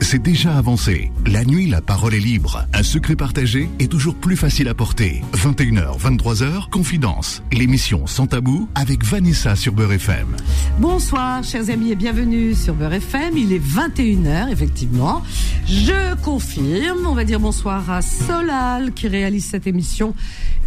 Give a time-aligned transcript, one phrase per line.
[0.00, 1.10] c'est déjà avancé.
[1.26, 2.66] La nuit, la parole est libre.
[2.74, 5.22] Un secret partagé est toujours plus facile à porter.
[5.34, 7.42] 21h, 23h, Confidence.
[7.52, 10.36] L'émission Sans Tabou avec Vanessa sur Beurre FM.
[10.78, 13.36] Bonsoir, chers amis, et bienvenue sur Beurre FM.
[13.36, 15.22] Il est 21h, effectivement.
[15.66, 17.06] Je confirme.
[17.06, 20.14] On va dire bonsoir à Solal qui réalise cette émission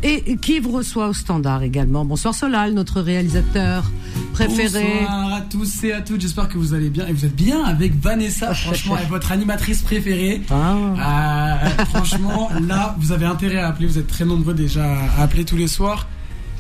[0.04, 2.06] et qui vous reçoit au standard également.
[2.06, 3.92] Bonsoir Solal, notre réalisateur
[4.36, 4.84] préféré.
[5.00, 7.64] Bonsoir à tous et à toutes, j'espère que vous allez bien et vous êtes bien
[7.64, 10.42] avec Vanessa, franchement, elle est votre animatrice préférée.
[10.52, 11.60] Ah.
[11.64, 14.86] Euh, franchement, là, vous avez intérêt à appeler, vous êtes très nombreux déjà
[15.18, 16.08] à appeler tous les soirs.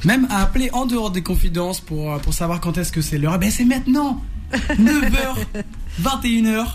[0.05, 3.17] Même à appeler en dehors des confidences pour, euh, pour savoir quand est-ce que c'est
[3.17, 3.33] l'heure.
[3.35, 4.21] Eh ben c'est maintenant
[4.53, 5.35] 9h,
[6.01, 6.65] 21h,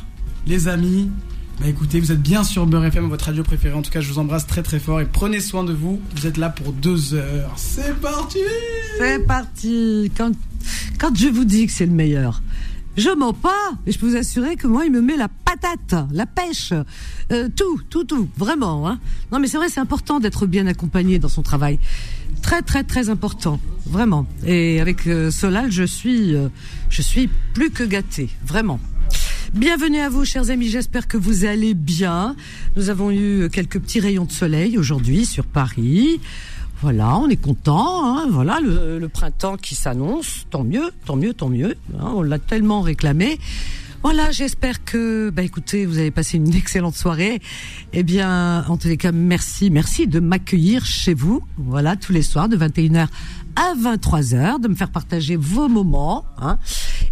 [0.47, 1.11] les amis.
[1.61, 3.75] Bah écoutez, vous êtes bien sur Beurre FM, votre radio préférée.
[3.75, 6.01] En tout cas, je vous embrasse très très fort et prenez soin de vous.
[6.17, 7.53] Vous êtes là pour deux heures.
[7.57, 8.39] C'est parti
[8.97, 10.11] C'est parti.
[10.17, 10.33] Quand,
[11.15, 12.41] je vous dis que c'est le meilleur,
[12.97, 16.09] je mens pas, mais je peux vous assurer que moi, il me met la patate,
[16.13, 16.73] la pêche,
[17.31, 18.89] euh, tout, tout, tout, vraiment.
[18.89, 18.99] Hein.
[19.31, 21.79] Non, mais c'est vrai, c'est important d'être bien accompagné dans son travail.
[22.41, 24.27] Très, très, très important, vraiment.
[24.47, 26.49] Et avec euh, Solal, je suis, euh,
[26.89, 28.81] je suis plus que gâté, vraiment.
[29.55, 30.69] Bienvenue à vous, chers amis.
[30.69, 32.37] J'espère que vous allez bien.
[32.77, 36.21] Nous avons eu quelques petits rayons de soleil aujourd'hui sur Paris.
[36.83, 38.07] Voilà, on est content.
[38.17, 40.47] Hein, voilà, le, le printemps qui s'annonce.
[40.51, 41.75] Tant mieux, tant mieux, tant mieux.
[41.99, 43.39] hein, on l'a tellement réclamé.
[44.03, 47.43] Voilà, j'espère que, bah écoutez, vous avez passé une excellente soirée.
[47.93, 51.43] Eh bien, en tous les cas, merci, merci de m'accueillir chez vous.
[51.59, 53.09] Voilà, tous les soirs de 21h
[53.57, 56.59] à 23h, de me faire partager vos moments, hein,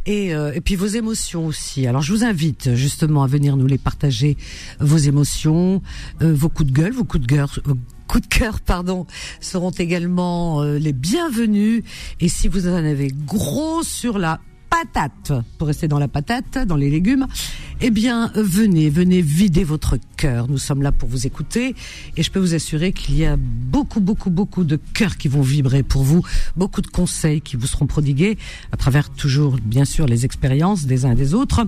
[0.06, 1.86] et, euh, et puis vos émotions aussi.
[1.86, 4.36] Alors, je vous invite justement à venir nous les partager,
[4.80, 5.83] vos émotions,
[6.22, 7.58] euh, vos coups de gueule, vos coups de cœur.
[7.64, 7.77] vos
[8.08, 9.06] coups de cœur, pardon,
[9.41, 11.84] seront également euh, les bienvenus.
[12.20, 16.77] Et si vous en avez gros sur la patate, pour rester dans la patate, dans
[16.77, 17.27] les légumes,
[17.80, 20.48] eh bien, venez, venez vider votre cœur.
[20.48, 21.74] Nous sommes là pour vous écouter
[22.16, 25.42] et je peux vous assurer qu'il y a beaucoup, beaucoup, beaucoup de cœurs qui vont
[25.42, 26.23] vibrer pour vous,
[26.56, 28.39] beaucoup de conseils qui vous seront prodigués
[28.73, 31.67] à travers toujours, bien sûr, les expériences des uns et des autres.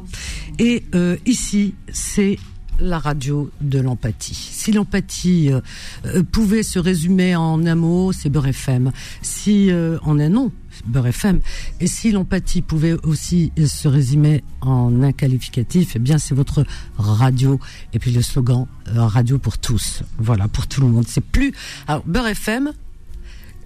[0.59, 2.39] Et euh, ici, c'est
[2.81, 4.35] la radio de l'empathie.
[4.35, 5.61] Si l'empathie euh,
[6.07, 8.93] euh, pouvait se résumer en un mot, c'est Beurre FM.
[9.23, 10.53] Si euh, en un nom,
[10.87, 11.41] Beurre FM.
[11.81, 16.65] Et si l'empathie pouvait aussi euh, se résumer en un qualificatif, eh bien c'est votre
[16.97, 17.61] radio.
[17.93, 20.03] Et puis le slogan radio pour tous.
[20.19, 21.05] Voilà, pour tout le monde.
[21.07, 21.53] C'est plus.
[21.87, 22.73] Alors Beurre FM,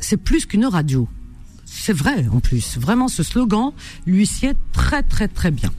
[0.01, 1.09] c'est plus qu'une radio.
[1.65, 2.79] C'est vrai en plus.
[2.79, 3.73] Vraiment, ce slogan
[4.07, 5.71] lui sied très très très bien.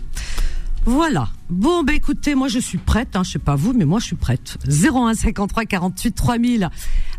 [0.86, 1.30] Voilà.
[1.50, 3.16] Bon, bah écoutez, moi je suis prête.
[3.16, 4.58] Hein, je sais pas vous, mais moi je suis prête.
[4.68, 6.70] 01 53 48 3000.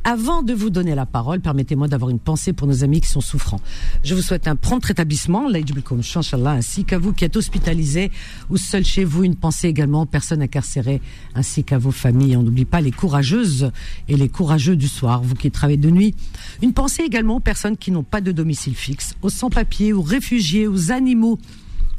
[0.04, 3.20] Avant de vous donner la parole, permettez-moi d'avoir une pensée pour nos amis qui sont
[3.20, 3.60] souffrants.
[4.04, 5.48] Je vous souhaite un prompt rétablissement,
[6.46, 8.12] ainsi qu'à vous qui êtes hospitalisés
[8.50, 9.24] ou seuls chez vous.
[9.24, 11.02] Une pensée également aux personnes incarcérées,
[11.34, 12.36] ainsi qu'à vos familles.
[12.36, 13.72] On n'oublie pas les courageuses
[14.08, 16.14] et les courageux du soir, vous qui travaillez de nuit.
[16.62, 20.68] Une pensée également aux personnes qui n'ont pas de domicile fixe, aux sans-papiers, aux réfugiés,
[20.68, 21.40] aux animaux.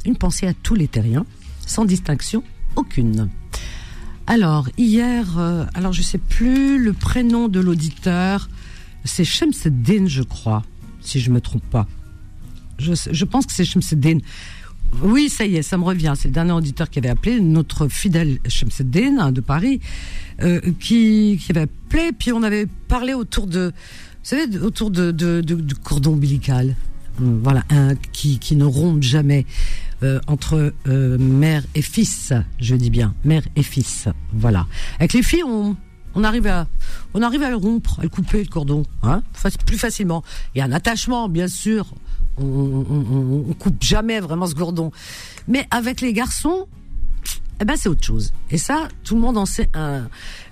[0.06, 1.26] Une pensée à tous les terriens
[1.68, 2.42] sans distinction
[2.76, 3.28] aucune.
[4.26, 8.48] Alors, hier, euh, alors je sais plus le prénom de l'auditeur,
[9.04, 10.64] c'est Shemseddin, je crois,
[11.00, 11.86] si je me trompe pas.
[12.78, 14.18] Je, pense que c'est Shemseddin.
[15.02, 16.12] Oui, ça y est, ça me revient.
[16.16, 19.80] C'est le dernier auditeur qui avait appelé, notre fidèle Shemseddin hein, de Paris,
[20.42, 25.10] euh, qui, qui avait appelé, puis on avait parlé autour de, vous savez, autour de,
[25.10, 26.76] de- cordon ombilical.
[27.18, 29.44] Voilà, un qui, qui ne rompt jamais
[30.02, 34.08] euh, entre euh, mère et fils, je dis bien, mère et fils.
[34.32, 34.66] Voilà.
[34.98, 35.76] Avec les filles, on,
[36.14, 36.66] on arrive à,
[37.14, 39.22] on arrive à le rompre, à le couper le cordon, hein,
[39.66, 40.22] plus facilement.
[40.54, 41.86] Il y a un attachement, bien sûr.
[42.40, 44.92] On, on, on- on coupe jamais vraiment ce cordon.
[45.48, 46.68] Mais avec les garçons,
[47.60, 48.32] eh ben c'est autre chose.
[48.50, 50.08] Et ça, tout le monde en sait un,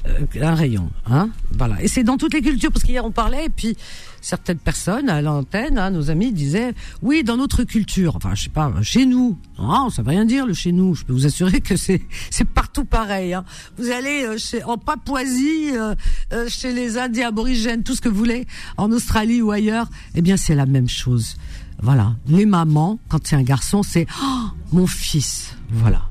[0.06, 1.30] euh, un rayon, hein.
[1.52, 1.82] Voilà.
[1.82, 3.76] Et c'est dans toutes les cultures, parce qu'hier on parlait, et puis
[4.20, 8.50] certaines personnes à l'antenne, hein, nos amis disaient, oui, dans notre culture, enfin, je sais
[8.50, 10.94] pas, chez nous, non, ça veut rien dire le chez nous.
[10.94, 13.34] Je peux vous assurer que c'est c'est partout pareil.
[13.34, 13.44] Hein.
[13.78, 15.94] Vous allez euh, chez, en Papouasie, euh,
[16.32, 20.22] euh, chez les Indiens aborigènes, tout ce que vous voulez, en Australie ou ailleurs, eh
[20.22, 21.36] bien c'est la même chose.
[21.80, 22.16] Voilà.
[22.26, 25.54] Les mamans, quand c'est un garçon, c'est oh, mon fils.
[25.70, 26.02] Voilà.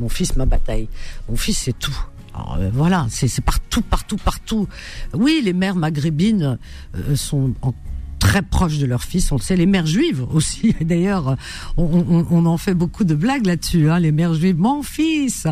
[0.00, 0.88] Mon fils, ma bataille.
[1.28, 1.96] Mon fils, c'est tout.
[2.34, 4.68] Alors, euh, voilà, c'est partout, partout, partout.
[5.14, 6.58] Oui, les mères maghrébines
[6.96, 7.74] euh, sont en
[8.30, 9.32] très proches de leur fils.
[9.32, 10.72] On le sait, les mères juives aussi.
[10.80, 11.36] D'ailleurs,
[11.76, 13.90] on, en fait beaucoup de blagues là-dessus.
[13.90, 15.48] Hein, les mères juives, mon fils.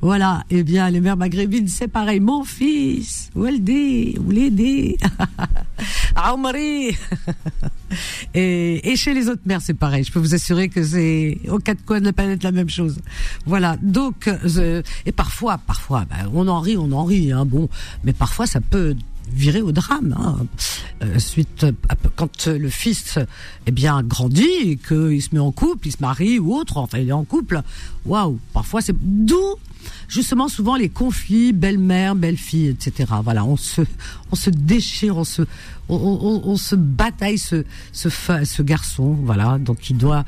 [0.00, 0.42] Voilà.
[0.48, 2.20] Eh bien, les mères maghrébines, c'est pareil.
[2.20, 3.28] Mon fils.
[3.34, 4.96] Waldi, Ouledi.
[6.16, 6.96] Aoumari.
[8.32, 10.02] et, et chez les autres mères, c'est pareil.
[10.02, 12.98] Je peux vous assurer que c'est aux quatre coins de la planète la même chose.
[13.44, 13.76] Voilà.
[13.82, 17.30] Donc, euh, et parfois, parfois, ben, on en rit, on en rit.
[17.30, 17.68] Hein, bon,
[18.04, 18.96] mais parfois, ça peut
[19.34, 20.16] virer au drame.
[20.18, 20.46] Hein.
[21.02, 21.66] Euh, suite,
[22.16, 23.18] quand le fils
[23.66, 26.98] eh bien grandit et qu'il se met en couple, il se marie ou autre, enfin
[26.98, 27.62] il est en couple.
[28.06, 29.56] Waouh, parfois c'est d'où
[30.08, 33.12] justement souvent les conflits belle-mère, belle-fille, etc.
[33.24, 33.82] Voilà, on se,
[34.30, 35.42] on se déchire, on se,
[35.88, 40.24] on, on se bataille ce, ce, ce garçon, voilà, donc il doit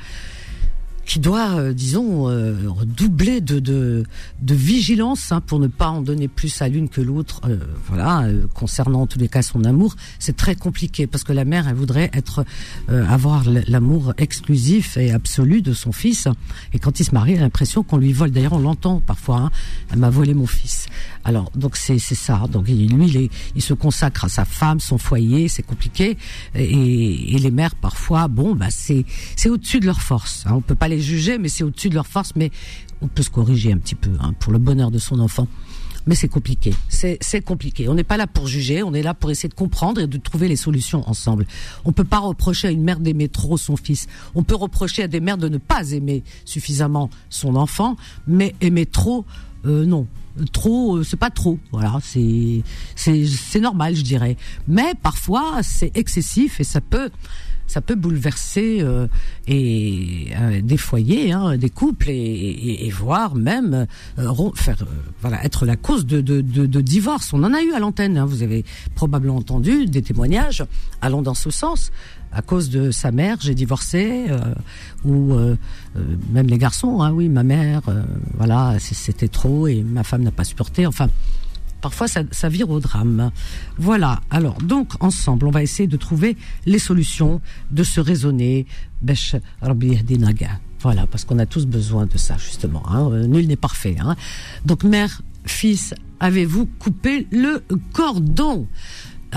[1.04, 2.54] qui doit, euh, disons, euh,
[2.84, 4.04] doubler de, de,
[4.40, 7.40] de vigilance hein, pour ne pas en donner plus à l'une que l'autre.
[7.44, 7.58] Euh,
[7.88, 11.44] voilà, euh, concernant en tous les cas son amour, c'est très compliqué parce que la
[11.44, 12.44] mère, elle voudrait être,
[12.88, 16.28] avoir l'amour exclusif et absolu de son fils.
[16.72, 18.30] Et quand il se marie, elle a l'impression qu'on lui vole.
[18.30, 19.38] D'ailleurs, on l'entend parfois.
[19.38, 19.50] Hein,
[19.92, 20.86] elle m'a volé mon fils.
[21.24, 22.42] Alors, donc c'est ça.
[22.50, 26.16] Donc lui, il, est, il se consacre à sa femme, son foyer, c'est compliqué.
[26.54, 29.04] Et, et, les mères, parfois, bon, bah c'est
[29.36, 30.44] c'est au-dessus de leur force.
[30.46, 32.32] Hein, on peut pas les juger, mais c'est au-dessus de leur force.
[32.36, 32.50] Mais
[33.00, 35.48] on peut se corriger un petit peu hein, pour le bonheur de son enfant.
[36.06, 36.74] Mais c'est compliqué.
[36.88, 37.88] C'est compliqué.
[37.88, 38.82] On n'est pas là pour juger.
[38.82, 41.46] On est là pour essayer de comprendre et de trouver les solutions ensemble.
[41.86, 44.06] On peut pas reprocher à une mère d'aimer trop son fils.
[44.34, 47.96] On peut reprocher à des mères de ne pas aimer suffisamment son enfant,
[48.26, 49.24] mais aimer trop,
[49.64, 50.06] euh, non
[50.52, 51.58] trop, euh, c'est pas trop.
[51.72, 52.62] Voilà, c'est
[52.94, 54.36] c'est normal, je dirais.
[54.68, 57.10] Mais parfois, c'est excessif et ça peut
[57.66, 59.06] ça peut bouleverser euh,
[59.46, 63.86] et euh, des foyers, hein, des couples et, et, et voire même
[64.54, 64.76] faire
[65.22, 67.32] voilà être la cause de, de, de, de, divorce.
[67.32, 68.18] On en a eu à l'antenne.
[68.18, 68.64] Hein, vous avez
[68.94, 70.64] probablement entendu des témoignages
[71.00, 71.90] allant dans ce sens
[72.34, 74.54] à cause de sa mère, j'ai divorcé, euh,
[75.04, 75.56] ou euh,
[75.96, 76.00] euh,
[76.30, 77.82] même les garçons, hein, oui, ma mère,
[78.36, 80.86] voilà, c'était trop et ma femme n'a pas supporté.
[80.86, 81.08] Enfin,
[81.80, 83.30] parfois ça, vire au drame.
[83.78, 84.20] Voilà.
[84.30, 86.36] Alors donc ensemble, on va essayer de trouver
[86.66, 87.40] les solutions,
[87.70, 88.66] de se raisonner.
[90.80, 92.82] Voilà, parce qu'on a tous besoin de ça justement.
[92.90, 93.26] Hein.
[93.26, 93.96] Nul n'est parfait.
[94.00, 94.16] Hein.
[94.64, 98.66] Donc mère, fils, avez-vous coupé le cordon?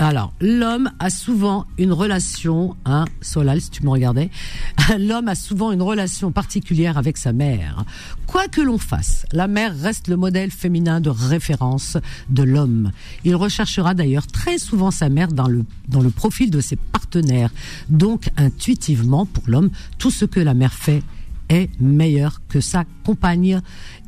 [0.00, 4.30] Alors, l'homme a souvent une relation, hein, Solal, si tu me regardais,
[4.98, 7.84] l'homme a souvent une relation particulière avec sa mère.
[8.28, 11.96] Quoi que l'on fasse, la mère reste le modèle féminin de référence
[12.28, 12.92] de l'homme.
[13.24, 17.50] Il recherchera d'ailleurs très souvent sa mère dans le, dans le profil de ses partenaires.
[17.88, 21.02] Donc, intuitivement, pour l'homme, tout ce que la mère fait
[21.48, 23.60] est meilleur que sa compagne.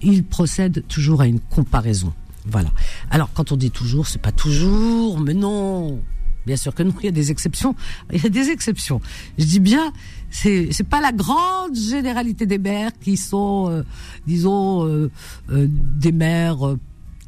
[0.03, 2.13] Il procède toujours à une comparaison.
[2.47, 2.71] Voilà.
[3.11, 6.01] Alors, quand on dit toujours, c'est pas toujours, mais non.
[6.47, 7.75] Bien sûr que non, il y a des exceptions.
[8.13, 9.01] Il y a des exceptions.
[9.39, 9.93] Je dis bien,
[10.31, 13.83] c'est c'est pas la grande généralité des mères qui sont, euh,
[14.27, 15.11] disons, euh,
[15.51, 16.77] euh, des mères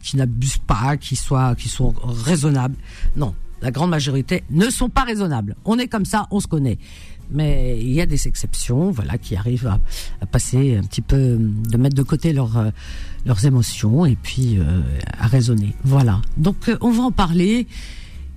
[0.02, 2.74] qui n'abusent pas, qui soient, qui sont raisonnables.
[3.16, 5.56] Non, la grande majorité ne sont pas raisonnables.
[5.64, 6.78] On est comme ça, on se connaît
[7.30, 9.66] mais il y a des exceptions, voilà, qui arrivent
[10.20, 12.70] à, passer un petit peu, de mettre de côté leurs euh,
[13.24, 14.82] leurs émotions et puis euh,
[15.18, 15.74] à raisonner.
[15.84, 16.20] Voilà.
[16.36, 17.66] Donc euh, on va en parler.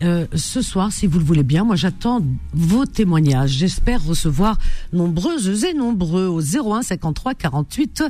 [0.01, 2.21] ce soir, si vous le voulez bien, moi j'attends
[2.53, 3.51] vos témoignages.
[3.51, 4.57] J'espère recevoir
[4.93, 8.03] nombreuses et nombreux au 01 53 48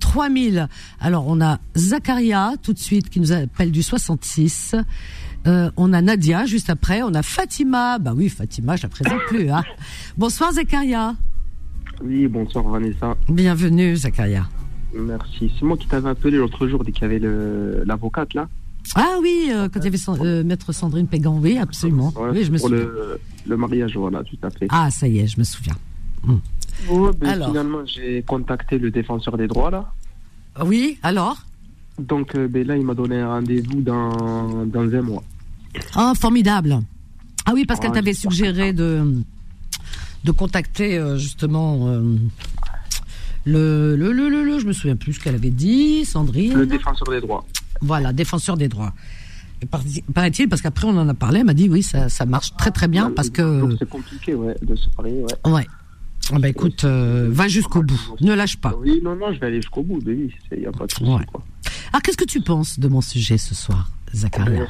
[0.00, 0.68] 3000.
[1.00, 4.74] Alors on a Zacharia tout de suite qui nous appelle du 66.
[5.46, 7.98] Euh, on a Nadia juste après, on a Fatima.
[7.98, 9.50] Bah oui, Fatima, je la présente plus.
[9.50, 9.62] Hein.
[10.16, 11.14] Bonsoir Zakaria.
[12.02, 13.16] Oui, bonsoir Vanessa.
[13.28, 14.48] Bienvenue Zakaria.
[14.94, 15.52] Merci.
[15.58, 17.20] C'est moi qui t'avais appelé l'autre jour dès qu'il y avait
[17.84, 18.48] l'avocate là.
[18.94, 22.12] Ah oui, euh, quand il y avait euh, maître Sandrine Pégan, oui, absolument.
[22.32, 22.76] oui, je me souviens.
[22.78, 24.66] Le, le, mariage, voilà, tout à fait.
[24.68, 25.76] Ah, ça y est, je me souviens.
[26.22, 26.36] Hmm.
[27.18, 27.48] Ben, alors.
[27.48, 29.92] Finalement, j'ai contacté le défenseur des droits là.
[30.64, 31.38] Oui, alors?
[31.98, 35.22] Donc ben, là, il m'a donné un rendez-vous dans, dans un mois.
[35.94, 36.80] Ah, formidable.
[37.46, 39.22] Ah oui, parce qu'elle t'avait suggéré de,
[40.24, 42.16] de contacter euh, justement euh,
[43.44, 46.54] le, le, le, le, je me souviens plus ce qu'elle avait dit, Sandrine.
[46.54, 47.44] Le défenseur des droits.
[47.82, 48.94] Voilà, défenseur des droits.
[50.12, 52.70] Paraît-il, parce qu'après on en a parlé, elle m'a dit oui, ça, ça marche très
[52.70, 53.76] très bien parce que.
[53.78, 55.50] C'est compliqué, ouais, de se parler, ouais.
[55.52, 55.66] Ouais.
[56.32, 58.74] Ah bah écoute, euh, va jusqu'au bout, ne lâche pas.
[58.80, 61.04] Oui, non, non, je vais aller jusqu'au bout, oui, il n'y a pas de souci.
[61.04, 61.26] Ouais.
[61.92, 63.90] Alors qu'est-ce que tu penses de mon sujet ce soir?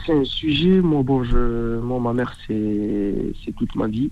[0.06, 4.10] C'est un sujet, moi, bon, je, moi, ma mère, c'est toute ma vie.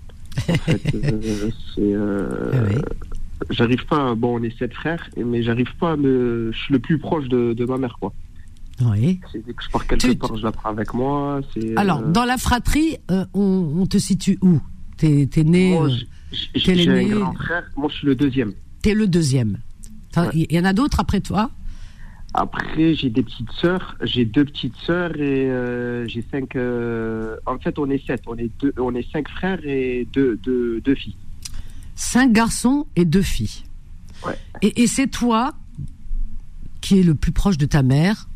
[0.49, 1.81] En fait, euh, c'est.
[1.81, 6.51] Euh, ah j'arrive pas, bon, on est sept frères, mais j'arrive pas à me.
[6.53, 8.13] Je suis le plus proche de, de ma mère, quoi.
[8.81, 9.19] Oui.
[9.33, 11.41] Dès que je pars quelque part, je la prends avec moi.
[11.75, 14.59] Alors, euh, dans la fratrie, on, on, te situe où?
[14.97, 15.71] T'es es né.
[15.71, 15.95] Moi, euh,
[16.55, 17.63] j'ai est un grand frère.
[17.75, 18.53] Moi, je suis le deuxième.
[18.81, 19.59] T'es le deuxième.
[20.15, 20.47] Il Ouais.
[20.51, 21.49] y en a d'autres après toi?
[22.33, 23.95] Après, j'ai des petites sœurs.
[24.01, 26.55] J'ai deux petites sœurs et euh, j'ai cinq.
[26.55, 28.23] euh, En fait, on est sept.
[28.27, 28.73] On est deux.
[28.77, 31.15] On est cinq frères et deux, deux, deux filles.
[31.95, 33.63] Cinq garçons et deux filles.
[34.25, 34.37] Ouais.
[34.61, 35.53] Et, et c'est toi
[36.81, 38.27] qui es le plus proche de ta mère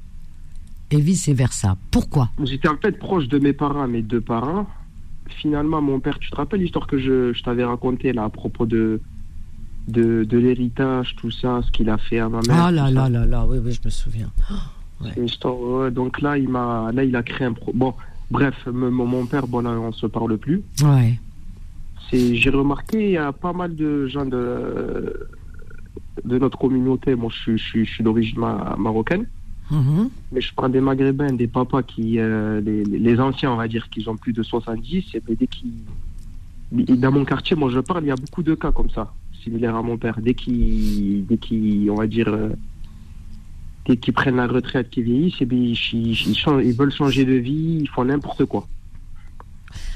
[0.91, 1.75] et vice versa.
[1.91, 2.29] Pourquoi?
[2.43, 4.67] J'étais en fait proche de mes parents, mes deux parents.
[5.41, 8.65] Finalement, mon père, tu te rappelles l'histoire que je, je t'avais racontée là à propos
[8.65, 9.01] de
[9.87, 12.57] de, de l'héritage, tout ça, ce qu'il a fait à ma mère.
[12.65, 14.29] Ah là là là là, oui oui, je me souviens.
[15.17, 17.71] Histoire, ouais, donc là, il m'a, là, il a créé un pro.
[17.73, 17.93] Bon,
[18.31, 20.61] bref, mon, mon père, bon là, on se parle plus.
[20.83, 21.19] Ouais.
[22.09, 25.27] C'est, j'ai remarqué, il y a pas mal de gens de
[26.25, 27.13] de notre communauté.
[27.15, 29.27] Moi, je suis, je je suis d'origine ma- marocaine.
[29.69, 30.09] Mhm.
[30.31, 33.89] Mais je prends des maghrébins, des papas qui, euh, les, les anciens, on va dire,
[33.89, 35.73] qui ont plus de 70, et dès qu'ils.
[36.71, 39.13] Dans mon quartier, moi je parle, il y a beaucoup de cas comme ça,
[39.47, 40.19] similaires à mon père.
[40.21, 42.49] Dès qu'ils, dès qu'ils, on va dire, euh,
[43.85, 47.25] dès qu'ils prennent la retraite, qu'ils vieillissent, et ils, ils, ils changent- ils veulent changer
[47.25, 48.67] de vie, ils font n'importe quoi.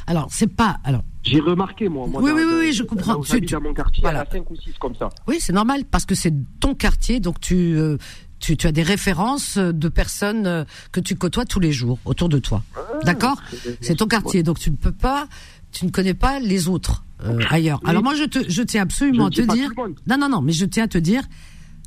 [0.07, 2.07] Alors c'est pas alors J'ai remarqué, moi.
[2.07, 3.21] moi Oui, oui, oui, je comprends.
[3.21, 4.21] Tu- tu- dans mon quartier, voilà.
[4.21, 5.09] a 5 ou 6 comme ça.
[5.27, 7.97] oui c'est normal parce que c'est ton quartier donc tu, euh,
[8.39, 12.27] tu tu as des références de personnes euh, que tu côtoies tous les jours autour
[12.29, 12.63] de toi.
[13.05, 13.37] D'accord?
[13.79, 15.27] C'est ton quartier, donc tu ne peux pas,
[15.71, 17.79] tu ne connais pas les autres euh, ailleurs.
[17.83, 17.89] Oui.
[17.89, 19.69] Alors moi, je te, je tiens absolument Je à te dire,
[20.07, 21.23] non, non, non, mais je tiens à te dire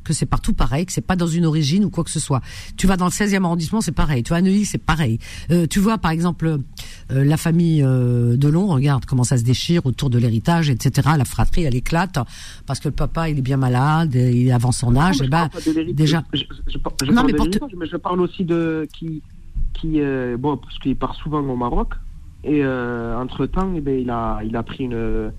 [0.02, 2.42] que c'est partout pareil, que c'est pas dans une origine ou quoi que ce soit.
[2.76, 4.22] Tu vas dans le 16e arrondissement, c'est pareil.
[4.22, 5.18] Tu vas à Neuilly, c'est pareil.
[5.50, 6.46] Euh, tu vois, par exemple,
[7.10, 11.08] euh, la famille euh, Delon, regarde comment ça se déchire autour de l'héritage, etc.
[11.16, 12.18] La fratrie, elle éclate
[12.66, 15.20] parce que le papa, il est bien malade, et il avance son âge.
[15.20, 15.94] Non, Et ben, pas de l'héritage.
[15.96, 19.22] déjà- Je, je, je par- je Non, mais je parle aussi de qui,
[19.72, 20.00] qui
[20.38, 21.94] bon, parce qu'il part souvent au Maroc.
[22.44, 25.32] Et euh, entre temps, eh ben, il a, il a pris une,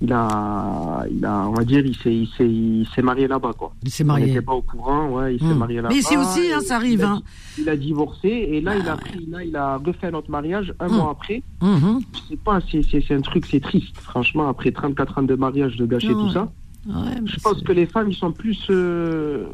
[0.00, 3.52] il a, il a, on va dire, il s'est, il s'est, il s'est marié là-bas,
[3.56, 3.72] quoi.
[3.82, 4.26] il s'est marié.
[4.26, 5.58] n'était pas au courant, ouais, il s'est Hmm.
[5.58, 5.88] marié là-bas.
[5.90, 7.22] Mais ici aussi, hein, ça arrive, Il a, hein.
[7.58, 10.88] il a divorcé et là, il a pris, là, il a refait notre mariage un
[10.88, 10.92] Hmm.
[10.96, 11.42] mois après.
[11.62, 12.00] Mhm.
[12.14, 15.34] Je sais pas, c'est, c'est, c'est un truc, c'est triste, franchement, après 34 ans de
[15.34, 16.14] mariage, de gâcher Ouais.
[16.14, 16.50] tout ça.
[16.88, 19.46] Ouais, Je pense c'est- que les femmes, ils sont plus, euh,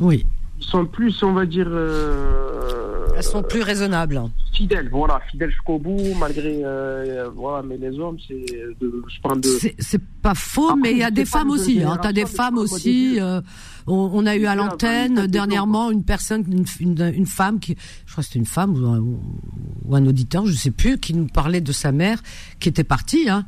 [0.00, 0.24] oui,
[0.60, 4.20] sont plus, on va dire, euh, elles sont plus raisonnables.
[4.54, 4.88] fidèles.
[4.90, 7.62] Voilà, fidèles jusqu'au bout, malgré, euh, voilà.
[7.66, 9.48] Mais les hommes, c'est, je de.
[9.60, 11.82] C'est c'est pas faux, Après, mais il y a des femmes aussi.
[11.82, 11.98] Hein.
[12.00, 13.18] T'as des femmes aussi.
[13.20, 13.40] euh,
[13.86, 18.12] on, on a eu à l'antenne dernièrement une personne, une, une, une femme qui, je
[18.12, 21.26] crois que c'était une femme ou un, ou un auditeur, je sais plus, qui nous
[21.26, 22.20] parlait de sa mère
[22.60, 23.28] qui était partie.
[23.30, 23.46] Hein.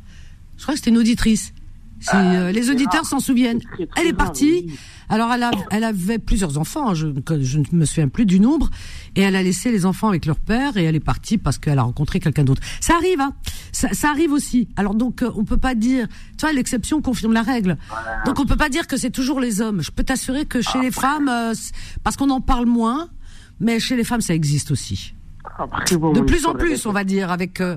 [0.57, 1.53] Je crois que c'était une auditrice.
[2.01, 3.59] Si, euh, les auditeurs s'en souviennent.
[3.61, 4.65] C'est très, très Elle est rare, partie.
[4.67, 4.75] oui.
[5.07, 7.07] Alors elle, a- elle avait plusieurs enfants, hein, je,
[7.41, 8.69] je ne me souviens plus du nombre,
[9.15, 11.77] et elle a laissé les enfants avec leur père et elle est partie parce qu'elle
[11.79, 12.61] a rencontré quelqu'un d'autre.
[12.79, 13.33] Ça arrive, hein
[13.73, 14.69] ça, ça arrive aussi.
[14.77, 17.77] Alors donc euh, on peut pas dire, tu vois, l'exception confirme la règle.
[18.25, 19.81] Donc on peut pas dire que c'est toujours les hommes.
[19.81, 21.53] Je peux t'assurer que chez les femmes, euh,
[22.03, 23.09] parce qu'on en parle moins,
[23.59, 25.13] mais chez les femmes ça existe aussi.
[25.57, 27.75] Après, bon, De plus en plus, on va dire, avec euh,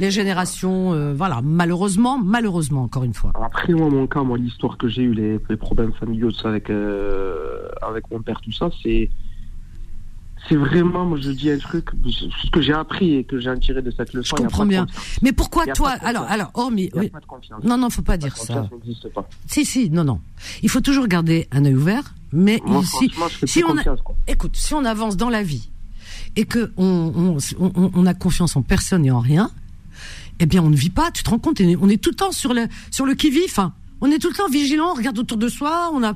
[0.00, 3.30] les générations, euh, voilà, malheureusement, malheureusement encore une fois.
[3.40, 6.70] Après, moi, mon cas, moi, l'histoire que j'ai eu, les, les problèmes familiaux, ça, avec,
[6.70, 9.10] euh, avec mon père, tout ça, c'est.
[10.48, 13.82] C'est vraiment, moi je dis un truc, ce que j'ai appris et que j'ai tiré
[13.82, 14.36] de cette leçon.
[14.38, 14.86] Je comprends bien.
[15.20, 17.12] Mais pourquoi toi Alors, alors, hormis, oui.
[17.62, 18.66] non, non, faut pas dire ça.
[19.14, 19.28] pas.
[19.46, 20.18] Si, si, non, non.
[20.62, 22.14] Il faut toujours garder un œil ouvert.
[22.32, 22.82] Mais Moi,
[23.44, 23.82] si on a-
[24.28, 25.68] écoute, si on avance dans la vie
[26.36, 29.50] et que on, on, on, on a confiance en personne et en rien,
[30.40, 31.10] eh bien, on ne vit pas.
[31.10, 33.60] Tu te rends compte On est tout le temps sur le sur le qui vif.
[34.00, 36.14] On est tout le temps vigilant, on regarde autour de soi, on a,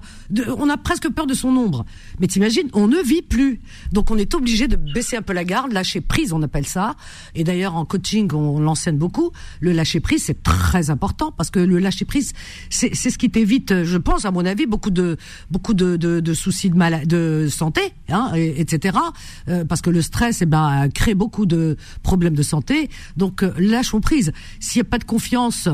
[0.56, 1.84] on a presque peur de son ombre.
[2.20, 3.60] Mais t'imagines, on ne vit plus.
[3.92, 6.96] Donc on est obligé de baisser un peu la garde, lâcher prise, on appelle ça.
[7.34, 9.30] Et d'ailleurs en coaching, on, l'enseigne beaucoup.
[9.60, 12.32] Le lâcher prise, c'est très important parce que le lâcher prise,
[12.70, 15.16] c'est c'est ce qui t'évite, je pense, à mon avis, beaucoup de
[15.50, 18.96] beaucoup de, de, de soucis de mal, de santé, hein, et- etc.
[19.48, 22.88] Euh, parce que le stress, eh ben, crée beaucoup de problèmes de santé.
[23.16, 24.32] Donc euh, lâchons prise.
[24.60, 25.68] S'il n'y a pas de confiance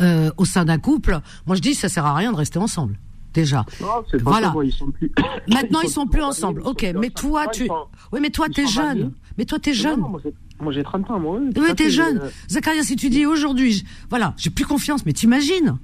[0.00, 2.98] euh, au sein d'un couple, moi je dis ça sert à rien de rester ensemble.
[3.34, 3.64] Déjà.
[3.80, 3.88] Non,
[4.22, 4.50] Voilà.
[4.52, 5.10] moi, ils sont plus.
[5.48, 6.62] Maintenant ils sont plus mariés, ensemble.
[6.62, 9.12] sont Ok, plus mais toi tu, sont- oui mais toi t'es sont jeune.
[9.36, 10.00] Mais toi t'es jeune.
[10.00, 11.38] non, moi, j'ai- Moi j'ai 30 ans, moi.
[11.40, 12.18] oui, Oui, t'es jeune.
[12.22, 15.76] euh, Zacharia, si tu dis aujourd'hui, voilà, j'ai plus confiance, mais t'imagines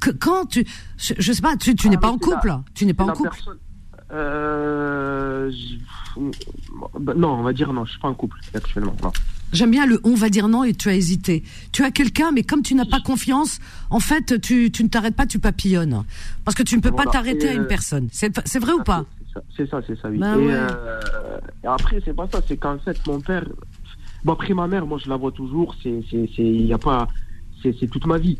[0.00, 0.66] que quand tu,
[0.98, 2.92] je, je sais pas, tu, tu Ah, n'es pas en c'est la- couple, tu n'es
[2.94, 3.30] pas en couple.
[3.30, 3.58] personne-
[4.12, 5.50] Euh,
[7.00, 8.94] bah, non, on va dire non, je suis pas en couple actuellement.
[9.02, 9.12] Non.
[9.52, 11.42] J'aime bien le on va dire non et tu as hésité.
[11.72, 13.58] Tu as quelqu'un, mais comme tu n'as pas confiance,
[13.90, 16.04] en fait, tu, tu ne t'arrêtes pas, tu papillonnes.
[16.44, 18.08] Parce que tu ne peux pas t'arrêter à une euh, personne.
[18.12, 19.04] C'est vrai ou pas
[19.56, 20.18] C'est ça, c'est ça, oui.
[20.18, 20.52] Bah et, ouais.
[20.52, 21.00] euh,
[21.64, 23.44] et après, c'est pas ça, c'est qu'en fait, mon père.
[24.24, 25.74] Bon, après, ma mère, moi, je la vois toujours.
[25.82, 26.02] C'est,
[26.38, 27.08] y a pas,
[27.62, 28.38] c'est, c'est toute ma vie.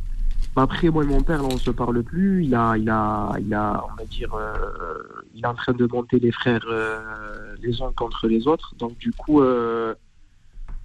[0.56, 2.44] Après, moi et mon père, là, on se parle plus.
[2.44, 5.02] Il a, il a, il a, on va dire, euh,
[5.34, 8.74] il est en train de monter les frères euh, les uns contre les autres.
[8.78, 9.94] Donc, du coup, euh,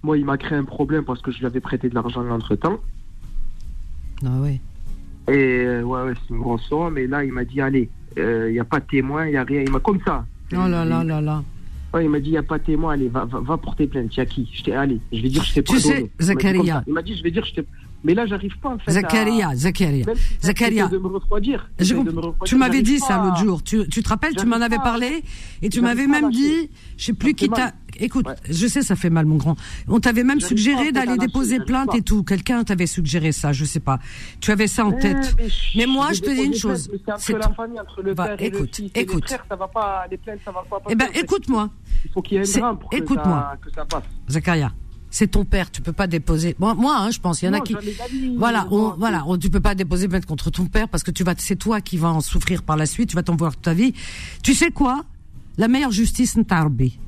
[0.04, 2.54] moi, il m'a créé un problème parce que je lui avais prêté de l'argent entre
[2.54, 2.78] temps.
[4.24, 4.60] Ah ouais.
[5.28, 5.32] Et
[5.64, 6.98] euh, ouais, ouais c'est une grosse somme.
[6.98, 9.36] Et là, il m'a dit, allez, euh, il n'y a pas de témoin, il n'y
[9.38, 9.62] a rien.
[9.62, 10.26] Il m'a comme ça.
[10.52, 11.42] Oh là là là là.
[11.94, 13.86] Ouais, il m'a dit, il n'y a pas de témoin, allez, va, va, va porter
[13.86, 14.14] plainte.
[14.14, 14.48] Il y a qui?
[14.52, 15.98] Je allez, je vais dire, je t'ai Tu pas sais.
[15.98, 16.84] Il m'a dit Zakaria.
[16.86, 17.66] Il m'a dit, je vais dire, je t'ai.
[18.04, 18.90] Mais là, j'arrive pas, en fait.
[18.90, 20.04] à- Zakaria, Zakaria.
[20.04, 20.88] Même si Zakaria.
[20.88, 21.70] de me refroidir.
[21.78, 23.62] Je de me refroidir, tu m'avais dit ça l'autre jour.
[23.62, 25.22] Tu, tu te rappelles, tu m'en avais parlé
[25.62, 26.68] et tu m'avais même dit,
[26.98, 27.72] je sais plus qui t'a.
[28.00, 28.34] Écoute, Ouais.
[28.48, 29.56] je sais, ça fait mal, mon grand.
[29.88, 31.96] On t'avait même suggéré d'aller déposer plainte pas.
[31.96, 32.22] et tout.
[32.22, 33.98] Quelqu'un t'avait suggéré ça, je sais pas.
[34.40, 35.36] Tu avais ça en tête.
[35.76, 36.90] mais moi, je te dis une chose.
[36.92, 37.54] C'est entre C'est la tout.
[37.54, 38.90] famille, entre le Va, père et le écoute, fils.
[38.94, 39.22] écoute.
[39.22, 40.78] Les frères, ça va pas, les plaintes, ça va pas.
[40.88, 41.70] Eh ben, écoute-moi,
[42.04, 43.48] Il faut qu'il y ait un drame pour que écoute-moi.
[43.52, 44.04] ça, que ça passe.
[44.28, 44.72] Zakaria.
[45.10, 46.56] C'est ton père, tu peux pas déposer.
[46.58, 47.76] Moi, moi, hein, je pense, il y en a qui.
[48.36, 51.12] Voilà, on, moi, voilà, on, tu peux pas déposer plainte contre ton père parce que
[51.12, 53.10] tu vas, c'est toi qui vas en souffrir par la suite.
[53.10, 53.94] Tu vas t'en voir toute ta vie.
[54.42, 55.04] Tu sais quoi?
[55.56, 56.98] La meilleure justice, Ntarbi.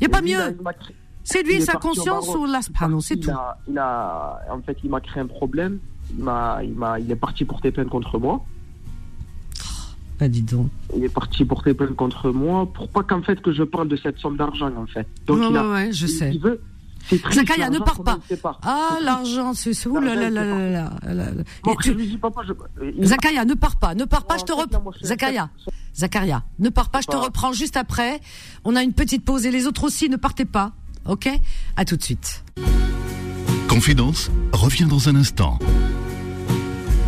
[0.00, 0.56] Y a pas il mieux.
[0.58, 3.30] il C'est lui il sa conscience ou la subhanahu, c'est il tout.
[3.30, 5.78] A, il a, en fait, il m'a créé un problème.
[6.16, 8.44] Il m'a, il m'a, il est parti porter plainte contre moi.
[10.18, 10.68] Bah dis donc.
[10.96, 13.96] Il est parti porter plainte contre moi pour pas qu'en fait que je parle de
[13.96, 15.06] cette somme d'argent en fait.
[15.26, 16.30] Donc ouais, il a, ouais, je il, sais.
[16.34, 16.60] il veut.
[17.32, 18.18] Zakaria, ne pars pas.
[18.62, 20.44] Ah, l'argent, c'est, là là là
[21.14, 21.32] là
[21.82, 21.92] je.
[21.92, 24.92] il- Zakaria, ne pars pas, ne pars pas, je te reprends.
[24.92, 25.50] suis- Zakaria,
[25.94, 27.18] Zakaria, ne pars pas, je te Pas.
[27.20, 28.20] reprends juste après.
[28.64, 30.72] On a une petite pause et les autres aussi, ne partez pas.
[31.06, 31.28] Ok?
[31.76, 32.44] À tout de suite.
[33.68, 35.58] Confidence revient dans un instant.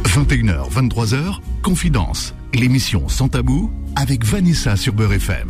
[0.05, 5.49] 21h, 23h, Confidence, l'émission sans tabou avec Vanessa sur Beurre FM.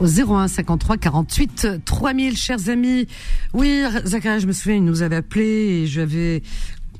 [0.00, 3.06] Au 01 53 48 3000, chers amis.
[3.54, 6.42] Oui, Zakaria, je me souviens, il nous avait appelé et j'avais,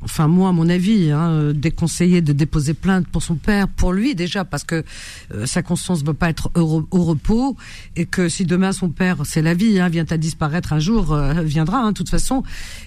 [0.03, 3.93] enfin moi, à mon avis, hein, euh, déconseillé de déposer plainte pour son père, pour
[3.93, 4.85] lui déjà, parce que
[5.35, 7.57] euh, sa conscience ne va pas être au, au repos
[7.97, 11.13] et que si demain son père, c'est la vie, hein, vient à disparaître un jour,
[11.13, 12.43] euh, viendra, hein, de toute façon,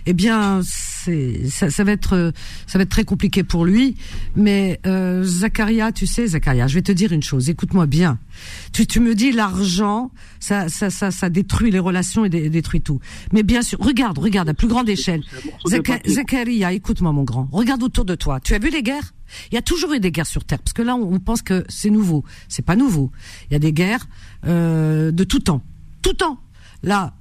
[0.06, 2.32] eh bien, c'est, ça, ça va être, euh,
[2.68, 3.96] ça va être très compliqué pour lui.
[4.36, 7.50] Mais euh, Zakaria, tu sais, Zakaria, je vais te dire une chose.
[7.50, 8.20] Écoute-moi bien.
[8.74, 12.82] Tu, tu me dis l'argent, ça, ça, ça, ça détruit les relations et dé- détruit
[12.82, 13.00] tout.
[13.34, 15.22] Mais bien sûr, regarde, regarde à plus grande échelle.
[15.70, 15.98] C'est un
[17.02, 17.50] mon grand.
[17.52, 18.40] Regarde autour de toi.
[18.40, 19.14] Tu as vu les guerres?
[19.52, 21.42] Il y a toujours eu des guerres sur Terre, parce que là, on, on pense
[21.42, 22.24] que c'est nouveau.
[22.48, 23.12] C'est pas nouveau.
[23.50, 24.08] Il y a des guerres
[24.46, 25.62] euh, de tout temps,
[26.02, 26.38] tout temps.
[26.84, 27.14] Là,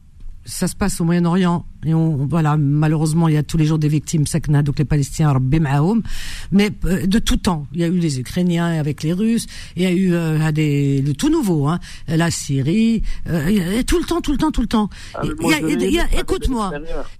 [0.44, 1.66] ça se passe au Moyen-Orient.
[1.87, 4.85] Et on voilà malheureusement il y a tous les jours des victimes sakna donc les
[4.85, 5.35] Palestiniens
[6.53, 9.83] mais euh, de tout temps il y a eu les Ukrainiens avec les Russes il
[9.83, 14.20] y a eu euh, des le tout nouveau hein la Syrie euh, tout le temps
[14.20, 14.90] tout le temps tout le temps.
[16.18, 16.70] Écoute-moi.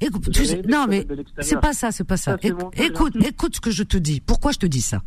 [0.03, 0.29] écoute
[0.69, 1.07] non mais
[1.41, 2.37] c'est pas ça c'est pas ça.
[2.43, 4.21] Écoute écoute ce que je te dis.
[4.21, 5.03] Pourquoi je te dis ça?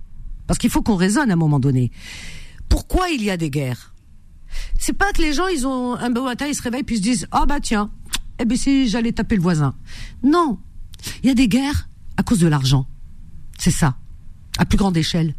[0.48, 1.92] Parce qu'il faut qu'on raisonne à un moment donné.
[2.70, 3.93] Pourquoi il y a des guerres?
[4.80, 7.00] C'est pas que les gens, ils ont un beau matin, ils se réveillent puis ils
[7.00, 7.92] se disent, ah bah tiens,
[8.40, 9.76] eh ben si j'allais taper le voisin.
[10.24, 10.60] Non.
[11.22, 11.88] Il y a des guerres
[12.18, 12.88] à cause de l'argent.
[13.58, 13.96] C'est ça.
[14.58, 15.36] À plus grande échelle.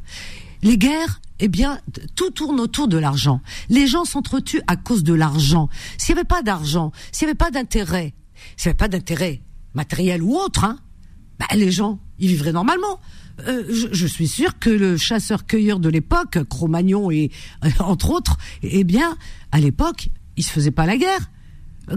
[0.62, 1.80] Les guerres, eh bien,
[2.14, 3.40] tout tourne autour de l'argent.
[3.68, 5.68] Les gens s'entretuent à cause de l'argent.
[5.98, 8.14] S'il n'y avait pas d'argent, s'il n'y avait pas d'intérêt,
[8.56, 9.42] s'il n'y avait pas d'intérêt
[9.74, 10.78] matériel ou autre, hein,
[11.38, 13.00] bah, les gens, ils vivraient normalement.
[13.40, 17.30] Euh, je, je suis sûr que le chasseur-cueilleur de l'époque, Cro-Magnon et
[17.64, 19.16] euh, entre autres, eh bien,
[19.52, 21.30] à l'époque, il se faisait pas la guerre.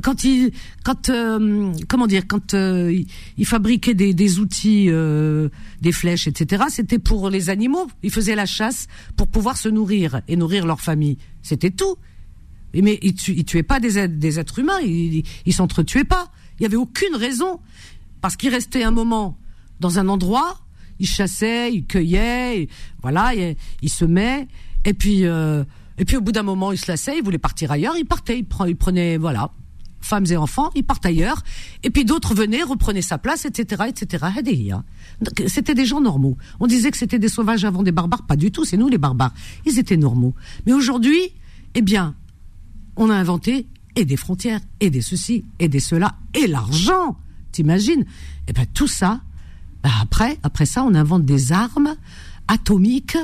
[0.04, 0.52] Quand il,
[0.84, 4.90] quand, euh, comment dire, quand euh, il, il fabriquait des, des outils,
[5.82, 6.66] des flèches, etc.
[6.70, 7.88] C'était pour les animaux.
[8.04, 11.18] Ils faisaient la chasse pour pouvoir se nourrir et nourrir leur famille.
[11.42, 11.96] C'était tout.
[12.74, 16.32] Mais ils, tu, pas des, des êtres humains, ils- ils s'entretuaient pas.
[16.60, 17.60] Il y avait aucune raison
[18.20, 19.38] parce qu'ils restaient un moment
[19.80, 20.60] dans un endroit,
[21.00, 22.70] ils chassaient, ils cueillaient, et
[23.02, 23.32] voilà,
[23.82, 24.48] ils semaient,
[24.86, 25.64] et puis euh,
[25.98, 28.40] et puis au bout d'un moment ils se lassaient, ils voulaient partir ailleurs, ils partaient,
[28.40, 29.52] ils, pre- ils prenaient voilà
[30.00, 31.44] femmes et enfants, ils partent ailleurs,
[31.84, 34.26] et puis d'autres venaient, reprenaient sa place, etc., etc.
[35.48, 36.38] C'était des gens normaux.
[36.62, 38.64] On disait que c'était des sauvages avant des barbares, pas du tout.
[38.64, 39.34] C'est nous les barbares.
[39.66, 40.34] Ils étaient normaux.
[40.66, 41.20] Mais aujourd'hui,
[41.76, 42.16] eh bien,
[42.96, 43.66] on a inventé
[43.98, 47.18] et des frontières, et des ceci, et des cela, et l'argent.
[47.52, 48.06] T'imagines?
[48.48, 49.22] Eh ben tout ça.
[49.88, 51.96] Bah, après, après ça, on invente des armes
[52.50, 53.18] atomiques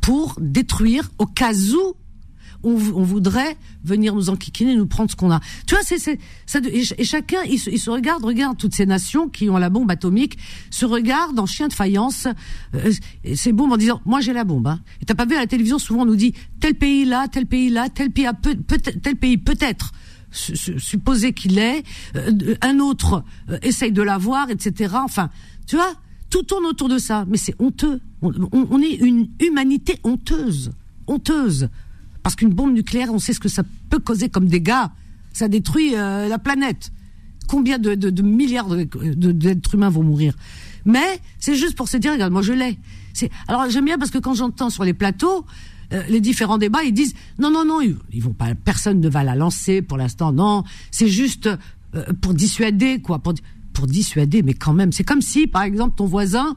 [0.00, 1.94] pour détruire au cas où
[2.62, 5.40] on, vou- on voudrait venir nous enquiquiner, nous prendre ce qu'on a.
[5.66, 6.12] Tu vois, c'est ça.
[6.72, 10.38] Et, et chacun, il se, regarde, regarde toutes ces nations qui ont la bombe atomique,
[10.70, 12.28] se regardent en chien de faïence.
[12.74, 12.92] Euh,
[13.34, 14.68] ces bombes en disant, moi j'ai la bombe.
[14.68, 14.80] Hein.
[15.00, 17.46] Et t'as pas vu à la télévision souvent on nous dit tel pays là, tel
[17.46, 19.92] pays là, tel pays peut, peut tel pays peut-être
[20.30, 21.82] supposer qu'il est,
[22.16, 24.94] euh, un autre euh, essaye de l'avoir, etc.
[25.02, 25.30] Enfin,
[25.68, 25.92] tu vois,
[26.30, 27.24] tout tourne autour de ça.
[27.28, 28.00] Mais c'est honteux.
[28.22, 30.72] On, est une humanité honteuse,
[31.06, 31.68] honteuse,
[32.24, 34.86] parce qu'une bombe nucléaire, on sait ce que ça peut causer comme dégâts.
[35.32, 36.90] Ça détruit euh, la planète.
[37.46, 40.34] Combien de, milliards d'êtres humains vont mourir?
[40.84, 42.78] Mais c'est juste pour se dire, regarde, moi je l'ai.
[43.46, 45.44] Alors j'aime bien parce que quand j'entends sur les plateaux,
[45.92, 49.24] euh, les différents débats, ils disent non, non, non, ils, vont pas, personne ne va
[49.24, 51.48] la lancer pour l'instant, non, c'est juste
[51.94, 53.32] euh, pour dissuader, quoi, pour,
[53.78, 56.56] pour dissuader, mais quand même, c'est comme si, par exemple, ton voisin,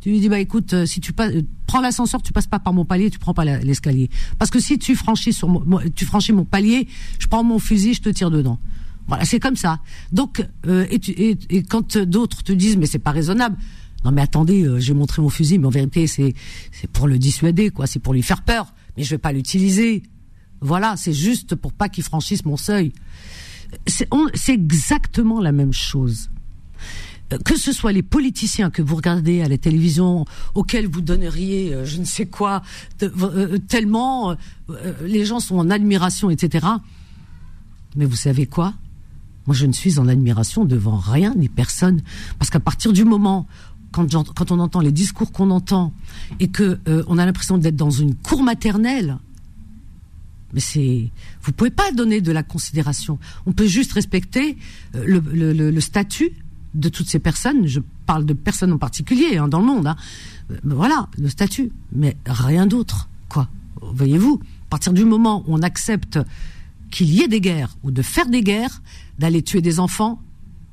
[0.00, 1.34] tu lui dis bah écoute, euh, si tu passes,
[1.66, 4.78] prends l'ascenseur, tu passes pas par mon palier, tu prends pas l'escalier, parce que si
[4.78, 6.88] tu franchis sur mon, tu franchis mon palier,
[7.18, 8.58] je prends mon fusil, je te tire dedans.
[9.06, 9.80] Voilà, c'est comme ça.
[10.12, 13.58] Donc, et, et, et quand d'autres te disent mais c'est pas raisonnable,
[14.06, 16.32] non mais attendez, euh, j'ai montré mon fusil, mais en vérité c'est
[16.72, 20.04] c'est pour le dissuader quoi, c'est pour lui faire peur, mais je vais pas l'utiliser.
[20.62, 22.94] Voilà, c'est juste pour pas qu'il franchisse mon seuil.
[23.86, 26.30] C'est exactement la même chose.
[27.32, 31.74] Euh, que ce soit les politiciens que vous regardez à la télévision, auxquels vous donneriez
[31.74, 32.62] euh, je ne sais quoi,
[33.68, 34.36] tellement
[35.02, 36.66] les gens sont en admiration, etc.
[37.96, 38.74] Mais vous savez quoi?
[39.46, 42.02] Moi, je ne suis en admiration devant rien ni personne,
[42.38, 43.46] parce qu'à partir du moment
[43.92, 45.92] quand, on entend les discours qu'on entend
[46.40, 49.16] et que euh, on a l'impression d'être dans une cour maternelle,
[50.52, 51.10] mais c'est,
[51.42, 53.18] vous pouvez pas donner de la considération.
[53.46, 54.56] On peut juste respecter
[54.94, 56.30] euh, le, statut
[56.76, 57.66] de toutes ces personnes.
[57.66, 59.86] Je parle de personnes en particulier hein, dans le monde.
[59.86, 59.96] Hein.
[60.50, 63.08] Euh, voilà, le statut, mais rien d'autre.
[63.28, 63.48] Quoi
[63.80, 66.18] Voyez-vous, à partir du moment où on accepte
[66.90, 68.82] qu'il y ait des guerres ou de faire des guerres,
[69.18, 70.20] d'aller tuer des enfants,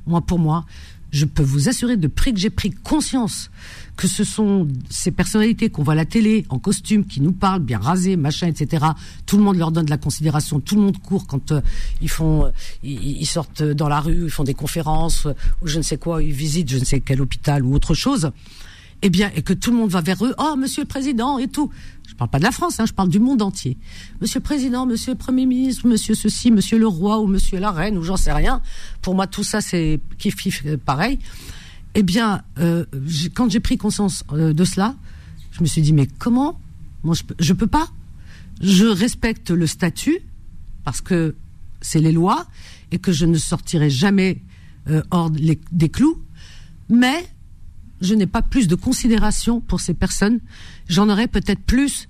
[0.06, 0.66] moi pour moi,
[1.13, 3.52] je peux vous assurer de près que j'ai pris conscience
[3.95, 7.62] que ce sont ces personnalités qu'on voit à la télé en costume qui nous parlent
[7.62, 8.86] bien rasés, machin, etc.
[9.28, 11.62] Tout le monde leur donne de la considération, tout le monde court quand euh,
[12.02, 12.49] ils font, euh,
[12.84, 16.23] ils, sortent dans la rue, ils font des conférences euh, ou je ne sais quoi,
[16.23, 18.32] ils visitent je ne sais quel hôpital ou autre chose.
[19.06, 21.50] Eh bien, et que tout le monde va vers eux, oh Monsieur le Président et
[21.50, 21.70] tout.
[22.08, 23.78] Je parle pas de la France, hein, je parle du monde entier.
[24.22, 27.72] Monsieur le Président, Monsieur le Premier ministre, Monsieur ceci, Monsieur le Roi ou Monsieur la
[27.72, 28.62] Reine ou j'en sais rien.
[29.02, 31.20] Pour moi, tout ça c'est kiff euh, pareil.
[31.96, 32.86] Eh bien, euh,
[33.36, 34.96] quand j'ai pris conscience euh, de cela,
[35.52, 36.58] je me suis dit mais comment?
[37.04, 37.89] Moi, je, je peux pas.
[38.62, 40.20] Je respecte le statut
[40.86, 41.36] parce que
[41.82, 42.46] c'est les lois
[42.92, 44.42] et que je ne sortirai jamais
[45.12, 46.22] hors des clous.
[46.89, 47.26] Mais
[48.04, 50.39] je n'ai pas plus de considération pour ces personnes.
[50.88, 52.08] J'en aurais peut-être plus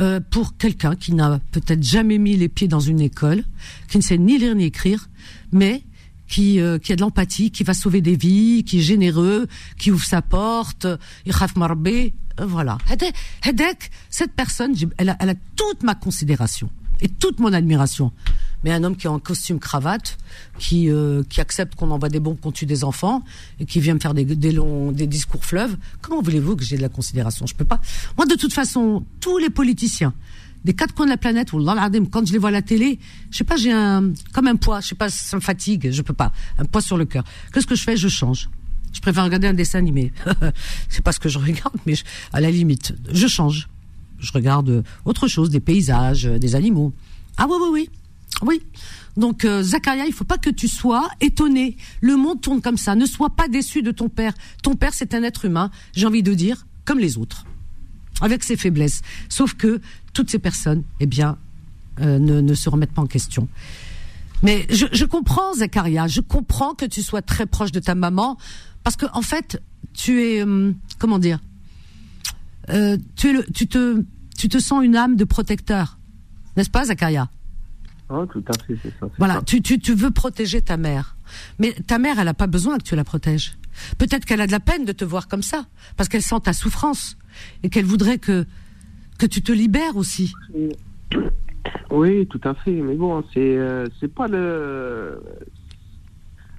[0.00, 3.44] euh, pour quelqu'un qui n'a peut-être jamais mis les pieds dans une école,
[3.88, 5.08] qui ne sait ni lire ni écrire,
[5.52, 5.84] mais
[6.26, 9.46] qui, euh, qui a de l'empathie, qui va sauver des vies, qui est généreux,
[9.78, 10.96] qui ouvre sa porte, euh,
[12.44, 12.78] voilà.
[14.10, 18.10] cette personne, elle a, elle a toute ma considération et toute mon admiration
[18.64, 20.16] mais un homme qui est en costume cravate,
[20.58, 23.22] qui euh, qui accepte qu'on envoie des bombes qu'on tue des enfants
[23.60, 25.76] et qui vient me faire des, longs des discours fleuves.
[26.00, 27.46] Comment voulez-vous que j'ai de la considération?
[27.46, 27.80] Je peux pas.
[28.16, 30.14] Moi, de toute façon, tous les politiciens
[30.64, 32.98] des quatre coins de la planète, quand je les vois à la télé,
[33.30, 36.00] je sais pas, j'ai un comme un poids, je sais pas, ça me fatigue, je
[36.00, 37.22] peux pas, un poids sur le cœur.
[37.52, 37.98] Qu'est-ce que je fais?
[37.98, 38.48] Je change.
[38.94, 40.12] Je préfère regarder un dessin animé.
[40.88, 41.94] c'est pas ce que je regarde, mais
[42.32, 43.68] à la limite, je change.
[44.18, 46.94] Je regarde autre chose, des paysages, des animaux.
[47.36, 47.90] Ah oui, oui, oui.
[48.42, 48.62] Oui.
[49.16, 51.76] Donc euh, Zacharia, il faut pas que tu sois étonné.
[52.00, 52.94] Le monde tourne comme ça.
[52.94, 54.34] Ne sois pas déçu de ton père.
[54.62, 57.44] Ton père, c'est un être humain, j'ai envie de dire, comme les autres,
[58.20, 59.02] avec ses faiblesses.
[59.28, 59.80] Sauf que
[60.12, 61.38] toutes ces personnes, eh bien,
[62.00, 63.48] euh, ne, se remettent pas en question.
[64.42, 68.36] Mais je, comprends, Zacharia, je comprends que tu sois très proche de ta maman,
[68.82, 69.62] parce que en fait,
[69.94, 71.38] tu es, hum, comment dire,
[72.68, 74.04] euh, tu te,
[74.36, 75.98] tu te sens une âme de protecteur,
[76.56, 77.30] n'est-ce pas, Zacharia
[78.22, 79.08] ah, tout à fait, c'est ça.
[79.18, 81.16] Voilà, Tu, tu, tu veux protéger ta mère.
[81.58, 83.56] Mais ta mère, elle n'a pas besoin que tu la protèges.
[83.98, 86.52] Peut-être qu'elle a de la peine de te voir comme ça, parce qu'elle sent ta
[86.52, 87.16] souffrance
[87.62, 88.46] et qu'elle voudrait que,
[89.18, 90.32] que tu te libères aussi.
[91.90, 92.72] Oui, tout à fait.
[92.72, 95.20] Mais bon, c'est euh, c'est pas le.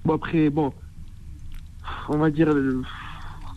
[0.03, 0.73] Bon, après, bon,
[2.09, 2.53] on va dire.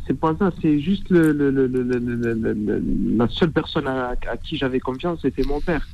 [0.06, 5.18] C'est pas ça, c'est juste le, le, le, la seule personne à qui j'avais confiance,
[5.20, 5.86] c'était mon père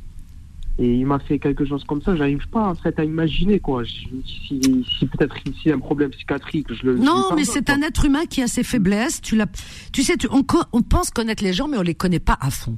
[0.79, 3.85] et il m'a fait quelque chose comme ça, j'arrive pas en fait à imaginer quoi.
[3.85, 4.61] Si,
[4.99, 6.99] si peut-être ici un problème psychiatrique, je le.
[6.99, 9.21] Non, mais c'est un être humain qui a ses faiblesses.
[9.21, 9.47] Tu l'as,
[9.93, 12.51] tu sais, tu, on, on pense connaître les gens, mais on les connaît pas à
[12.51, 12.77] fond.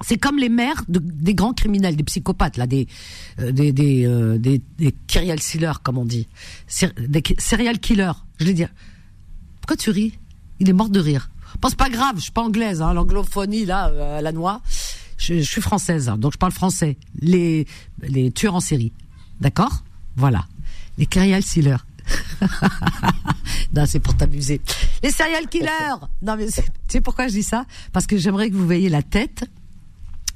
[0.00, 2.86] C'est comme les mères de, des grands criminels, des psychopathes là, des
[3.40, 6.28] euh, des des, euh, des, des serial killers comme on dit,
[6.98, 8.12] des serial killers.
[8.40, 8.70] Je vais dire.
[9.60, 10.18] Pourquoi tu ris?
[10.60, 11.28] Il est mort de rire.
[11.60, 14.60] Pense pas grave, je suis pas anglaise, hein, l'anglophonie là, euh, à la noix
[15.18, 16.96] je, suis française, hein, donc je parle français.
[17.20, 17.66] Les,
[18.02, 18.92] les tueurs en série,
[19.40, 19.84] d'accord?
[20.16, 20.46] Voilà.
[20.96, 21.76] Les serial killers.
[23.74, 24.60] non, c'est pour t'amuser.
[25.02, 25.96] Les serial killers.
[26.22, 27.66] Non, mais tu sais pourquoi je dis ça?
[27.92, 29.44] Parce que j'aimerais que vous voyiez la tête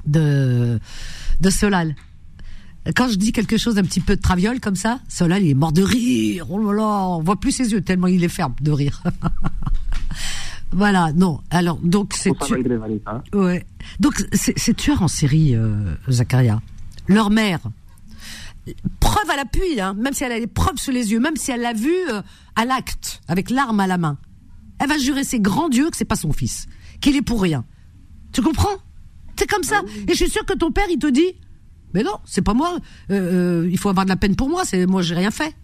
[0.06, 0.78] de
[1.40, 1.96] de Solal.
[2.96, 5.54] Quand je dis quelque chose d'un petit peu de traviole comme ça, Solal il est
[5.54, 6.46] mort de rire.
[6.50, 9.02] Oh là là, on voit plus ses yeux tellement il est ferme de rire.
[10.72, 11.40] voilà, non.
[11.50, 12.30] Alors donc c'est
[13.34, 13.66] ouais.
[14.00, 16.60] Donc c'est tueur en série, euh, Zakaria.
[17.08, 17.60] Leur mère,
[19.00, 21.50] preuve à l'appui, hein, même si elle a les preuves sous les yeux, même si
[21.50, 22.22] elle l'a vu euh,
[22.56, 24.18] à l'acte, avec l'arme à la main,
[24.78, 26.66] elle va jurer ses grands dieux que c'est pas son fils,
[27.00, 27.64] qu'il est pour rien.
[28.32, 28.76] Tu comprends?
[29.36, 29.82] C'est comme ça.
[30.06, 31.34] Et je suis sûr que ton père, il te dit,
[31.94, 32.78] mais non, c'est pas moi.
[33.10, 34.64] Euh, euh, il faut avoir de la peine pour moi.
[34.64, 35.54] C'est moi, j'ai rien fait.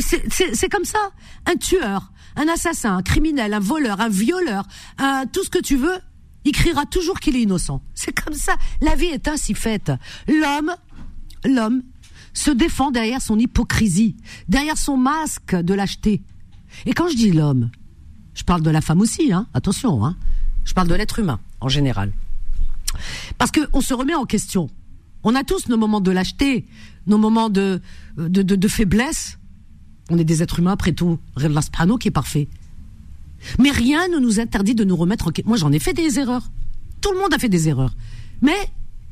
[0.00, 0.98] c'est comme ça.
[1.46, 4.66] Un tueur, un assassin, un criminel, un voleur, un violeur,
[4.98, 5.98] un, tout ce que tu veux,
[6.44, 7.82] il criera toujours qu'il est innocent.
[7.94, 8.56] C'est comme ça.
[8.80, 9.92] La vie est ainsi faite.
[10.28, 10.74] L'homme,
[11.44, 11.82] l'homme
[12.32, 14.16] se défend derrière son hypocrisie,
[14.48, 16.22] derrière son masque de lâcheté.
[16.86, 17.70] Et quand je dis l'homme,
[18.34, 20.16] je parle de la femme aussi, hein, attention, hein,
[20.64, 22.12] je parle de l'être humain en général.
[23.38, 24.68] Parce qu'on se remet en question.
[25.22, 26.66] On a tous nos moments de lâcheté,
[27.06, 27.80] nos moments de,
[28.16, 29.38] de, de, faiblesse.
[30.10, 31.18] On est des êtres humains, après tout.
[31.62, 32.48] Spano qui est parfait.
[33.58, 35.48] Mais rien ne nous interdit de nous remettre en question.
[35.48, 36.50] Moi, j'en ai fait des erreurs.
[37.00, 37.94] Tout le monde a fait des erreurs.
[38.42, 38.56] Mais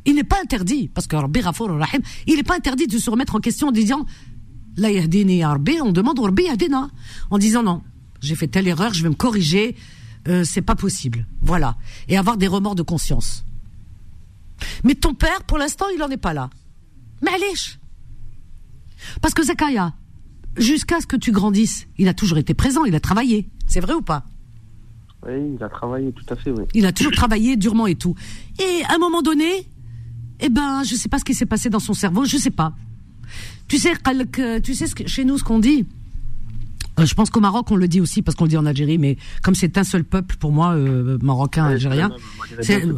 [0.04, 1.16] il n'est pas interdit, parce que
[2.26, 4.06] il n'est pas interdit de se remettre en question en disant,
[4.76, 6.18] la on demande
[7.30, 7.82] en disant non,
[8.20, 9.76] j'ai fait telle erreur, je vais me corriger,
[10.28, 11.26] euh, c'est pas possible.
[11.40, 11.76] Voilà.
[12.08, 13.44] Et avoir des remords de conscience.
[14.84, 16.48] Mais ton père, pour l'instant, il n'en est pas là.
[17.22, 17.54] Mais allez
[19.20, 19.92] Parce que Zakaya,
[20.56, 23.48] jusqu'à ce que tu grandisses, il a toujours été présent, il a travaillé.
[23.66, 24.24] C'est vrai ou pas?
[25.26, 26.64] Oui, il a travaillé, tout à fait, oui.
[26.74, 28.14] Il a toujours travaillé durement et tout.
[28.58, 29.66] Et à un moment donné,
[30.40, 32.74] eh ben, je sais pas ce qui s'est passé dans son cerveau, je sais pas.
[33.68, 33.92] Tu sais,
[34.62, 35.86] tu sais ce que, chez nous ce qu'on dit?
[36.98, 38.98] Euh, je pense qu'au Maroc on le dit aussi parce qu'on le dit en Algérie,
[38.98, 42.10] mais comme c'est un seul peuple pour moi, euh, marocain, algérien,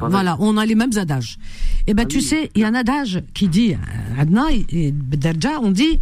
[0.00, 1.38] voilà, on a les mêmes adages.
[1.86, 4.90] Eh ben, ah tu sais, il y a un adage qui dit, euh, Adna et
[4.92, 6.00] Darja, on dit,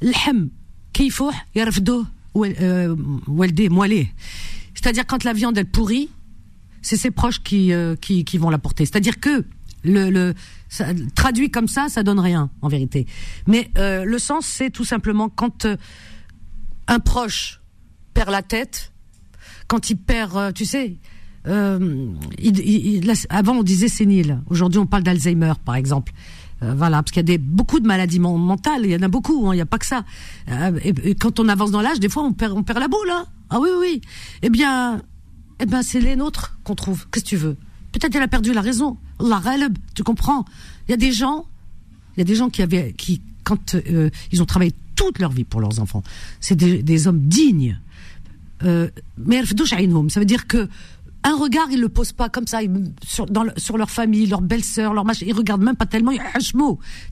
[0.00, 0.48] l'hem
[4.74, 6.08] C'est-à-dire quand la viande elle pourrit,
[6.82, 8.84] c'est ses proches qui, qui, qui vont la porter.
[8.86, 9.44] C'est-à-dire que
[9.84, 10.34] le,
[11.14, 13.06] traduit comme ça, ça donne rien en vérité.
[13.46, 15.76] Mais euh, le sens, c'est tout simplement quand euh,
[16.86, 17.60] un proche
[18.14, 18.92] perd la tête,
[19.66, 20.96] quand il perd, euh, tu sais,
[23.30, 26.12] avant on disait sénile, aujourd'hui on parle d'Alzheimer par exemple.
[26.60, 29.46] Voilà, parce qu'il y a des, beaucoup de maladies mentales, il y en a beaucoup,
[29.46, 30.04] hein, il n'y a pas que ça.
[30.82, 33.10] Et, quand on avance dans l'âge, des fois on perd, on perd la boule.
[33.10, 33.26] Hein.
[33.50, 34.00] Ah oui, oui.
[34.42, 35.00] Eh bien,
[35.60, 37.06] eh ben c'est les nôtres qu'on trouve.
[37.10, 37.56] Qu'est-ce que tu veux?
[37.92, 38.96] Peut-être qu'elle a perdu la raison.
[39.20, 39.40] La
[39.94, 40.44] tu comprends?
[40.86, 41.46] Il y a des gens,
[42.16, 45.30] il y a des gens qui avaient, qui quand euh, ils ont travaillé toute leur
[45.30, 46.02] vie pour leurs enfants,
[46.40, 47.80] c'est des, hommes dignes.
[48.64, 50.68] Euh, mais ça veut dire que
[51.24, 52.60] un regard, ils le posent pas comme ça
[53.02, 53.26] sur,
[53.56, 55.26] sur leur famille, leur belle-sœur, leur machin.
[55.26, 56.12] Ils regardent même pas tellement,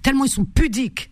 [0.03, 1.11] tellement ils sont pudiques.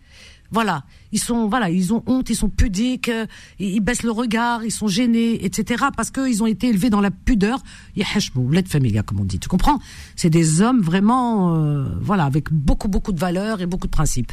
[0.51, 3.25] Voilà, ils sont voilà, ils ont honte, ils sont pudiques, euh,
[3.59, 5.85] ils, baissent le regard, ils sont gênés, etc.
[5.95, 7.61] Parce qu'ils ont été élevés dans la pudeur.
[7.95, 9.39] l'aide familia, comme on dit.
[9.39, 9.79] Tu comprends?
[10.15, 14.31] C'est des hommes vraiment, euh, voilà, avec beaucoup beaucoup de valeurs et beaucoup de principes.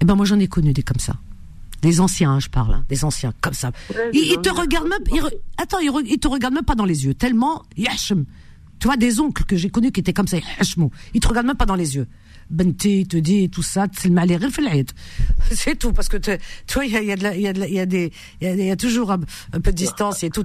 [0.00, 1.16] Eh ben moi j'en ai connu des comme ça.
[1.82, 3.72] Des anciens, hein, je parle, hein, des anciens comme ça.
[4.12, 5.04] ils, te regardent même,
[5.56, 8.26] attends, ils, te regardent même pas dans les yeux, tellement yachem.
[8.78, 10.38] Tu vois des oncles que j'ai connus qui étaient comme ça,
[11.14, 12.06] ils te regardent même pas dans les yeux.
[12.50, 13.86] Benti te dit tout ça,
[15.52, 16.38] c'est tout parce que tu
[16.74, 19.12] vois il y a, y a, y a, y a des il y, a toujours
[19.12, 19.20] un,
[19.52, 20.42] peu de distance et tout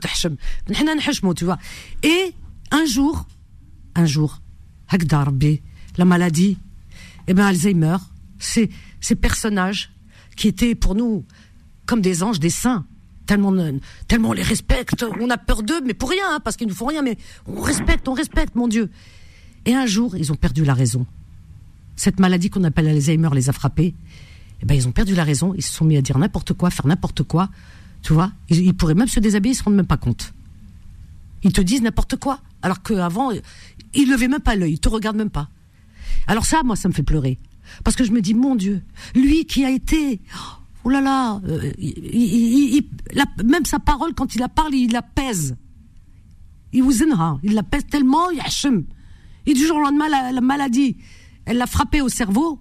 [1.34, 1.58] tu vois
[2.04, 2.34] et
[2.72, 3.26] un jour
[3.96, 4.42] un jour
[5.98, 6.58] la maladie
[7.28, 7.98] et eh ben Alzheimer
[8.38, 8.70] c'est
[9.02, 9.95] ces personnages
[10.36, 11.24] qui étaient pour nous
[11.86, 12.86] comme des anges des saints.
[13.26, 13.54] Tellement
[14.08, 15.04] tellement on les respecte.
[15.20, 17.18] On a peur d'eux mais pour rien hein, parce qu'ils nous font rien mais
[17.48, 18.90] on respecte on respecte mon Dieu.
[19.66, 21.06] Et un jour ils ont perdu la raison.
[21.96, 23.96] Cette maladie qu'on appelle Alzheimer les a frappés,
[24.62, 26.70] eh ben ils ont perdu la raison, ils se sont mis à dire n'importe quoi,
[26.70, 27.50] faire n'importe quoi,
[28.02, 28.32] tu vois.
[28.50, 30.34] Ils, pourraient même se déshabiller, ils se rendent même pas compte.
[31.44, 33.32] Ils te disent n'importe quoi, alors qu'avant
[33.94, 35.50] ils levaient même pas l'œil, ils te regardent même pas.
[36.28, 37.38] Alors ça, moi, ça me fait pleurer,
[37.84, 38.82] parce que je me dis mon Dieu,
[39.16, 40.22] lui qui a été,
[40.84, 41.72] oh là là, euh,
[43.44, 45.56] même sa parole quand il la parle, il la pèse.
[46.74, 47.04] Il vous
[47.44, 48.42] il la pèse tellement, il
[49.46, 50.98] Et du jour au lendemain, la maladie,
[51.46, 52.60] elle l'a frappé au cerveau,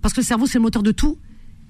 [0.00, 1.18] parce que le cerveau c'est le moteur de tout.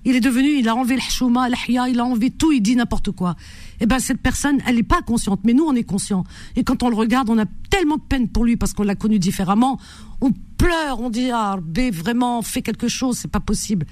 [0.05, 3.11] Il est devenu, il a enlevé le chouma, il a enlevé tout, il dit n'importe
[3.11, 3.37] quoi.
[3.81, 6.25] Eh ben cette personne, elle n'est pas consciente, mais nous on est conscient.
[6.57, 8.95] Et quand on le regarde, on a tellement de peine pour lui parce qu'on l'a
[8.95, 9.81] connu différemment.
[10.21, 13.87] On pleure, on dit ah B vraiment fait quelque chose, c'est pas possible.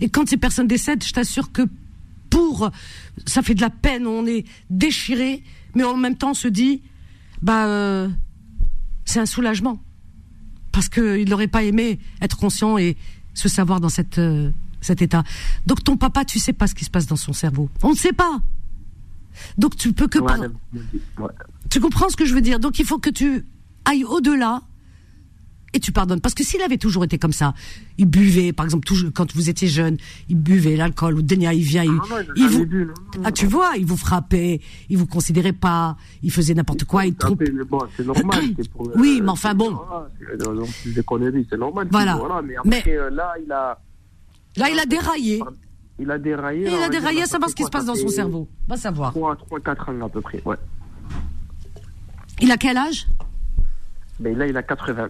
[0.00, 1.62] Et quand ces personnes décèdent, je t'assure que
[2.30, 2.70] pour,
[3.26, 5.42] ça fait de la peine, on est déchiré,
[5.74, 6.82] mais en même temps on se dit,
[7.42, 8.08] bah, euh,
[9.04, 9.80] c'est un soulagement.
[10.72, 12.96] Parce qu'il n'aurait pas aimé être conscient et
[13.34, 15.22] se savoir dans cette, euh, cet état.
[15.66, 17.68] Donc ton papa, tu sais pas ce qui se passe dans son cerveau.
[17.82, 18.40] On ne sait pas.
[19.56, 20.18] Donc tu peux que...
[21.70, 22.60] Tu comprends ce que je veux dire?
[22.60, 23.44] Donc il faut que tu
[23.84, 24.62] ailles au-delà
[25.74, 26.20] et tu pardonnes.
[26.20, 27.54] Parce que s'il avait toujours été comme ça,
[27.98, 29.96] il buvait, par exemple, toujours, quand vous étiez jeune,
[30.28, 32.66] il buvait l'alcool, ou Denia, il vient, il, ah, vous,
[33.24, 37.14] ah, tu vois, il vous frappait, il vous considérait pas, il faisait n'importe quoi, il
[37.14, 37.42] trompe.
[37.68, 38.44] Bon, c'est normal.
[38.72, 39.78] Pour, oui, mais enfin bon.
[41.50, 41.88] c'est normal.
[41.90, 42.42] Voilà.
[42.44, 43.78] mais après, euh, là, il a.
[44.58, 45.42] Là, il a déraillé.
[46.00, 46.68] Il a déraillé.
[46.68, 48.48] il a déraillé à savoir ce qui se passe dans son cerveau.
[48.68, 49.12] Va savoir.
[49.12, 50.56] 3, 3, 4 ans à peu près, ouais.
[52.40, 53.08] Il a quel âge?
[54.20, 55.08] Ben, Là, il a 80.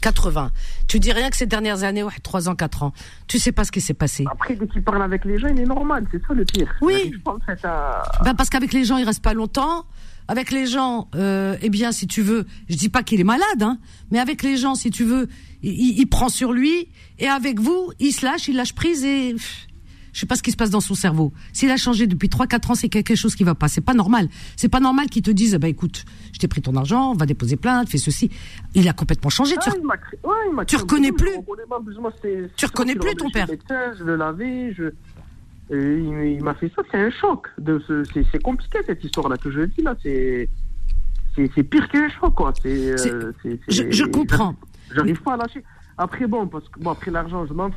[0.00, 0.50] 80.
[0.86, 2.92] Tu dis rien que ces dernières années, ouais, 3 ans, 4 ans.
[3.26, 4.24] Tu sais pas ce qui s'est passé.
[4.30, 6.06] Après, dès qu'il parle avec les gens, il est normal.
[6.12, 6.72] C'est ça le pire.
[6.82, 7.14] Oui.
[7.24, 9.86] Ben, parce qu'avec les gens, il reste pas longtemps.
[10.28, 13.62] Avec les gens, euh, eh bien, si tu veux, je dis pas qu'il est malade,
[13.62, 13.78] hein,
[14.10, 15.28] mais avec les gens, si tu veux,
[15.64, 16.88] il, il, prend sur lui.
[17.18, 19.34] Et avec vous, il se lâche, il lâche prise et
[20.14, 21.32] je sais pas ce qui se passe dans son cerveau.
[21.52, 23.66] S'il a changé depuis 3-4 ans, c'est quelque chose qui va pas.
[23.66, 24.28] C'est pas normal.
[24.56, 27.26] C'est pas normal qu'il te dise, bah écoute, je t'ai pris ton argent, on va
[27.26, 28.30] déposer plainte, fais ceci.
[28.74, 29.56] Il a complètement changé.
[29.60, 29.70] tu,
[30.68, 31.32] tu reconnais plus.
[32.56, 33.48] tu reconnais plus ton père.
[33.98, 34.84] je le lavais, je...
[35.70, 37.48] il, m'a fait ça, c'est un choc.
[38.30, 39.96] C'est, compliqué cette histoire-là que je dis là.
[40.00, 40.48] C'est,
[41.34, 42.52] c'est, pire qu'un choc quoi.
[42.62, 43.32] C'est, euh,
[43.66, 44.54] je, je comprends.
[44.94, 45.62] J'arrive pas à lâcher.
[45.96, 47.70] Après bon, parce que bon après l'argent, je m'en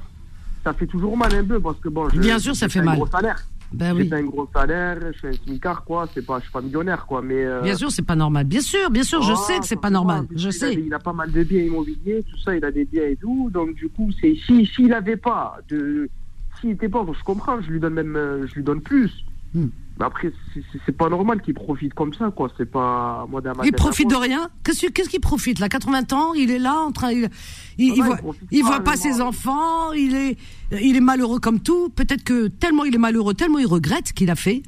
[0.63, 2.09] ça fait toujours mal un peu parce que bon.
[2.09, 2.97] Je, Bien sûr, ça fait un mal.
[2.97, 3.37] Gros salaire.
[3.71, 4.09] Ben oui.
[4.13, 6.07] un gros salaire, je suis un smicard, quoi.
[6.13, 7.21] C'est pas, je suis pas millionnaire, quoi.
[7.21, 8.45] Mais euh, bien sûr, c'est pas normal.
[8.45, 10.25] Bien sûr, bien sûr, je ah, sais que c'est pas normal.
[10.33, 10.67] Je il sais.
[10.67, 12.55] A, il a pas mal de biens immobiliers, tout ça.
[12.55, 13.49] Il a des biens et tout.
[13.51, 16.09] Donc du coup, c'est si s'il avait pas de,
[16.59, 17.61] s'il était pauvre, je comprends.
[17.61, 19.11] Je lui donne même, euh, je lui donne plus.
[19.53, 19.67] Hmm.
[19.99, 20.31] Mais après,
[20.85, 22.49] c'est pas normal qu'il profite comme ça, quoi.
[22.57, 24.49] C'est pas moi Il profite de rien.
[24.63, 27.29] Qu'est-ce qu'il profite là 80 ans, il est là en train, il,
[27.77, 28.19] il, voit,
[28.51, 30.37] il voit pas ses enfants, il est,
[30.71, 31.89] il est malheureux comme tout.
[31.89, 34.61] Peut-être que tellement il est malheureux, tellement il regrette ce qu'il a fait,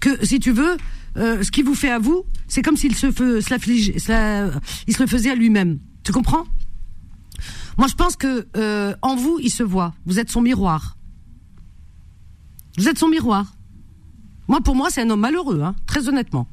[0.00, 0.76] que si tu veux,
[1.18, 5.02] euh, ce qu'il vous fait à vous, c'est comme s'il se, fait, se il se
[5.02, 5.78] le faisait à lui-même.
[6.02, 6.44] Tu comprends?
[7.76, 9.94] Moi, je pense que euh, en vous, il se voit.
[10.06, 10.96] Vous êtes son miroir.
[12.78, 13.52] Vous êtes son miroir.
[14.50, 16.48] Moi, pour moi, c'est un homme malheureux, hein, très honnêtement.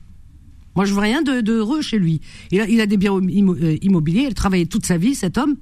[0.75, 2.21] Moi, je vois rien de, heureux chez lui.
[2.51, 5.55] Il a, il a des biens euh, immobiliers, il travaillait toute sa vie, cet homme.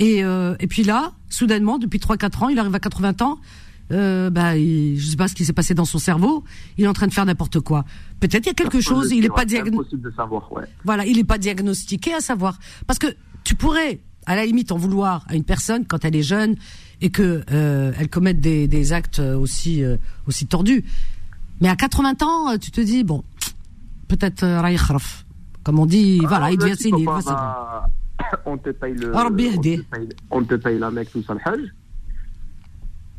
[0.00, 3.38] Et, euh, et puis là, soudainement, depuis 3-4 ans, il arrive à 80 ans,
[3.92, 6.42] euh, bah, il, je sais pas ce qui s'est passé dans son cerveau.
[6.78, 7.84] Il est en train de faire n'importe quoi.
[8.18, 9.12] Peut-être il y a quelque chose.
[9.12, 10.02] Il est pas diagnostiqué.
[10.50, 10.64] Ouais.
[10.84, 12.58] Voilà, il n'est pas diagnostiqué à savoir.
[12.88, 13.06] Parce que
[13.44, 16.56] tu pourrais, à la limite, en vouloir à une personne quand elle est jeune
[17.00, 19.96] et que euh, elle commette des, des actes aussi euh,
[20.26, 20.84] aussi tordus.
[21.62, 23.22] Mais à 80 ans, euh, tu te dis, bon,
[24.08, 25.24] peut-être euh, Raïkhraf.
[25.62, 27.08] Comme on dit, ah, voilà, il devient sénile.
[28.46, 29.14] On te paye le.
[29.14, 31.72] On te paye, on te paye la mec, tout ça, le hajj.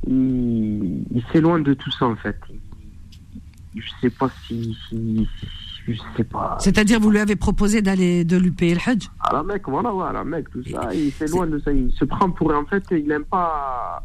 [0.07, 2.37] Il, il s'éloigne de tout ça, en fait.
[3.75, 4.75] Je sais pas si.
[4.89, 5.27] si,
[5.87, 6.57] je sais pas.
[6.59, 9.09] C'est-à-dire, vous lui avez proposé d'aller de lui payer le hajj?
[9.19, 10.93] Ah, la mec, voilà, voilà, mec, tout ça.
[10.93, 11.71] Il s'éloigne de ça.
[11.71, 12.53] Il se prend pour.
[12.53, 14.03] En fait, il n'aime pas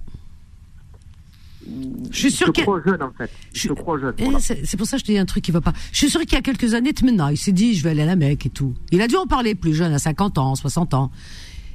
[2.10, 3.30] je suis sûr qu'il jeune en fait.
[3.52, 4.14] Je, crois jeune.
[4.18, 5.72] Eh, c'est pour ça que je te dis un truc qui va pas.
[5.92, 6.92] Je suis sûr qu'il y a quelques années,
[7.30, 8.74] il s'est dit je vais aller à la Mecque et tout.
[8.90, 11.10] Il a dû en parler plus jeune, à 50 ans, 60 ans.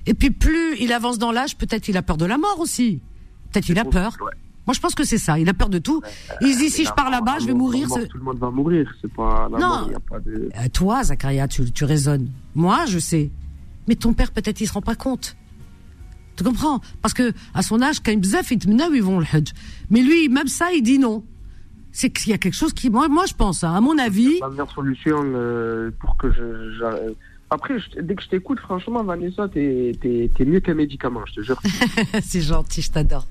[0.06, 3.00] Et puis plus il avance dans l'âge, peut-être il a peur de la mort aussi.
[3.52, 4.18] Peut-être il a peur.
[4.66, 5.38] Moi, je pense que c'est ça.
[5.40, 6.02] Il a peur de tout.
[6.42, 7.88] il se dit si je pars là-bas, je vais mourir.
[7.90, 8.90] tout le monde va mourir.
[9.02, 9.90] C'est pas la non.
[9.92, 10.50] y a pas de...
[10.56, 12.30] Euh, toi, Zakaria, tu, tu raisonnes.
[12.56, 13.30] Moi, je sais.
[13.88, 15.36] Mais ton père, peut-être, il se rend pas compte.
[16.36, 16.82] Tu comprends?
[17.02, 19.54] Parce que à son âge, quand ils vont le Hajj.
[19.90, 21.24] Mais lui, même ça, il dit non.
[21.92, 24.40] C'est qu'il y a quelque chose qui, moi, moi je pense, hein, à mon avis.
[24.40, 27.14] La meilleure solution euh, pour que je,
[27.54, 31.62] après, dès que je t'écoute, franchement, Vanessa, t'es es, mieux qu'un médicament, je te jure.
[32.24, 33.28] c'est gentil, je t'adore.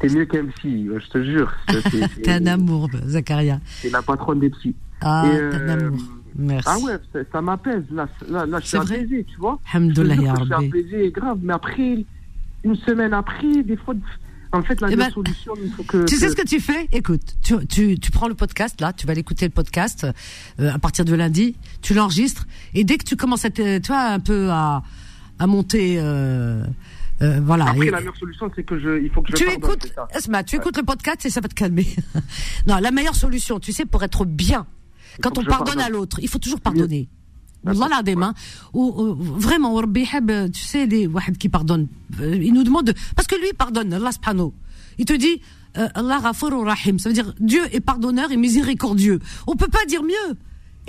[0.00, 1.52] T'es mieux qu'un psy, je te jure.
[2.22, 3.60] T'es un amour, Zakaria.
[3.66, 4.74] C'est la patronne des psys.
[5.02, 6.00] Ah, t'es un euh, amour.
[6.34, 6.68] Merci.
[6.70, 7.84] Ah ouais, ça, m'apaise.
[7.90, 9.58] Là, là, là, je suis apaisé, tu vois.
[9.70, 11.38] Alhamdoulilah, Je suis apaisé, grave.
[11.42, 12.06] Mais après,
[12.64, 13.94] une semaine après, des fois.
[14.54, 16.04] En fait, la eh ben, solution, il faut que.
[16.04, 16.86] Tu sais ce que tu fais?
[16.92, 20.06] Écoute, tu, tu, tu, prends le podcast, là, tu vas l'écouter le podcast
[20.60, 23.86] euh, à partir de lundi, tu l'enregistres, et dès que tu commences à, te, tu
[23.86, 24.82] vois, un peu à,
[25.38, 25.96] à monter.
[25.98, 26.64] Euh,
[27.22, 27.66] euh, voilà.
[27.70, 30.56] Après, la meilleure solution, c'est que je, il faut que je tu écoutes, Esma, tu
[30.56, 31.86] écoutes le podcast et ça va te calmer.
[32.66, 34.66] non, la meilleure solution, tu sais, pour être bien,
[35.22, 37.08] quand on pardonne à l'autre, il faut toujours pardonner.
[37.65, 38.33] والله العظيم hein.
[38.73, 41.87] vraiment وربي يحب tu sais les واحد qui pardonne
[42.21, 44.51] euh, il nous demande de- parce que lui il pardonne Allah subhanahu
[44.99, 45.41] il te dit
[45.77, 49.85] euh, Allah Ghafour Rahim ça veut dire Dieu est pardonneur et miséricordieux on peut pas
[49.93, 50.29] dire mieux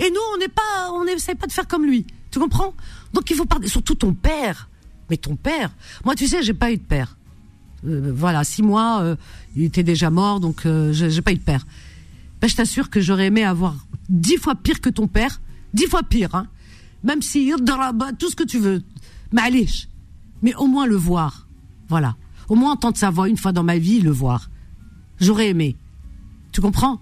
[0.03, 2.73] et nous on n'est pas on n'essaie pas de faire comme lui tu comprends
[3.13, 4.69] donc il faut pardonner surtout ton père
[5.09, 5.69] mais ton père
[6.05, 7.09] moi tu sais j'ai pas eu de père
[7.87, 9.15] Euh, voilà six mois euh,
[9.57, 11.63] il était déjà mort donc euh, j'ai j'ai pas eu de père
[12.39, 13.73] ben, je t'assure que j'aurais aimé avoir
[14.27, 15.33] dix fois pire que ton père,
[15.79, 16.45] dix fois pire, hein.
[17.04, 17.52] Même si
[18.18, 18.82] tout ce que tu veux,
[19.32, 19.88] Ma'alish.
[20.42, 21.46] Mais au moins le voir.
[21.88, 22.16] Voilà.
[22.48, 24.50] Au moins entendre sa voix une fois dans ma vie, le voir.
[25.20, 25.76] J'aurais aimé.
[26.52, 27.00] Tu comprends?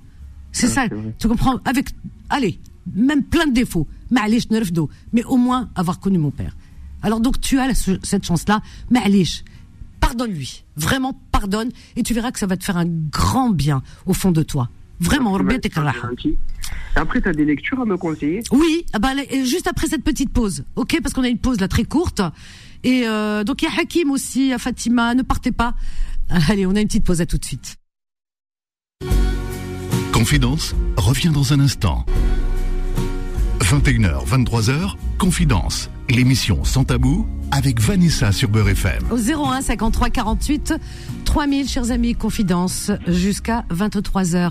[0.50, 0.88] C'est Ouais, ça.
[1.18, 1.58] Tu comprends?
[1.64, 1.90] Avec,
[2.28, 2.60] allez,
[2.94, 3.86] même plein de défauts.
[4.10, 4.90] Nerfdo.
[5.12, 6.56] Mais au moins avoir connu mon père.
[7.02, 8.60] Alors donc tu as cette chance-là.
[8.90, 9.44] Ma'alish.
[10.00, 10.64] Pardonne-lui.
[10.76, 11.70] Vraiment pardonne.
[11.96, 14.68] Et tu verras que ça va te faire un grand bien au fond de toi.
[15.00, 15.32] Vraiment,
[16.94, 20.04] Après, tu as des lectures à me conseiller Oui, ah bah, et juste après cette
[20.04, 22.20] petite pause, ok Parce qu'on a une pause là très courte.
[22.84, 25.74] Et euh, donc il y a Hakim aussi, il y a Fatima, ne partez pas.
[26.48, 27.76] Allez, on a une petite pause, à tout de suite.
[30.12, 32.04] Confidence revient dans un instant.
[33.60, 39.02] 21h, 23h, Confidence, l'émission sans tabou avec Vanessa sur Beurre FM.
[39.10, 40.74] Au 01 53 48
[41.24, 44.50] 3000, chers amis, confidence, jusqu'à 23h.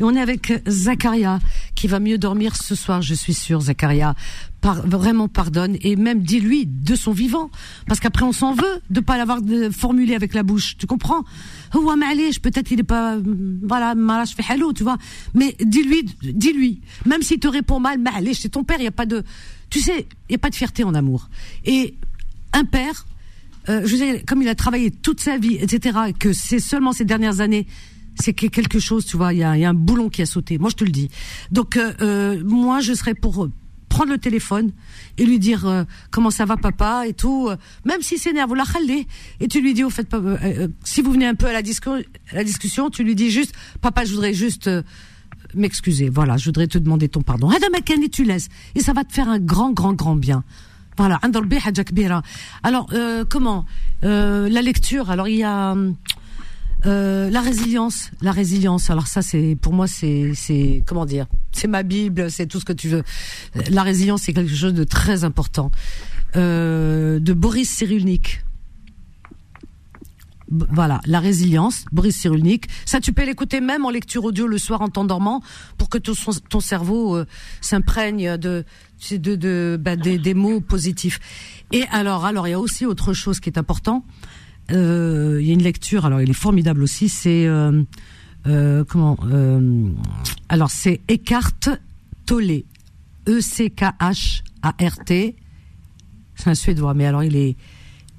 [0.00, 1.38] Et on est avec Zacharia,
[1.74, 4.14] qui va mieux dormir ce soir, je suis sûre, Zacharia
[4.60, 7.50] par, vraiment pardonne et même dis-lui de son vivant.
[7.86, 9.40] Parce qu'après, on s'en veut de pas l'avoir
[9.72, 10.76] formulé avec la bouche.
[10.78, 11.24] Tu comprends?
[11.74, 11.96] Ouah,
[12.42, 13.18] peut-être il est pas,
[13.62, 13.94] voilà,
[14.24, 14.98] je fais hello, tu vois.
[15.34, 16.80] Mais dis-lui, dis-lui.
[17.06, 19.22] Même s'il te répond mal, allez, c'est ton père, il n'y a pas de,
[19.70, 21.28] tu sais, il n'y a pas de fierté en amour.
[21.64, 21.94] Et
[22.52, 23.06] un père,
[23.68, 27.40] euh, je comme il a travaillé toute sa vie, etc., que c'est seulement ces dernières
[27.40, 27.66] années,
[28.18, 30.58] c'est quelque chose, tu vois, il y a, y a, un boulon qui a sauté.
[30.58, 31.10] Moi, je te le dis.
[31.50, 33.48] Donc, euh, euh moi, je serais pour
[34.00, 34.72] prendre le téléphone
[35.18, 38.64] et lui dire euh, comment ça va papa et tout, euh, même s'il s'énerve, la
[38.64, 39.06] khalé,
[39.40, 41.52] et tu lui dis au fait papa, euh, euh, si vous venez un peu à
[41.52, 44.70] la, à la, discussion, tu lui dis juste papa, je voudrais juste
[45.54, 46.08] m'excuser.
[46.08, 47.50] Voilà, je voudrais te demander ton pardon.
[47.52, 50.44] et tu laisses et ça va te faire un grand grand grand bien.
[50.96, 51.20] Voilà,
[52.62, 52.88] Alors
[53.28, 53.66] comment
[54.02, 55.94] la lecture, alors il y a hum,
[56.86, 58.10] euh, la résilience.
[58.22, 62.46] La résilience, alors ça, c'est pour moi, c'est, c'est comment dire C'est ma Bible, c'est
[62.46, 63.02] tout ce que tu veux.
[63.70, 65.70] La résilience, c'est quelque chose de très important.
[66.36, 68.42] Euh, de Boris Cyrulnik.
[70.52, 72.66] Voilà, la résilience, Boris Cyrulnik.
[72.84, 75.42] Ça, tu peux l'écouter même en lecture audio le soir en t'endormant
[75.78, 77.26] pour que ton, cerveau euh,
[77.60, 78.64] s'imprègne de,
[79.12, 81.20] de, de- bah, des, des mots positifs.
[81.70, 84.04] Et alors, alors, il y a aussi autre chose qui est important.
[84.70, 87.08] Euh, Il y a une lecture, alors il est formidable aussi.
[87.08, 87.82] C'est euh,
[88.46, 89.16] euh, comment
[90.48, 91.78] Alors, c'est Eckhart
[92.26, 92.62] Tolle,
[93.28, 95.36] E C K H A R T.
[96.36, 97.56] C'est un suédois, mais alors il est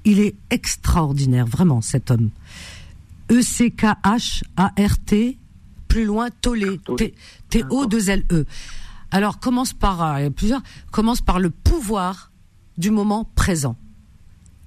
[0.04, 2.30] il est extraordinaire, vraiment, cet homme.
[3.30, 5.38] E E-C-K-H-A-R-T,
[5.88, 7.14] plus loin, Tollé, T-
[7.50, 8.44] T-O-2-L-E.
[9.10, 12.30] Alors, commence par, euh, il y a plusieurs, commence par le pouvoir
[12.78, 13.76] du moment présent.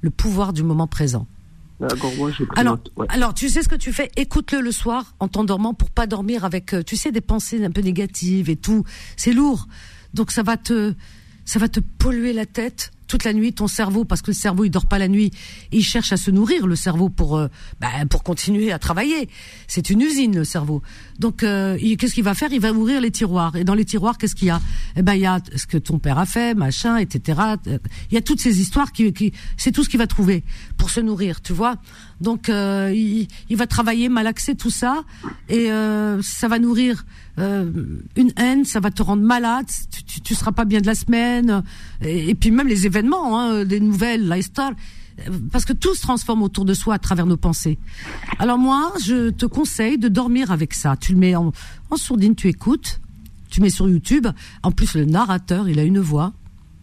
[0.01, 1.27] Le pouvoir du moment présent.
[1.79, 2.79] D'accord, moi j'ai pris Alors.
[2.95, 3.05] Ouais.
[3.09, 4.09] alors, tu sais ce que tu fais?
[4.15, 7.71] Écoute-le le soir en t'endormant pour pas dormir avec, euh, tu sais, des pensées un
[7.71, 8.83] peu négatives et tout.
[9.17, 9.67] C'est lourd.
[10.13, 10.93] Donc ça va te,
[11.43, 14.63] ça va te polluer la tête toute la nuit, ton cerveau, parce que le cerveau
[14.65, 15.31] il dort pas la nuit,
[15.71, 17.47] il cherche à se nourrir le cerveau pour, euh,
[17.79, 19.29] bah, pour continuer à travailler.
[19.67, 20.81] C'est une usine le cerveau.
[21.19, 22.51] Donc euh, qu'est-ce qu'il va faire?
[22.51, 23.55] Il va ouvrir les tiroirs.
[23.55, 24.61] Et dans les tiroirs, qu'est-ce qu'il y a?
[24.95, 27.39] Eh ben il y a ce que ton père a fait, machin, etc.
[27.67, 27.77] Euh,
[28.11, 30.43] Il y a toutes ces histoires qui, qui c'est tout ce qu'il va trouver
[30.77, 31.77] pour se nourrir, tu vois?
[32.21, 35.03] Donc euh, il, va travailler, malaxer tout ça,
[35.49, 37.05] et euh, ça va nourrir
[37.39, 37.69] euh,
[38.15, 39.65] une haine, ça va te rendre malade,
[40.07, 41.63] tu, tu, seras pas bien de la semaine,
[42.01, 44.71] et, puis même les événements, hein, des nouvelles, la star,
[45.51, 47.77] parce que tout se transforme autour de soi à travers nos pensées.
[48.39, 50.97] Alors moi, je te conseille de dormir avec ça.
[50.97, 51.53] Tu le mets en,
[51.89, 52.99] en sourdine, tu écoutes,
[53.49, 54.27] tu mets sur YouTube.
[54.61, 56.33] En plus, le narrateur, il a une voix,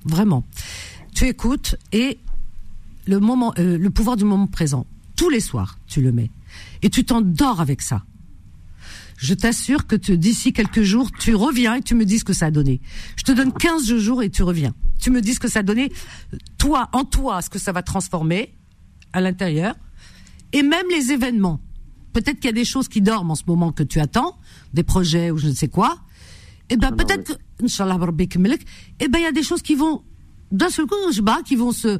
[0.06, 0.44] vraiment.
[1.14, 2.18] Tu écoutes et
[3.06, 4.86] le moment, le pouvoir du moment présent.
[5.22, 6.32] Tous les soirs, tu le mets
[6.82, 8.02] et tu t'endors avec ça.
[9.18, 12.46] Je t'assure que d'ici quelques jours, tu reviens et tu me dis ce que ça
[12.46, 12.80] a donné.
[13.14, 14.74] Je te donne 15 jours et tu reviens.
[14.98, 15.92] Tu me dis ce que ça a donné,
[16.58, 18.52] toi, en toi, ce que ça va transformer
[19.12, 19.76] à l'intérieur,
[20.52, 21.60] et même les événements.
[22.12, 24.36] Peut-être qu'il y a des choses qui dorment en ce moment que tu attends,
[24.74, 26.00] des projets ou je ne sais quoi.
[26.68, 30.02] Et ben peut-être que, Inch'Allah, et ben il y a des choses qui vont
[30.52, 31.98] d'un seul coup, je sais pas, qui vont se,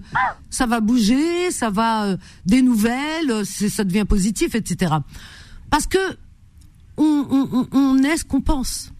[0.50, 4.94] ça va bouger, ça va euh, des nouvelles, euh, ça devient positif, etc.
[5.70, 5.98] Parce que
[6.98, 8.92] on, on, est ce qu'on pense.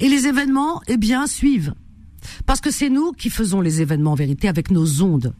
[0.00, 1.74] Et les événements, eh bien, suivent.
[2.46, 5.34] Parce que c'est nous qui faisons les événements en vérité avec nos ondes.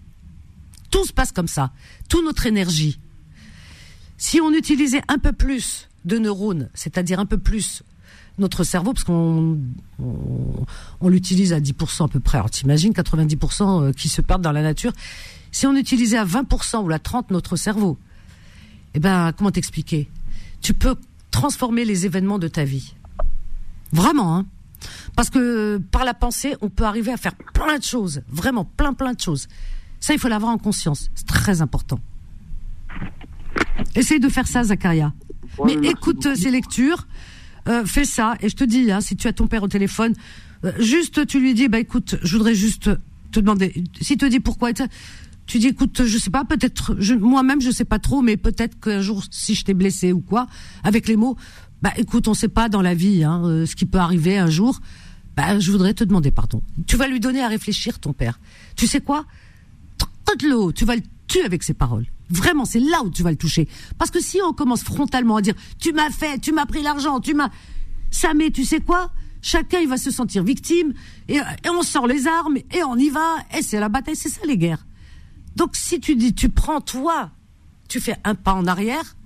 [0.90, 1.72] Tout se passe comme ça.
[2.08, 2.98] Toute notre énergie.
[4.18, 7.82] Si on utilisait un peu plus de neurones, c'est-à-dire un peu plus
[8.38, 9.58] notre cerveau, parce qu'on
[11.00, 12.38] on, l'utilise à 10% à peu près.
[12.38, 14.92] Alors t'imagines 90% euh, qui se perdent dans la nature.
[15.52, 17.98] Si on utilisait à 20% ou à 30% notre cerveau,
[18.94, 20.08] eh ben comment t'expliquer?
[20.60, 20.96] Tu peux
[21.30, 22.94] transformer les événements de ta vie.
[23.92, 24.46] Vraiment, hein
[25.16, 28.92] Parce que par la pensée, on peut arriver à faire plein de choses, vraiment plein
[28.92, 29.48] plein de choses.
[30.00, 31.10] Ça, il faut l'avoir en conscience.
[31.14, 31.98] C'est très important.
[33.94, 35.12] Essaye de faire ça, Zakaria.
[35.64, 37.06] Mais écoute ces lectures,
[37.68, 40.14] euh, fais ça, et je te dis, hein, si tu as ton père au téléphone,
[40.64, 42.90] euh, juste tu lui dis, bah écoute, je voudrais juste
[43.32, 47.70] te demander, s'il te dit pourquoi, tu dis, écoute, je sais pas, peut-être, moi-même je
[47.70, 50.46] sais pas trop, mais peut-être qu'un jour, si je t'ai blessé ou quoi,
[50.82, 51.36] avec les mots,
[51.82, 54.48] bah écoute, on sait pas dans la vie, hein, euh, ce qui peut arriver un
[54.48, 54.80] jour.
[55.36, 56.62] Bah, je voudrais te demander pardon.
[56.86, 58.40] Tu vas lui donner à réfléchir, ton père.
[58.74, 59.26] Tu sais quoi?
[60.42, 62.06] L'eau, tu vas le tuer avec ses paroles.
[62.28, 63.68] Vraiment, c'est là où tu vas le toucher.
[63.98, 67.20] Parce que si on commence frontalement à dire tu m'as fait, tu m'as pris l'argent,
[67.20, 67.50] tu m'as,
[68.10, 69.10] ça met, tu sais quoi?
[69.42, 70.92] Chacun il va se sentir victime
[71.28, 74.40] et, on sort les armes et on y va et c'est la bataille, c'est ça
[74.46, 74.86] les guerres.
[75.54, 77.30] Donc si tu dis tu prends toi,
[77.88, 79.16] tu fais un pas en arrière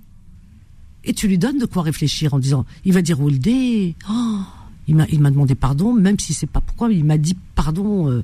[1.03, 4.39] et tu lui donnes de quoi réfléchir en disant il va dire Oldé, oh,
[4.87, 8.23] il m'a demandé pardon même si c'est pas pourquoi il m'a dit pardon euh,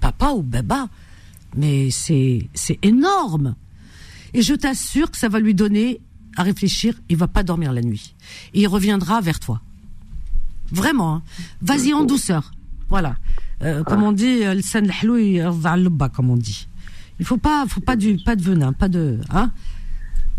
[0.00, 0.88] papa ou baba
[1.56, 3.54] mais c'est c'est énorme.
[4.34, 6.00] Et je t'assure que ça va lui donner
[6.36, 6.94] à réfléchir.
[7.08, 8.14] Il va pas dormir la nuit.
[8.54, 9.60] Et il reviendra vers toi.
[10.70, 11.16] Vraiment.
[11.16, 11.22] Hein.
[11.60, 12.52] Vas-y en douceur.
[12.88, 13.16] Voilà.
[13.62, 16.66] Euh, comme on dit, le san le comme on dit.
[17.20, 19.52] Il faut pas, faut pas du, pas de venin, pas de, hein.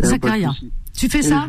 [0.02, 0.52] Zakaria,
[0.94, 1.48] tu fais ça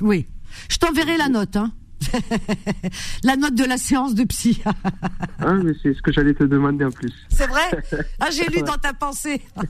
[0.00, 0.26] Oui.
[0.68, 1.72] Je t'enverrai la note, hein.
[3.24, 4.62] la note de la séance de psy.
[5.38, 7.12] ah, mais c'est ce que j'allais te demander en plus.
[7.28, 7.70] C'est vrai
[8.20, 9.42] Ah, j'ai lu dans ta pensée.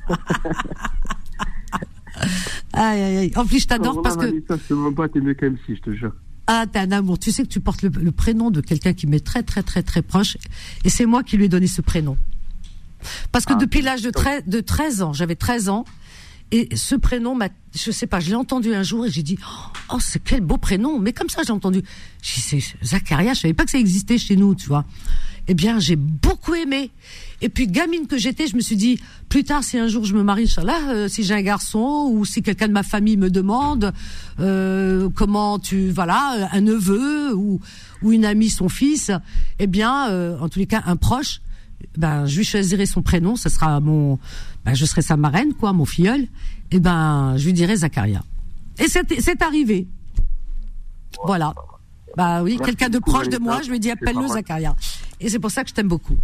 [2.73, 3.33] aïe, aïe, aïe.
[3.37, 4.27] En plus, je t'adore parce que.
[4.27, 6.13] Je ne pas, t'es mieux qu'MC, je te jure.
[6.47, 7.19] Ah, t'es un amour.
[7.19, 10.03] Tu sais que tu portes le, prénom de quelqu'un qui m'est très, très, très, très
[10.03, 10.37] proche.
[10.85, 12.17] Et c'est moi qui lui ai donné ce prénom.
[13.33, 14.11] Parce que ah, depuis l'âge de,
[14.47, 15.85] de 13 ans, j'avais 13 ans,
[16.53, 17.39] et ce prénom,
[17.75, 19.39] je sais pas, je l'ai entendu un jour et j'ai dit,
[19.93, 20.99] oh, c'est quel beau prénom.
[20.99, 21.83] Mais comme ça, j'ai entendu.
[22.23, 24.85] J'ai c'est Zacharia, je savais pas que ça existait chez nous, tu vois.
[25.47, 26.91] Eh bien, j'ai beaucoup aimé.
[27.41, 30.15] Et puis, gamine que j'étais, je me suis dit, plus tard, si un jour je
[30.15, 33.31] me marie, là, euh, si j'ai un garçon ou si quelqu'un de ma famille me
[33.31, 33.93] demande
[34.41, 37.61] euh, comment tu, voilà, un neveu ou,
[38.03, 39.11] ou une amie, son fils,
[39.59, 41.41] eh bien, euh, en tous les cas, un proche,
[41.97, 44.19] ben, je lui choisirai son prénom, ce sera mon,
[44.65, 46.27] ben, je serai sa marraine, quoi, mon filleul,
[46.71, 48.23] et ben, je lui dirai Zacharia.
[48.79, 49.87] Et c'est arrivé.
[51.25, 51.55] Voilà.
[52.17, 54.75] Bah oui, quelqu'un de proche de moi, je lui dis appelle-le Zacharia.
[55.21, 56.17] Et c'est pour ça que je t'aime beaucoup.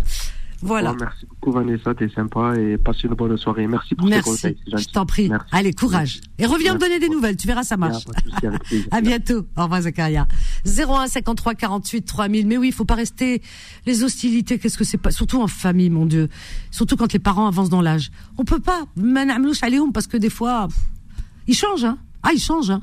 [0.62, 0.94] Voilà.
[0.98, 3.66] merci beaucoup Vanessa, t'es sympa et passe une bonne soirée.
[3.66, 4.22] Merci pour merci.
[4.22, 4.56] tes conseils.
[4.66, 5.30] Je t'en prie.
[5.52, 6.20] Allez, courage.
[6.38, 8.04] Et reviens me donner des nouvelles, tu verras ça marche.
[8.90, 9.46] à bientôt.
[9.56, 10.26] Au revoir Zakaria.
[10.66, 12.46] 01 53 48 3000.
[12.46, 13.42] Mais oui, il faut pas rester
[13.84, 15.10] les hostilités, qu'est-ce que c'est pas?
[15.10, 16.28] Surtout en famille, mon dieu.
[16.70, 18.10] Surtout quand les parents avancent dans l'âge.
[18.38, 18.84] On peut pas
[19.92, 20.68] parce que des fois
[21.46, 21.98] ils changent hein.
[22.22, 22.82] Ah, ils changent hein.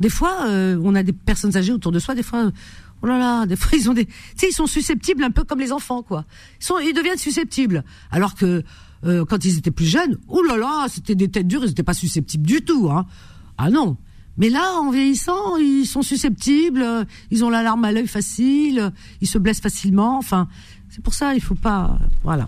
[0.00, 2.50] Des fois euh, on a des personnes âgées autour de soi, des fois
[3.02, 5.44] Oh là là, des fois ils ont des, tu sais, ils sont susceptibles un peu
[5.44, 6.24] comme les enfants, quoi.
[6.60, 7.84] Ils sont, ils deviennent susceptibles.
[8.10, 8.62] Alors que
[9.04, 11.82] euh, quand ils étaient plus jeunes, oh là là, c'était des têtes dures, ils n'étaient
[11.82, 13.06] pas susceptibles du tout, hein.
[13.58, 13.96] Ah non.
[14.38, 19.28] Mais là, en vieillissant, ils sont susceptibles, ils ont la larme à l'œil facile, ils
[19.28, 20.16] se blessent facilement.
[20.16, 20.48] Enfin,
[20.88, 22.46] c'est pour ça, il faut pas, voilà.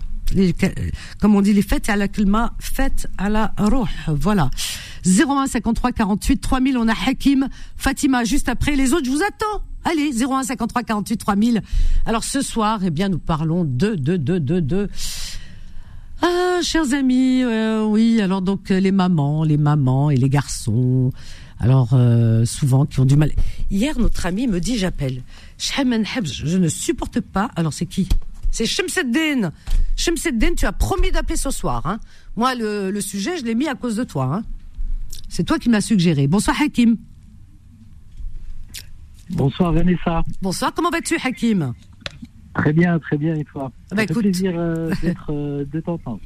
[1.21, 3.87] comme on dit, les fêtes à la climat, fêtes à la roh.
[4.07, 4.49] Voilà.
[5.05, 8.75] 01 53 48 3000, on a Hakim, Fatima juste après.
[8.75, 9.63] Les autres, je vous attends.
[9.85, 11.61] Allez, 01 53 48 3000.
[12.05, 14.89] Alors ce soir, eh bien, nous parlons de, de, de, de, de.
[16.21, 21.11] Ah, chers amis, euh, oui, alors donc euh, les mamans, les mamans et les garçons,
[21.59, 23.31] alors euh, souvent qui ont du mal.
[23.69, 25.21] Hier, notre ami me dit, j'appelle.
[25.57, 27.51] Je ne supporte pas.
[27.55, 28.09] Alors c'est qui?
[28.49, 29.51] C'est Shemseddin.
[29.95, 31.85] Shemseddin, tu as promis d'appeler ce soir.
[31.85, 31.99] Hein.
[32.35, 34.31] Moi, le, sujet, je l'ai mis à cause de toi.
[34.33, 34.43] Hein.
[35.29, 36.27] C'est toi qui m'as suggéré.
[36.27, 36.97] Bonsoir Hakim.
[39.31, 40.23] Bonsoir Vanessa.
[40.41, 41.73] Bonsoir, comment vas-tu Hakim?
[42.53, 43.71] Très bien, très bien et toi?
[43.91, 46.21] Bah, Ça fait plaisir euh, d'être euh, de t'entendre.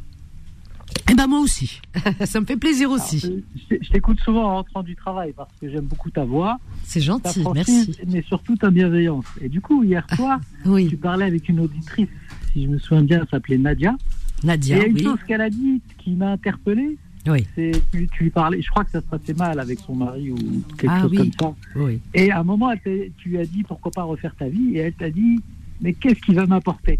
[1.12, 1.82] Eh ben moi aussi,
[2.26, 3.44] ça me fait plaisir aussi.
[3.70, 6.60] je t'écoute souvent en rentrant du travail parce que j'aime beaucoup ta voix.
[6.84, 7.96] C'est gentil, merci.
[8.08, 9.26] Mais surtout ta bienveillance.
[9.42, 10.40] Et du coup, hier soir,
[10.90, 12.10] tu parlais avec une auditrice,
[12.54, 13.96] si je me souviens bien, elle s'appelait Nadia.
[14.44, 16.98] Nadia, et il y a une chose qu'elle a dit qui m'a interpellé.
[17.28, 17.46] Oui.
[17.56, 20.38] Tu, tu, lui parlais, je crois que ça se passait mal avec son mari ou
[20.78, 21.54] quelque ah chose comme ça.
[21.76, 22.00] Oui.
[22.14, 24.94] Et à un moment, tu lui as dit pourquoi pas refaire ta vie, et elle
[24.94, 25.40] t'a dit
[25.82, 27.00] mais qu'est-ce qui va m'apporter?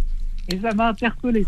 [0.52, 1.46] Et ça m'a interpellé.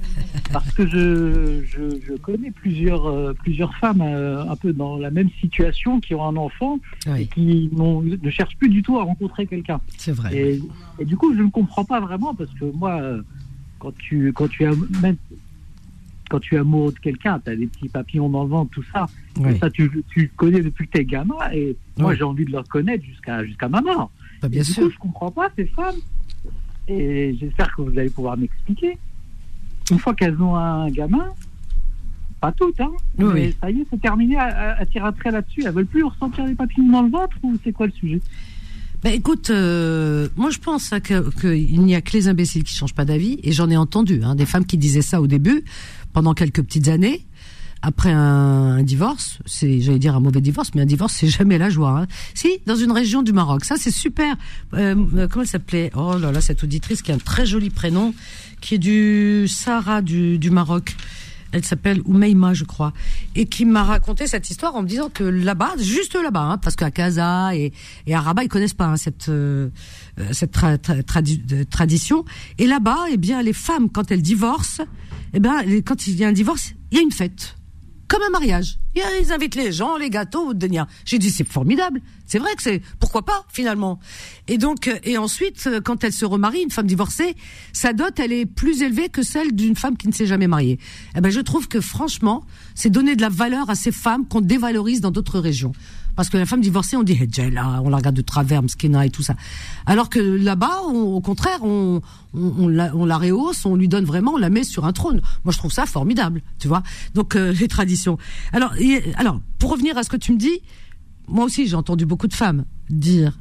[0.52, 5.30] Parce que je, je, connais plusieurs, euh, plusieurs femmes euh, un peu dans la même
[5.40, 6.78] situation qui ont un enfant
[7.16, 9.80] et qui ne cherchent plus du tout à rencontrer quelqu'un.
[9.96, 10.36] C'est vrai.
[10.36, 10.60] Et,
[11.00, 13.22] et, du coup, je ne comprends pas vraiment parce que moi, euh,
[13.80, 14.72] quand tu, quand tu as
[15.02, 15.16] même
[16.30, 18.84] quand tu es amoureux de quelqu'un, tu as des petits papillons dans le ventre, tout
[18.92, 19.06] ça.
[19.60, 21.36] ça, tu, tu connais depuis que tu es gamin.
[21.52, 24.10] Et moi, j'ai envie de le reconnaître jusqu'à jusqu'à ma mort.
[24.42, 24.84] Bah, bien du sûr.
[24.84, 25.96] coup, je comprends pas ces femmes.
[26.88, 28.98] Et j'espère que vous allez pouvoir m'expliquer.
[29.90, 31.28] Une fois qu'elles ont un gamin,
[32.40, 35.64] pas toutes, hein, mais ça y est, c'est terminé à, à, tirer un trait là-dessus.
[35.64, 38.20] Elles veulent plus ressentir les papillons dans le ventre ou c'est quoi le sujet?
[39.04, 43.04] Ben écoute, euh, moi je pense qu'il n'y a que les imbéciles qui changent pas
[43.04, 45.62] d'avis, et j'en ai entendu hein, des femmes qui disaient ça au début,
[46.14, 47.26] pendant quelques petites années,
[47.82, 51.68] après un, divorce, c'est, j'allais dire un mauvais divorce, mais un divorce, c'est jamais la
[51.68, 52.00] joie.
[52.00, 52.06] Hein.
[52.32, 54.36] Si, dans une région du Maroc, ça c'est super.
[54.72, 55.90] Euh, euh, comment elle s'appelait?
[55.94, 58.14] Oh là là, cette auditrice qui a un très joli prénom,
[58.62, 60.96] qui est du Sahara du, du Maroc.
[61.54, 62.92] Elle s'appelle Oumeima, je crois,
[63.36, 66.74] et qui m'a raconté cette histoire en me disant que là-bas, juste là-bas, hein, parce
[66.74, 67.72] qu'à Casa et,
[68.12, 69.70] à Rabat, ils connaissent pas hein, cette euh,
[70.32, 70.50] cette
[71.70, 72.24] tradition.
[72.58, 74.82] Et là-bas, eh bien, les femmes, quand elles divorcent,
[75.32, 77.54] eh ben, quand il y a un divorce, il y a une fête
[78.08, 78.78] comme un mariage.
[78.94, 80.86] Ils invitent les gens, les gâteaux, Denia.
[81.04, 82.00] J'ai dit c'est formidable.
[82.26, 83.98] C'est vrai que c'est pourquoi pas finalement.
[84.48, 87.34] Et donc euh, et ensuite euh, quand elle se remarie, une femme divorcée,
[87.72, 90.78] sa dot elle est plus élevée que celle d'une femme qui ne s'est jamais mariée.
[91.16, 92.44] Eh ben je trouve que franchement,
[92.74, 95.72] c'est donner de la valeur à ces femmes qu'on dévalorise dans d'autres régions.
[96.16, 97.18] Parce que la femme divorcée, on dit
[97.50, 99.34] là, on la regarde de travers, mskina et tout ça.
[99.86, 102.00] Alors que là-bas, au contraire, on,
[102.34, 105.20] on, la, on, la, rehausse, on lui donne vraiment, on la met sur un trône.
[105.44, 106.82] Moi, je trouve ça formidable, tu vois.
[107.14, 108.18] Donc euh, les traditions.
[108.52, 108.74] Alors,
[109.16, 110.60] alors, pour revenir à ce que tu me dis,
[111.26, 113.38] moi aussi, j'ai entendu beaucoup de femmes dire,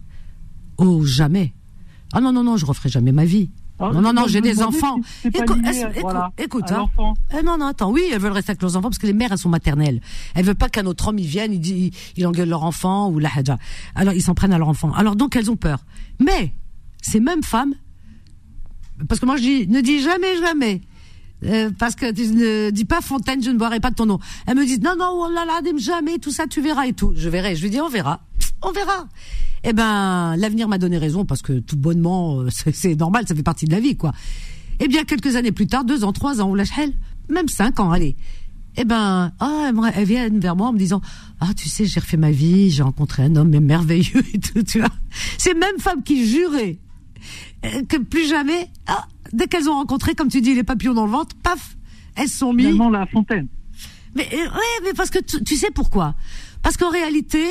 [0.78, 1.53] oh jamais.
[2.13, 3.49] Ah non non non, je referai jamais ma vie.
[3.91, 4.99] Non, non, non, j'ai des enfants.
[5.25, 5.59] écoute,
[6.38, 6.86] écoute, hein.
[7.38, 9.31] Eh, non, non, attends, oui, elles veulent rester avec leurs enfants parce que les mères,
[9.31, 9.99] elles sont maternelles.
[10.36, 13.29] Elles veulent pas qu'un autre homme, il vienne, il, il, engueule leur enfant ou la
[13.36, 13.57] hadja.
[13.95, 14.91] Alors, ils s'en prennent à leur enfant.
[14.93, 15.79] Alors, donc, elles ont peur.
[16.19, 16.53] Mais,
[17.01, 17.73] ces mêmes femmes,
[19.07, 20.81] parce que moi, je dis, ne dis jamais, jamais.
[21.45, 24.19] Euh, parce que tu ne dis pas Fontaine, je ne boirai pas de ton nom.
[24.45, 27.13] Elles me disent non non oh là là jamais tout ça tu verras et tout.
[27.15, 27.55] Je verrai.
[27.55, 28.21] Je lui dis on verra,
[28.64, 29.07] on verra.
[29.64, 33.43] Eh ben, l'avenir m'a donné raison parce que tout bonnement, euh, c'est normal, ça fait
[33.43, 34.11] partie de la vie, quoi.
[34.80, 36.72] Eh bien, quelques années plus tard, deux ans, trois ans, ou lâche
[37.30, 38.16] même cinq ans, allez.
[38.76, 40.99] Eh ben, ah, elle vient vers moi en me disant,
[41.39, 44.64] ah, tu sais, j'ai refait ma vie, j'ai rencontré un homme mais merveilleux et tout,
[44.64, 44.89] tu vois.
[45.38, 46.80] Ces mêmes femmes qui juraient
[47.66, 51.05] euh, que plus jamais, ah, dès qu'elles ont rencontré, comme tu dis, les papillons dans
[51.05, 51.78] le ventre, paf,
[52.16, 52.64] elles sont mis.
[52.64, 53.47] Finalement, la fontaine.
[54.16, 56.16] Mais euh, ouais, mais parce que tu sais pourquoi?
[56.64, 57.45] Parce qu'en réalité,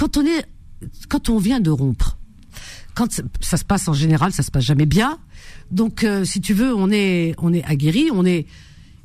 [0.00, 0.46] quand on est
[1.10, 2.16] quand on vient de rompre,
[2.94, 5.18] quand ça se passe en général, ça se passe jamais bien.
[5.70, 8.46] Donc, euh, si tu veux, on est, on est aguerri, on est,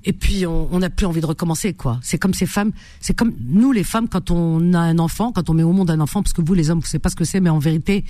[0.05, 1.99] et puis on n'a plus envie de recommencer, quoi.
[2.01, 2.71] C'est comme ces femmes,
[3.01, 5.91] c'est comme nous les femmes quand on a un enfant, quand on met au monde
[5.91, 7.59] un enfant, parce que vous les hommes, vous savez pas ce que c'est, mais en
[7.59, 8.05] vérité,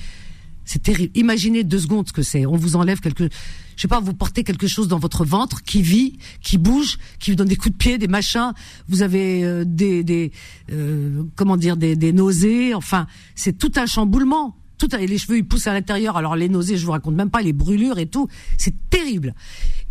[0.65, 1.11] c'est terrible.
[1.15, 2.45] Imaginez deux secondes ce que c'est.
[2.45, 3.29] On vous enlève quelque,
[3.75, 7.31] je sais pas, vous portez quelque chose dans votre ventre qui vit, qui bouge, qui
[7.31, 8.51] vous donne des coups de pied, des machins.
[8.87, 10.31] Vous avez euh, des, des
[10.71, 12.73] euh, comment dire, des, des nausées.
[12.73, 14.57] Enfin, c'est tout un chamboulement.
[14.77, 16.17] Tout et les cheveux ils poussent à l'intérieur.
[16.17, 18.27] Alors les nausées, je vous raconte même pas les brûlures et tout.
[18.57, 19.33] C'est terrible.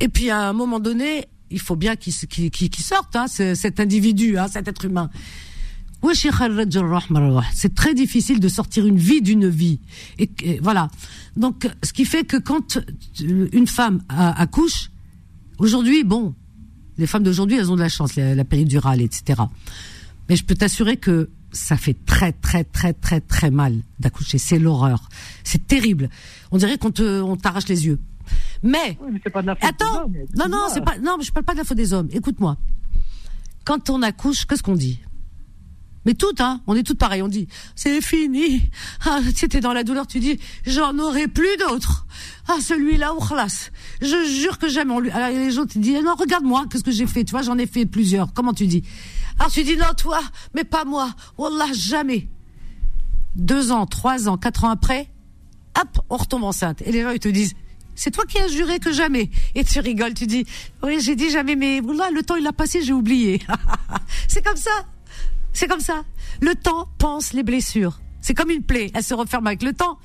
[0.01, 2.13] Et puis à un moment donné, il faut bien qu'il
[2.51, 5.09] qu'il sorte, hein, cet individu, hein, cet être humain.
[7.53, 9.81] C'est très difficile de sortir une vie d'une vie.
[10.19, 10.29] Et,
[10.61, 10.91] voilà.
[11.37, 12.79] Donc, ce qui fait que quand
[13.21, 14.91] une femme accouche,
[15.59, 16.35] aujourd'hui, bon,
[16.99, 19.43] les femmes d'aujourd'hui, elles ont de la chance, la, péridurale, etc.
[20.29, 24.39] Mais je peux t'assurer que ça fait très, très, très, très, très mal d'accoucher.
[24.39, 25.09] C'est l'horreur.
[25.43, 26.11] C'est terrible.
[26.51, 27.99] On dirait qu'on te, on t'arrache les yeux.
[28.63, 28.99] Mais,
[29.33, 31.53] pas de la faute attends, des hommes, non, non, c'est pas, non, je parle pas
[31.53, 32.09] de la faute des hommes.
[32.11, 32.57] Écoute-moi.
[33.65, 35.01] Quand on accouche, qu'est-ce qu'on dit?
[36.05, 37.23] Mais toutes, hein, on est toutes pareilles.
[37.23, 38.63] On dit, c'est fini.
[39.07, 42.07] Ah, c'était dans la douleur, tu dis, j'en aurai plus d'autres.
[42.49, 43.71] Ah, celui-là, ourlas.
[44.01, 45.11] Je jure que jamais on lui.
[45.11, 47.25] Alors les autres disent, non, regarde-moi, qu'est-ce que j'ai fait.
[47.25, 48.33] Tu vois, j'en ai fait plusieurs.
[48.33, 48.83] Comment tu dis?
[49.39, 50.21] Alors tu dis, non, toi,
[50.55, 51.11] mais pas moi.
[51.39, 52.29] Wallah, jamais.
[53.37, 55.11] Deux ans, trois ans, quatre ans après,
[55.81, 56.83] hop, on retombe enceinte.
[56.83, 57.55] Et les gens, ils te disent,
[57.95, 59.31] c'est toi qui as juré que jamais.
[59.55, 60.45] Et tu rigoles, tu dis,
[60.83, 63.41] oui, j'ai dit jamais, mais voilà, le temps il a passé, j'ai oublié.
[64.29, 64.71] c'est comme ça.
[65.55, 66.05] C'est comme ça.
[66.43, 68.01] Le temps pense les blessures.
[68.21, 68.91] C'est comme une plaie.
[68.95, 69.99] Elle se referme avec le temps.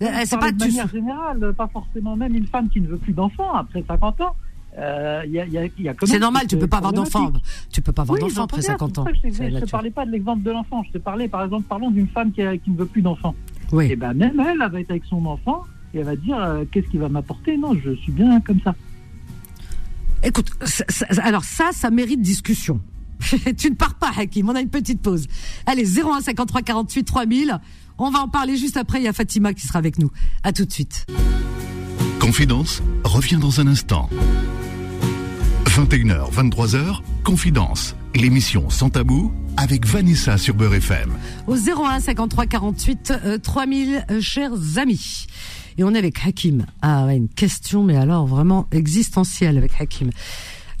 [0.00, 3.54] C'est pas de manière générale, pas forcément même une femme qui ne veut plus d'enfants
[3.54, 4.36] après 50 ans.
[4.76, 5.22] Euh,
[6.04, 7.32] c'est normal, tu peux pas avoir d'enfants.
[7.70, 9.04] Tu peux pas avoir d'enfants après 50 ans.
[9.22, 10.82] Je ne te parlais pas de l'exemple de l'enfant.
[10.82, 13.34] Je te parlais, par exemple, parlons d'une femme qui, qui, ne veut plus d'enfants.
[13.72, 13.86] Oui.
[13.86, 15.62] Et eh ben même elle, elle va être avec son enfant.
[15.94, 17.56] et elle va dire euh, qu'est-ce qui va m'apporter?
[17.56, 18.74] Non, je suis bien comme ça.
[20.22, 20.50] Écoute,
[21.22, 22.80] alors ça, ça mérite discussion.
[23.56, 24.48] tu ne pars pas, Hakim.
[24.48, 25.26] On a une petite pause.
[25.66, 27.58] Allez, 01 53 48 3000.
[27.98, 29.00] On va en parler juste après.
[29.00, 30.10] Il y a Fatima qui sera avec nous.
[30.42, 31.06] À tout de suite.
[32.20, 34.08] Confidence revient dans un instant.
[35.66, 41.12] 21h, 23h, Confidence, l'émission sans tabou avec Vanessa sur Beurre FM.
[41.46, 43.12] Au 01 53 48
[43.42, 45.26] 3000, chers amis.
[45.76, 46.66] Et on est avec Hakim.
[46.82, 50.10] Ah, une question, mais alors vraiment existentielle avec Hakim.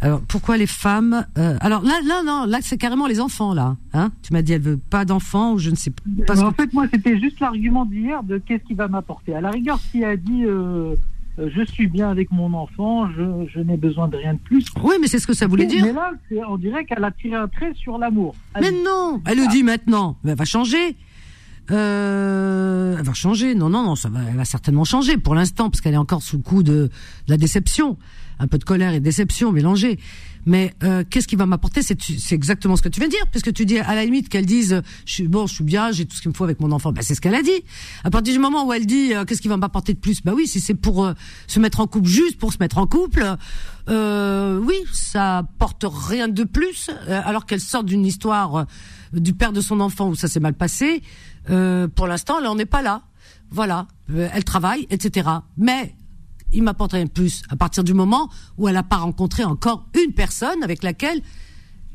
[0.04, 3.76] Alors pourquoi les femmes euh, Alors là, là, non, là c'est carrément les enfants là.
[3.94, 5.90] Hein tu m'as dit elle veut pas d'enfants ou je ne sais
[6.26, 6.42] pas.
[6.42, 9.34] en fait, moi c'était juste l'argument d'hier de qu'est-ce qui va m'apporter.
[9.34, 10.94] À la rigueur, si elle dit euh,
[11.38, 14.66] euh, je suis bien avec mon enfant, je, je n'ai besoin de rien de plus.
[14.82, 15.82] Oui, mais c'est ce que ça voulait dire.
[15.82, 16.12] Mais là,
[16.50, 18.34] on dirait qu'elle a tiré un trait sur l'amour.
[18.60, 20.18] Mais non, elle le dit maintenant.
[20.22, 20.96] Mais elle va changer.
[21.70, 23.54] Euh, elle va changer.
[23.54, 26.22] Non, non, non, ça va, elle va certainement changer pour l'instant parce qu'elle est encore
[26.22, 26.90] sous le coup de, de,
[27.28, 27.96] la déception,
[28.38, 29.98] un peu de colère et de déception mélangée.
[30.46, 33.52] Mais euh, qu'est-ce qui va m'apporter C'est exactement ce que tu viens de dire, puisque
[33.52, 36.16] tu dis à la limite qu'elle dise je suis bon, je suis bien, j'ai tout
[36.16, 36.92] ce qu'il me faut avec mon enfant.
[36.92, 37.64] Ben, c'est ce qu'elle a dit.
[38.04, 40.22] À partir du moment où elle dit euh, qu'est-ce qui va m'apporter de plus?
[40.22, 41.14] Bah oui, si c'est pour euh,
[41.46, 43.36] se mettre en couple, juste pour se mettre en couple,
[43.88, 46.90] euh, oui, ça apporte rien de plus.
[47.08, 48.66] alors qu'elle sort d'une histoire
[49.12, 51.02] du père de son enfant où ça s'est mal passé.
[51.46, 53.02] pour l'instant, là, on n'est pas là.
[53.50, 55.28] Voilà, elle travaille, etc.
[55.56, 55.94] Mais
[56.54, 58.28] il m'apporte rien de plus à partir du moment
[58.58, 61.20] où elle n'a pas rencontré encore une personne avec laquelle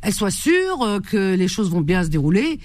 [0.02, 2.60] elle soit sûre euh, que les choses vont bien se dérouler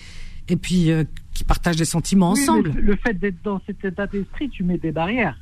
[0.49, 2.71] et puis euh, qui partagent des sentiments ensemble.
[2.71, 5.37] le fait d'être dans cet état d'esprit, tu mets des barrières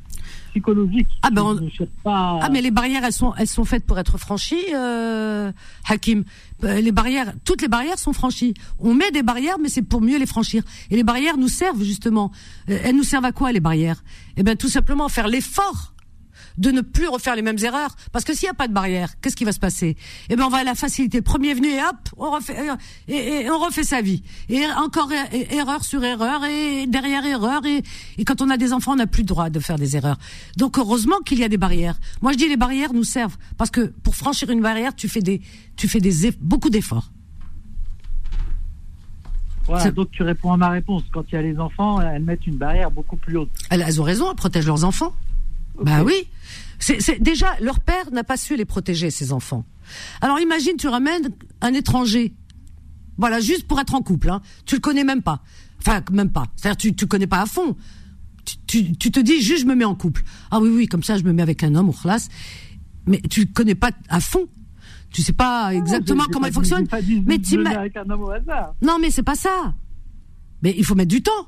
[0.50, 1.08] psychologiques.
[1.22, 1.58] Ah ben,
[2.04, 5.50] ah mais les barrières, elles sont, elles sont faites pour être franchies, euh,
[5.88, 6.24] Hakim.
[6.62, 8.54] Les barrières, toutes les barrières sont franchies.
[8.78, 10.62] On met des barrières, mais c'est pour mieux les franchir.
[10.90, 12.30] Et les barrières nous servent justement.
[12.68, 14.04] Elles nous servent à quoi les barrières?
[14.36, 15.92] Eh ben, tout simplement faire l'effort
[16.58, 17.96] de ne plus refaire les mêmes erreurs.
[18.12, 19.96] Parce que s'il n'y a pas de barrière, qu'est-ce qui va se passer?
[20.28, 21.22] Eh ben, on va à la facilité.
[21.22, 22.56] Premier venu et hop, on refait
[23.08, 24.22] et, on refait sa vie.
[24.48, 25.10] Et encore
[25.50, 27.64] erreur sur erreur et derrière erreur.
[27.66, 27.82] Et,
[28.18, 30.18] et quand on a des enfants, on n'a plus le droit de faire des erreurs.
[30.56, 31.98] Donc heureusement qu'il y a des barrières.
[32.20, 35.22] Moi, je dis les barrières nous servent parce que pour franchir une barrière, tu fais
[35.22, 35.40] des,
[35.76, 37.10] tu fais des beaucoup d'efforts.
[39.66, 41.04] Voilà, donc tu réponds à ma réponse.
[41.12, 43.50] Quand il y a les enfants, elles mettent une barrière beaucoup plus haute.
[43.70, 45.14] Elles, ont raison, elles protègent leurs enfants.
[45.84, 46.28] Bah oui.
[46.78, 49.64] C'est déjà leur père n'a pas su les protéger ses enfants.
[50.20, 51.30] Alors imagine tu ramènes
[51.60, 52.34] un étranger.
[53.18, 54.40] Voilà, juste pour être en couple hein.
[54.66, 55.42] Tu le connais même pas.
[55.78, 56.46] Enfin, même pas.
[56.56, 57.76] C'est-à-dire tu tu connais pas à fond.
[58.66, 60.24] Tu, tu, te dis juste je me mets en couple.
[60.50, 62.28] Ah oui oui, comme ça je me mets avec un homme ou classe.
[63.06, 64.48] Mais tu le connais pas à fond.
[65.12, 66.86] Tu sais pas exactement comment il fonctionne.
[67.26, 68.74] mais tu avec un homme au hasard.
[68.82, 69.74] Non, mais c'est pas ça.
[70.62, 71.46] Mais il faut mettre du temps.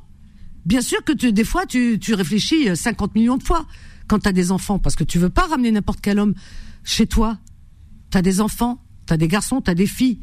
[0.66, 3.66] Bien sûr que tu, des fois tu, tu réfléchis 50 millions de fois
[4.08, 6.34] quand tu as des enfants, parce que tu veux pas ramener n'importe quel homme
[6.82, 7.38] chez toi.
[8.10, 10.20] Tu as des enfants, tu as des garçons, tu as des filles.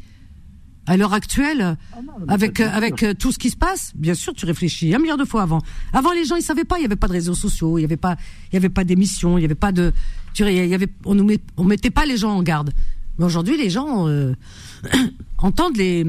[0.84, 4.46] À l'heure actuelle, ah avec avec euh, tout ce qui se passe, bien sûr, tu
[4.46, 5.60] réfléchis un milliard de fois avant.
[5.92, 7.84] Avant, les gens ils savaient pas, il y avait pas de réseaux sociaux, il y
[7.84, 8.16] avait pas,
[8.50, 9.92] il y avait pas d'émissions, il y avait pas de,
[10.34, 12.72] tu il y avait, on nous met, on mettait pas les gens en garde.
[13.16, 14.34] Mais aujourd'hui, les gens euh,
[15.38, 16.04] entendent les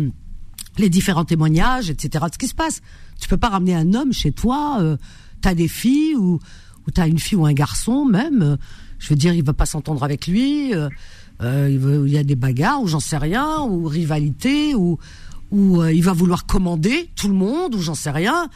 [0.77, 2.25] les différents témoignages, etc.
[2.27, 2.81] de ce qui se passe.
[3.19, 4.77] Tu peux pas ramener un homme chez toi.
[4.81, 4.97] Euh,
[5.41, 6.39] tu as des filles ou
[6.87, 8.57] où tu une fille ou un garçon même, euh,
[8.99, 10.89] je veux dire, il va pas s'entendre avec lui, euh,
[11.41, 14.97] euh il, y a des bagarres ou j'en sais rien, ou rivalité, ou,
[15.51, 18.49] il va vouloir commander tout le monde, ou j'en sais rien.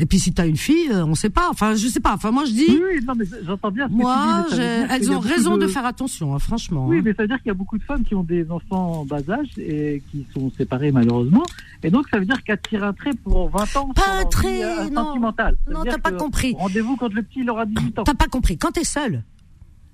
[0.00, 1.48] Et puis si tu as une fille, euh, on sait pas.
[1.50, 2.14] Enfin, je sais pas.
[2.14, 2.70] Enfin, moi je dis.
[2.70, 3.86] Oui, non, mais j'entends bien.
[3.88, 5.66] moi, elles ont raison de...
[5.66, 6.86] faire attention, hein, franchement.
[6.88, 7.02] Oui, hein.
[7.04, 9.04] mais ça veut dire qu'il y a beaucoup de femmes qui ont des enfants en
[9.04, 11.42] bas âge et qui sont séparées malheureusement.
[11.82, 13.88] Et donc ça veut dire qu'elle tire un trait pour 20 ans.
[13.94, 15.04] Pas un trait, euh, non.
[15.04, 15.58] Sentimental.
[15.70, 16.54] Non, t'as pas compris.
[16.56, 18.04] Rendez-vous quand le petit il aura 18 ans.
[18.04, 18.56] T'as pas compris.
[18.56, 19.22] Quand t'es seule,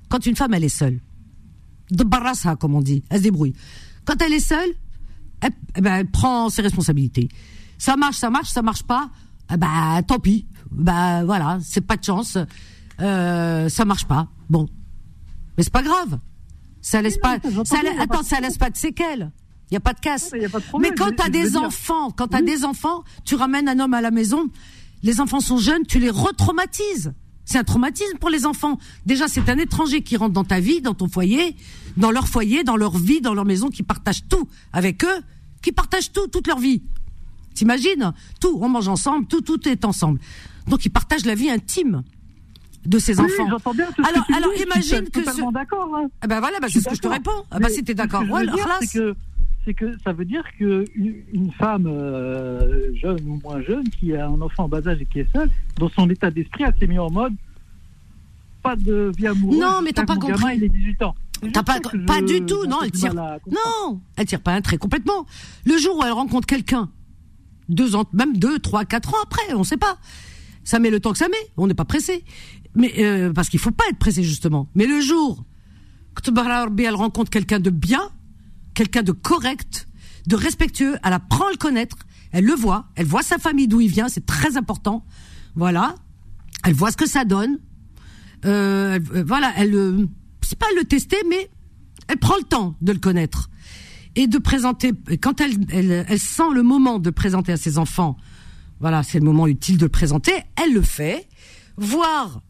[0.08, 1.00] quand une femme elle est seule,
[1.90, 3.54] de barassa comme on dit, elle se débrouille.
[4.04, 4.70] Quand elle est seule,
[5.40, 7.28] elle, eh ben, elle prend ses responsabilités.
[7.76, 9.10] Ça marche, ça marche, ça marche pas.
[9.52, 12.38] Eh ben, tant pis bah voilà, c'est pas de chance,
[13.00, 14.28] euh, ça marche pas.
[14.50, 14.68] Bon,
[15.56, 16.18] mais c'est pas grave.
[16.82, 19.32] Ça laisse pas, ça attends, ça laisse pas de séquelles.
[19.70, 20.32] Il y a pas de casse.
[20.78, 23.94] Mais, quand tu as des enfants, quand tu as des enfants, tu ramènes un homme
[23.94, 24.48] à la maison,
[25.02, 27.12] les enfants sont jeunes, tu les retraumatises.
[27.44, 28.78] C'est un traumatisme pour les enfants.
[29.06, 31.56] Déjà, c'est un étranger qui rentre dans ta vie, dans ton foyer,
[31.96, 35.22] dans leur foyer, dans leur vie, dans leur maison, qui partage tout avec eux,
[35.62, 36.82] qui partagent tout, toute leur vie.
[37.56, 40.20] T'imagines Tout, on mange ensemble, tout, tout est ensemble.
[40.68, 42.04] Donc ils partagent la vie intime
[42.84, 43.46] de ses enfants.
[43.74, 45.52] Bien alors, alors imagine que ce...
[45.52, 45.90] d'accord.
[45.96, 46.08] Hein.
[46.20, 47.44] Ah ben voilà, bah, c'est ce que je te réponds.
[47.50, 48.44] Ah bah si t'es d'accord, ouais,
[48.80, 49.14] c'est que
[49.64, 54.28] c'est que ça veut dire que une femme euh, jeune ou moins jeune qui a
[54.28, 56.86] un enfant en bas âge et qui est seule, dans son état d'esprit, elle s'est
[56.86, 57.32] mise en mode
[58.62, 59.58] pas de vie amoureuse.
[59.58, 60.42] Non, mais t'as pas compris.
[60.42, 61.14] Gamin, il est 18 ans.
[61.52, 63.14] T'as pas, pas du tout, non, elle tire.
[63.14, 65.26] Non, elle tire pas un trait complètement.
[65.64, 66.88] Le jour où elle rencontre quelqu'un,
[67.68, 69.98] deux ans, même deux, trois, quatre ans après, on sait pas.
[70.64, 72.24] Ça met le temps que ça met, on n'est pas pressé.
[72.74, 74.68] Mais euh, parce qu'il faut pas être pressé justement.
[74.74, 75.44] Mais le jour
[76.14, 78.10] que elle rencontre quelqu'un de bien,
[78.74, 79.88] quelqu'un de correct,
[80.26, 81.98] de respectueux, elle apprend à le connaître,
[82.32, 85.04] elle le voit, elle voit sa famille d'où il vient, c'est très important.
[85.54, 85.94] Voilà,
[86.64, 87.58] elle voit ce que ça donne.
[88.44, 90.06] Euh, voilà, elle euh,
[90.42, 91.50] c'est pas le tester, mais
[92.08, 93.48] elle prend le temps de le connaître
[94.16, 94.92] et de présenter.
[95.20, 95.66] Quand elle,
[96.08, 98.16] elle, sent le moment de présenter à ses enfants,
[98.80, 100.32] voilà, c'est le moment utile de le présenter.
[100.56, 101.28] Elle le fait,
[101.76, 102.40] voir,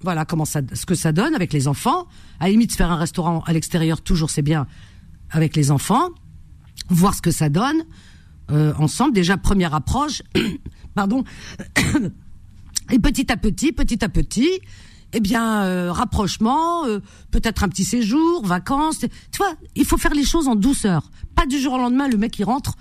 [0.00, 2.06] voilà comment ça, ce que ça donne avec les enfants.
[2.40, 4.66] À la limite, faire un restaurant à l'extérieur, toujours c'est bien
[5.30, 6.10] avec les enfants.
[6.90, 7.84] Voir ce que ça donne
[8.50, 9.14] euh, ensemble.
[9.14, 10.22] Déjà première approche,
[10.94, 11.24] pardon.
[12.90, 14.50] et petit à petit, petit à petit,
[15.14, 17.00] eh bien, euh, rapprochement, euh,
[17.30, 18.98] peut-être un petit séjour, vacances.
[18.98, 21.10] Tu vois, il faut faire les choses en douceur.
[21.34, 22.74] Pas du jour au lendemain, le mec il rentre,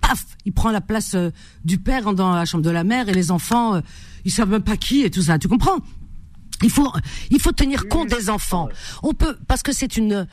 [0.00, 1.30] paf, il prend la place euh,
[1.64, 3.80] du père dans la chambre de la mère et les enfants,
[4.24, 5.38] ils savent même pas qui et tout ça.
[5.38, 5.78] Tu comprends?
[6.62, 6.92] Il faut,
[7.30, 8.68] il faut tenir compte des enfants.
[9.02, 10.26] On peut, parce que c'est une,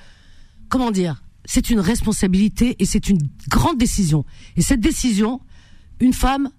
[0.69, 4.25] comment dire, c'est une responsabilité et c'est une grande décision.
[4.57, 5.39] Et cette décision,
[5.99, 6.49] une femme,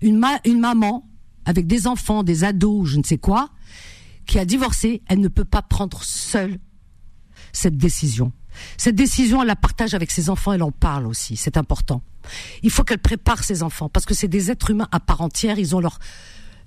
[0.00, 1.08] une, une maman
[1.44, 3.50] avec des enfants, des ados, je ne sais quoi,
[4.26, 6.58] qui a divorcé, elle ne peut pas prendre seule
[7.52, 8.32] cette décision.
[8.76, 12.02] Cette décision, elle la partage avec ses enfants, elle en parle aussi, c'est important.
[12.62, 15.58] Il faut qu'elle prépare ses enfants, parce que c'est des êtres humains à part entière,
[15.58, 15.98] ils ont leur,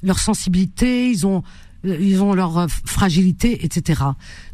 [0.03, 1.43] leur sensibilité, ils ont,
[1.84, 4.01] ils ont leur euh, fragilité, etc.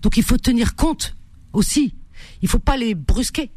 [0.02, 1.16] Donc il faut tenir compte
[1.54, 1.96] aussi.
[2.42, 3.52] Il faut pas les brusquer,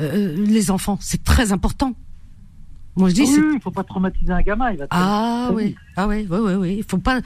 [0.00, 1.94] euh, euh, les enfants, c'est très important.
[2.96, 4.72] Moi je dis, oui, il faut pas traumatiser un gamin.
[4.72, 6.74] Il va ah oui, ah oui, oui, oui, oui.
[6.78, 7.20] Il faut pas.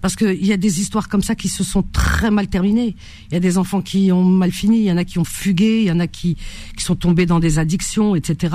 [0.00, 2.94] Parce qu'il y a des histoires comme ça qui se sont très mal terminées.
[3.30, 5.24] Il y a des enfants qui ont mal fini, il y en a qui ont
[5.24, 6.36] fugué, il y en a qui,
[6.76, 8.54] qui sont tombés dans des addictions, etc.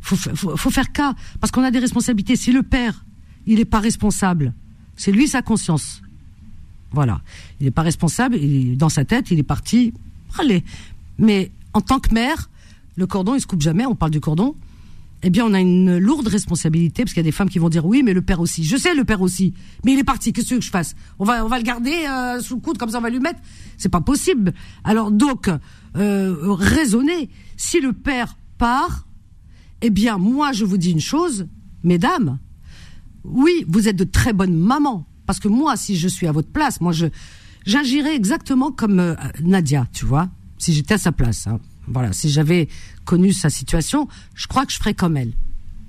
[0.00, 2.36] Faut, faut, faut faire cas, parce qu'on a des responsabilités.
[2.36, 3.04] Si le père,
[3.46, 4.54] il n'est pas responsable,
[4.96, 6.02] c'est lui sa conscience.
[6.92, 7.20] Voilà.
[7.60, 9.92] Il n'est pas responsable, il, dans sa tête, il est parti.
[10.38, 10.64] Allez.
[11.18, 12.48] Mais en tant que mère,
[12.96, 14.56] le cordon, il se coupe jamais, on parle du cordon
[15.22, 17.68] eh bien, on a une lourde responsabilité parce qu'il y a des femmes qui vont
[17.68, 18.64] dire oui, mais le père aussi.
[18.64, 19.52] Je sais le père aussi,
[19.84, 20.32] mais il est parti.
[20.32, 20.94] Qu'est-ce que je fasse?
[21.18, 23.20] On va, on va le garder euh, sous le coude comme ça, on va lui
[23.20, 23.40] mettre.
[23.76, 24.54] C'est pas possible.
[24.82, 25.50] Alors donc,
[25.96, 27.28] euh, raisonnez.
[27.56, 29.06] Si le père part,
[29.82, 31.46] eh bien, moi, je vous dis une chose,
[31.82, 32.38] mesdames.
[33.24, 36.50] Oui, vous êtes de très bonnes mamans parce que moi, si je suis à votre
[36.50, 37.06] place, moi, je
[37.66, 41.46] j'agirais exactement comme euh, Nadia, tu vois, si j'étais à sa place.
[41.46, 41.60] Hein.
[41.86, 42.68] Voilà, si j'avais
[43.10, 44.06] connu sa situation,
[44.36, 45.32] je crois que je ferais comme elle.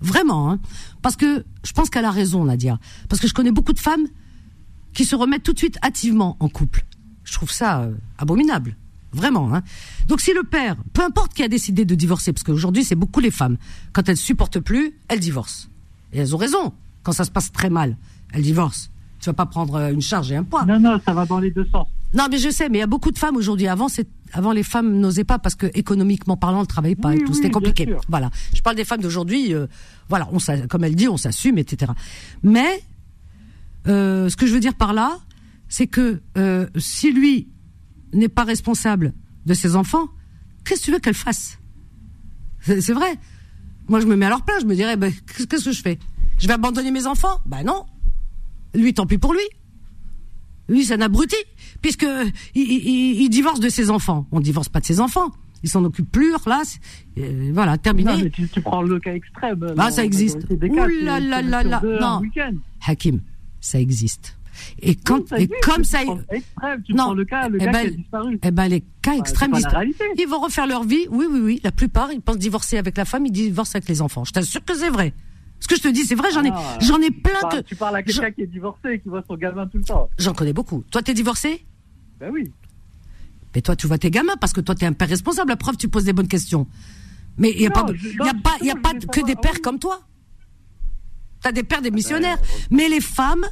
[0.02, 0.60] Vraiment, hein.
[1.04, 2.80] Parce que je pense qu'elle a raison, Nadia.
[3.10, 4.08] Parce que je connais beaucoup de femmes
[4.94, 6.84] qui se remettent tout de suite hâtivement en couple.
[7.24, 8.76] Je trouve ça euh, abominable.
[9.14, 9.62] Vraiment, hein.
[10.08, 13.20] Donc si le père, peu importe qui a décidé de divorcer, parce qu'aujourd'hui c'est beaucoup
[13.20, 13.58] les femmes,
[13.94, 15.68] quand elles supportent plus, elles divorcent.
[16.14, 16.74] Et elles ont raison.
[17.04, 17.98] Quand ça se passe très mal,
[18.34, 18.90] elles divorcent.
[19.20, 20.66] Tu vas pas prendre euh, une charge et un poids.
[20.66, 21.88] Non, non, ça va dans les deux sens.
[22.16, 23.68] Non, mais je sais, mais il y a beaucoup de femmes aujourd'hui.
[23.68, 27.20] Avant, c'est avant les femmes n'osaient pas parce que économiquement parlant, elles travaillaient pas et
[27.24, 27.34] tout.
[27.34, 27.94] C'était compliqué.
[28.08, 28.30] Voilà.
[28.54, 29.54] Je parle des femmes d'aujourd'hui.
[29.54, 29.68] Euh,
[30.10, 31.92] voilà, on comme elle dit, on s'assume, etc.
[32.44, 32.84] Mais
[33.88, 35.20] euh, ce que je veux dire par là,
[35.70, 37.48] c'est que euh, si lui
[38.14, 39.14] n'est pas responsable
[39.46, 40.10] de ses enfants,
[40.66, 41.58] qu'est-ce que tu veux qu'elle fasse?
[42.62, 43.18] C'est vrai.
[43.88, 44.62] Moi, je me mets à leur place.
[44.62, 45.12] Je me dirais, ben,
[45.50, 45.98] qu'est-ce que je fais?
[46.38, 47.40] Je vais abandonner mes enfants?
[47.46, 47.86] Ben non.
[48.74, 49.42] Lui, tant pis pour lui.
[50.70, 51.36] Lui, c'est un abruti,
[51.82, 52.08] puisque
[52.56, 54.28] il, divorce de ses enfants.
[54.32, 55.32] On divorce pas de ses enfants.
[55.64, 56.64] Il s'en occupe plus, là,
[57.20, 58.12] euh, voilà, terminé.
[58.12, 59.76] Non, mais tu, prends le cas extrême.
[59.78, 60.40] Ah, ça existe.
[60.50, 62.22] Ouh là là là là, non.
[62.88, 63.22] Hakim,
[63.60, 64.38] ça existe.
[64.80, 66.00] Et quand, et comme ça,
[66.32, 68.40] extrême, tu non, prends le cas, le eh ben, qui a disparu.
[68.44, 69.54] Eh ben, les cas extrêmes,
[70.18, 71.06] ils vont refaire leur vie.
[71.12, 71.62] Oui, oui, oui.
[71.64, 74.24] La plupart, ils pensent divorcer avec la femme, ils divorcent avec les enfants.
[74.26, 75.14] Je t'assure que c'est vrai.
[75.60, 77.62] Ce que je te dis, c'est vrai, j'en ai, ah, j'en ai plein que.
[77.62, 80.10] Tu parles à quelqu'un qui est divorcé et qui voit son gamin tout le temps.
[80.18, 80.84] J'en connais beaucoup.
[80.92, 81.66] Toi, t'es divorcé?
[82.22, 82.52] Ben oui.
[83.56, 85.50] Mais toi, tu vois tes gamins parce que toi, t'es un père responsable.
[85.50, 86.68] La preuve, tu poses des bonnes questions.
[87.40, 89.80] Mais il n'y a, pas, y a pas, y a pas que des pères comme
[89.80, 90.02] toi.
[91.42, 92.38] T'as des pères, des missionnaires.
[92.70, 93.48] Mais les femmes,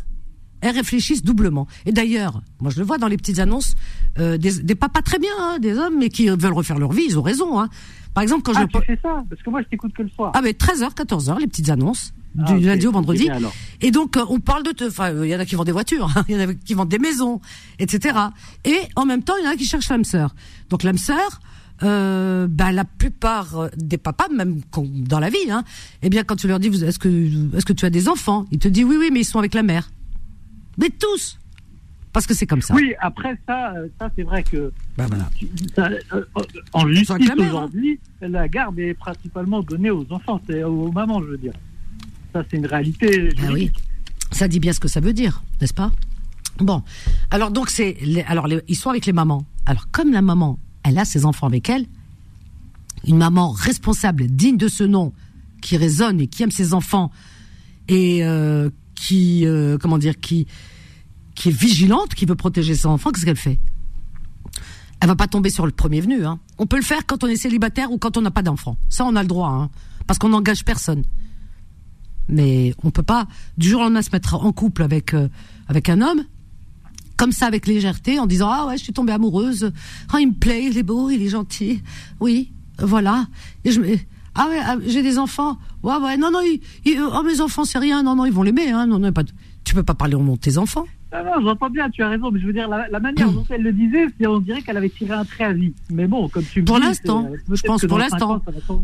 [0.61, 1.65] elles réfléchissent doublement.
[1.87, 3.75] Et d'ailleurs, moi je le vois dans les petites annonces,
[4.19, 7.05] euh, des, des, papas très bien, hein, des hommes, mais qui veulent refaire leur vie,
[7.07, 7.59] ils ont raison.
[7.59, 7.69] Hein.
[8.13, 8.79] Par exemple, quand ah, je.
[8.79, 10.31] Tu fais ça Parce que moi, je t'écoute que le soir.
[10.35, 12.13] Ah, mais 13h, 14h, les petites annonces.
[12.37, 13.27] Ah, du lundi au vendredi.
[13.81, 14.73] Et donc, euh, on parle de.
[14.87, 16.73] Enfin, il y en a qui vendent des voitures, hein, il y en a qui
[16.73, 17.41] vendent des maisons,
[17.79, 18.17] etc.
[18.65, 20.35] Et en même temps, il y en a qui cherchent l'âme sœur.
[20.69, 21.41] Donc, l'âme sœur.
[21.81, 25.63] Euh, ben, la plupart des papas, même dans la vie, hein,
[26.01, 28.45] eh bien, quand tu leur dis, est-ce que, est-ce que tu as des enfants?
[28.51, 29.89] Ils te disent oui, oui, mais ils sont avec la mère.
[30.77, 31.39] Mais tous
[32.11, 32.73] Parce que c'est comme ça.
[32.73, 35.29] Oui, après ça, euh, ça c'est vrai que bah, voilà.
[35.75, 36.25] ça, euh,
[36.73, 37.35] en justice hein.
[37.37, 41.53] aujourd'hui, la garde est principalement donnée aux enfants, c'est aux mamans, je veux dire.
[42.33, 43.29] Ça, c'est une réalité.
[43.41, 43.71] Ah oui.
[44.31, 45.91] Ça dit bien ce que ça veut dire, n'est-ce pas?
[46.59, 46.83] Bon,
[47.31, 47.97] alors donc c'est,
[48.27, 49.45] alors ils sont avec les mamans.
[49.65, 51.85] Alors comme la maman, elle a ses enfants avec elle,
[53.07, 55.13] une maman responsable, digne de ce nom,
[55.61, 57.11] qui raisonne et qui aime ses enfants
[57.87, 60.47] et euh, qui, euh, comment dire, qui,
[61.39, 63.59] qui est vigilante, qui veut protéger ses enfants, qu'est-ce qu'elle fait?
[64.99, 66.25] Elle va pas tomber sur le premier venu.
[66.25, 66.37] Hein.
[66.57, 68.75] On peut le faire quand on est célibataire ou quand on n'a pas d'enfant.
[68.89, 69.69] Ça, on a le droit, hein,
[70.05, 71.03] parce qu'on n'engage personne.
[72.27, 73.25] Mais on peut pas
[73.57, 75.29] du jour au lendemain se mettre en couple avec euh,
[75.67, 76.23] avec un homme
[77.15, 79.71] comme ça avec légèreté en disant ah ouais je suis tombée amoureuse
[80.13, 81.81] ah il me plaît il est beau il est gentil
[82.19, 83.25] oui voilà
[84.35, 88.03] ah ouais ah, j'ai des enfants ouais ouais non non oh mes enfants c'est rien
[88.03, 89.11] non non ils vont l'aimer hein non non
[89.63, 92.09] tu peux pas parler au nom de tes enfants non, non, j'entends bien, tu as
[92.09, 94.89] raison, mais je veux dire, la, manière dont elle le disait, on dirait qu'elle avait
[94.89, 95.73] tiré un trait à vie.
[95.89, 98.41] Mais bon, comme tu me Pour l'instant, je pense pour l'instant.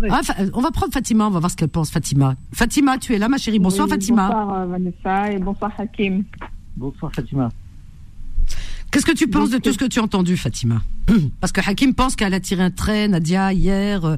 [0.10, 0.22] Ah,
[0.54, 2.36] on va prendre Fatima, on va voir ce qu'elle pense, Fatima.
[2.52, 3.60] Fatima, tu es là, ma chérie.
[3.60, 4.28] Bonsoir, Fatima.
[4.28, 6.24] Bonsoir, euh, Vanessa, et bonsoir, Hakim.
[6.76, 7.52] Bonsoir, Fatima.
[8.92, 10.82] Qu'est-ce que tu penses de tout ce que tu as entendu, Fatima?
[11.42, 14.04] Parce que Hakim pense qu'elle a tiré un trait, Nadia, hier.
[14.04, 14.18] Euh.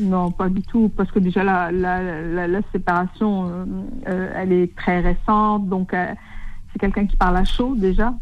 [0.00, 3.48] Non, pas du tout, parce que déjà la, la, la, séparation,
[4.08, 5.94] euh, elle est très récente, donc
[6.74, 8.12] c'est quelqu'un qui parle à chaud déjà.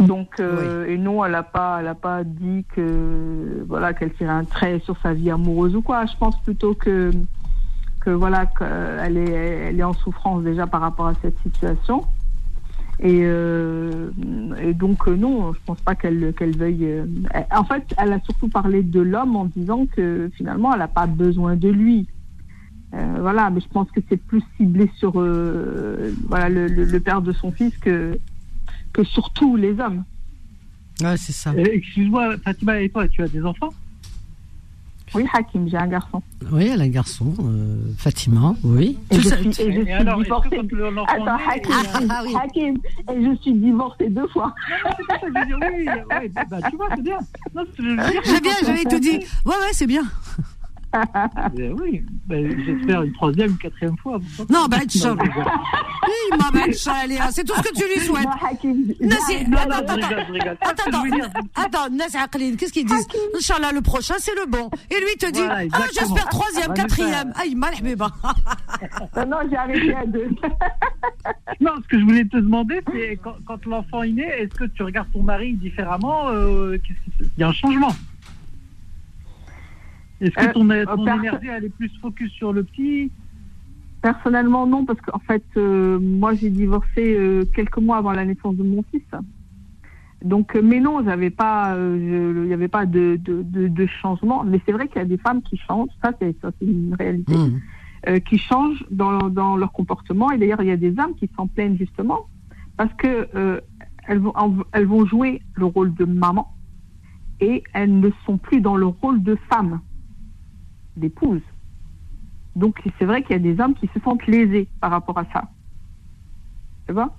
[0.00, 4.30] Donc, euh, et non, elle n'a pas, elle a pas dit que voilà qu'elle tirait
[4.30, 6.06] un trait sur sa vie amoureuse ou quoi.
[6.06, 7.10] Je pense plutôt que
[8.00, 9.30] que voilà qu'elle est,
[9.68, 12.04] elle est en souffrance déjà par rapport à cette situation.
[13.00, 14.10] Et, euh,
[14.60, 17.02] et donc euh, non, je pense pas qu'elle qu'elle veuille.
[17.52, 21.06] en fait, elle a surtout parlé de l'homme en disant que finalement, elle n'a pas
[21.06, 22.08] besoin de lui.
[22.94, 27.20] Euh, voilà, mais je pense que c'est plus ciblé sur euh, voilà, le, le, père
[27.20, 28.18] de son fils que,
[28.92, 30.04] que sur tous les hommes.
[31.02, 31.50] Ouais, c'est ça.
[31.50, 33.74] Euh, excuse-moi, Fatima, et toi, tu as des enfants?
[35.14, 36.22] Oui, Hakim, j'ai un garçon.
[36.50, 37.34] Oui, elle a un garçon.
[37.96, 38.98] Fatima, oui.
[39.10, 40.58] Et je, suis, et je suis divorcée.
[41.08, 42.34] Attends, Hakim, ah, oui.
[42.42, 42.78] Hakim,
[43.10, 44.54] et je suis divorcée deux fois.
[45.22, 45.30] oui,
[45.62, 47.18] oui, bah, tu vois, c'est bien.
[48.24, 49.18] J'ai bien, j'avais tout dit.
[49.46, 50.02] Ouais, ouais, c'est bien.
[51.58, 54.18] Eh oui, ben, j'espère une troisième, une quatrième fois.
[54.48, 55.22] Non, ben, Inch'Allah.
[55.22, 58.26] Oui, ma belle c'est tout ce que tu lui souhaites.
[59.52, 60.22] attends, attends,
[61.54, 63.06] attends, attends, qu'est-ce qu'ils disent?
[63.36, 64.70] Inch'Allah, le prochain, c'est le bon.
[64.90, 67.32] Et lui, il te dit, ah, j'espère troisième, quatrième.
[67.36, 67.70] Ah, il m'a
[69.26, 70.28] Non, j'ai arrêté à deux.
[71.60, 74.82] Non, ce que je voulais te demander, c'est quand, l'enfant est né, est-ce que tu
[74.82, 76.78] regardes ton mari différemment euh,
[77.20, 77.92] Il y a un changement
[80.20, 83.10] est-ce que ton, euh, ton énergie, elle est plus focus sur le petit?
[84.02, 88.56] Personnellement, non, parce qu'en fait, euh, moi, j'ai divorcé euh, quelques mois avant la naissance
[88.56, 89.02] de mon fils.
[90.24, 94.42] Donc, mais non, j'avais pas, il n'y avait pas de, de, de, changement.
[94.42, 98.20] Mais c'est vrai qu'il y a des femmes qui changent, ça, c'est une réalité, mmh.
[98.22, 100.32] qui changent dans, dans, leur comportement.
[100.32, 102.26] Et d'ailleurs, il y a des hommes qui s'en plaignent justement
[102.76, 103.60] parce que
[104.08, 104.32] elles, vont,
[104.72, 106.52] elles vont jouer le rôle de maman
[107.40, 109.80] et elles ne sont plus dans le rôle de femme
[110.98, 111.40] d'épouse.
[112.56, 115.24] Donc c'est vrai qu'il y a des hommes qui se sentent lésés par rapport à
[115.32, 115.44] ça.
[116.86, 117.14] Tu vois?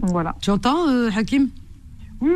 [0.00, 0.36] Voilà.
[0.40, 1.48] Tu entends, euh, Hakim?
[2.20, 2.30] Oui,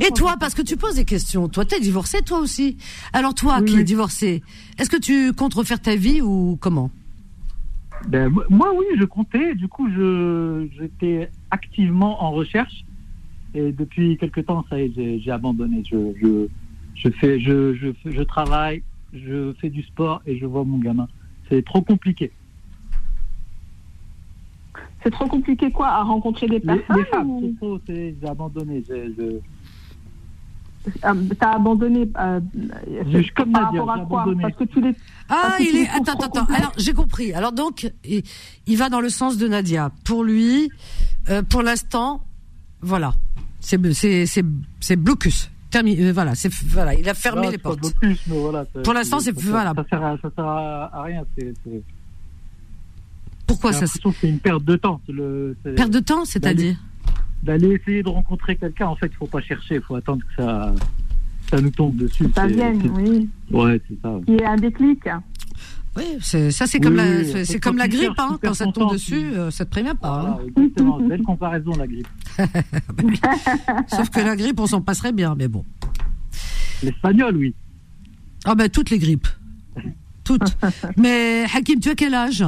[0.00, 1.48] Et toi, parce que tu poses des questions.
[1.48, 2.78] Toi, t'es divorcé, toi aussi.
[3.12, 4.42] Alors toi, qui es divorcé,
[4.78, 6.90] est-ce que tu comptes refaire ta vie ou comment?
[8.08, 9.54] Ben, Moi, oui, je comptais.
[9.54, 12.84] Du coup, je j'étais activement en recherche.
[13.54, 15.82] Et depuis quelque temps, ça j'ai abandonné.
[15.90, 16.46] Je, je,
[16.94, 18.82] je, fais, je, je, je travaille,
[19.12, 21.08] je fais du sport et je vois mon gamin.
[21.48, 22.32] C'est trop compliqué.
[25.02, 27.40] C'est trop compliqué quoi À rencontrer des personnes Les, femmes,
[27.88, 28.84] c'est trop, abandonné.
[28.90, 29.40] Euh,
[31.38, 32.40] t'as abandonné euh,
[33.36, 34.94] comme par rapport à quoi Parce que tu les.
[35.28, 35.88] Ah, il est.
[35.88, 36.54] Attends, attends, attends.
[36.54, 37.32] Alors, j'ai compris.
[37.32, 38.22] Alors donc, il,
[38.66, 39.90] il, va dans le sens de Nadia.
[40.04, 40.70] Pour lui,
[41.28, 42.22] euh, pour l'instant,
[42.80, 43.14] voilà,
[43.60, 43.78] c'est
[44.80, 44.96] c'est
[45.72, 46.00] blocus.
[46.00, 47.80] Euh, voilà, c'est voilà, il a fermé les portes.
[48.84, 49.72] Pour l'instant, c'est voilà.
[49.74, 51.24] Ça sert à, ça sert à rien.
[51.36, 51.54] C'est,
[53.46, 55.00] Pourquoi ça C'est une perte de temps.
[55.08, 56.76] Le, perte de temps, c'est-à-dire
[57.42, 58.86] D'aller essayer de rencontrer quelqu'un.
[58.86, 59.76] En fait, il faut pas chercher.
[59.76, 60.72] Il faut attendre que ça,
[61.50, 62.26] ça nous tombe dessus.
[62.34, 63.28] Ça vienne, oui.
[63.50, 64.20] Ouais, c'est ça.
[64.28, 65.08] Il y a un déclic.
[65.96, 69.50] Oui, ça c'est comme la, c'est comme la grippe, hein, quand ça tombe dessus, euh,
[69.50, 70.38] ça te prévient pas.
[70.40, 70.46] Hein.
[70.46, 72.08] exactement, belle comparaison la grippe.
[73.88, 75.64] Sauf que la grippe, on s'en passerait bien, mais bon.
[76.82, 77.54] L'espagnol, oui.
[78.46, 79.28] Ah ben toutes les grippes,
[80.24, 80.56] toutes.
[80.96, 82.42] mais Hakim, tu as quel âge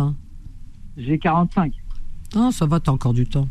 [0.96, 1.72] J'ai 45.
[2.36, 3.48] Ah, ça va, t'as encore du temps.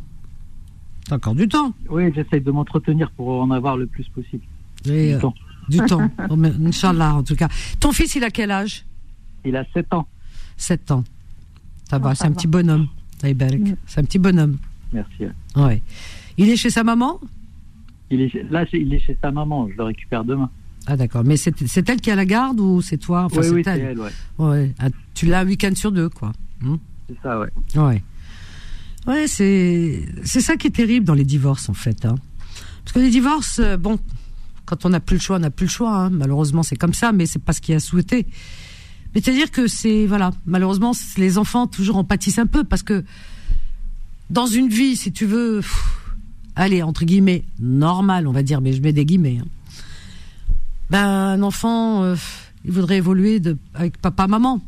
[1.08, 1.74] T'as encore du temps.
[1.90, 4.44] Oui, j'essaie de m'entretenir pour en avoir le plus possible.
[4.84, 5.34] du, temps.
[5.70, 6.10] Du temps.
[6.30, 6.36] Oh,
[6.66, 7.48] Inch'Allah, en tout cas.
[7.80, 8.86] Ton fils, il a quel âge?
[9.46, 10.08] Il a 7 ans.
[10.58, 11.04] 7 ans.
[11.90, 12.88] Ça va, c'est un petit bonhomme.
[13.24, 13.74] Mm.
[13.86, 14.58] C'est un petit bonhomme.
[14.92, 15.24] Merci.
[15.56, 15.82] Ouais.
[16.38, 17.20] Il est chez sa maman?
[18.10, 19.68] Il est, Là, il est chez sa maman.
[19.70, 20.50] Je le récupère demain.
[20.86, 23.24] Ah d'accord, mais c'est elle qui a la garde ou c'est toi?
[23.26, 23.98] Enfin, Oui, c'est elle.
[24.00, 24.10] ouais.
[24.40, 24.74] ouais.
[24.80, 26.34] Ah, tu l'as un week-end sur deux, quoi.
[26.62, 26.76] Hmm?
[27.08, 27.50] C'est ça, ouais.
[27.76, 28.04] Ouais.
[29.08, 32.06] Ouais, c'est c'est ça qui est terrible dans les divorces en fait.
[32.06, 32.16] Hein.
[32.84, 33.98] Parce que les divorces, euh, bon,
[34.66, 35.96] quand on n'a plus le choix, on n'a plus le choix.
[35.96, 36.10] Hein.
[36.10, 38.26] Malheureusement, c'est comme ça, mais c'est pas ce qui a souhaité.
[39.14, 43.04] Mais c'est-à-dire que c'est voilà, malheureusement, les enfants toujours en pâtissent un peu parce que
[44.30, 45.62] dans une vie, si tu veux,
[46.56, 49.40] allez entre guillemets normal, on va dire, mais je mets des guillemets.
[49.42, 49.48] Hein.
[50.90, 52.16] Ben un enfant, euh,
[52.66, 54.62] il voudrait évoluer de, avec papa, maman.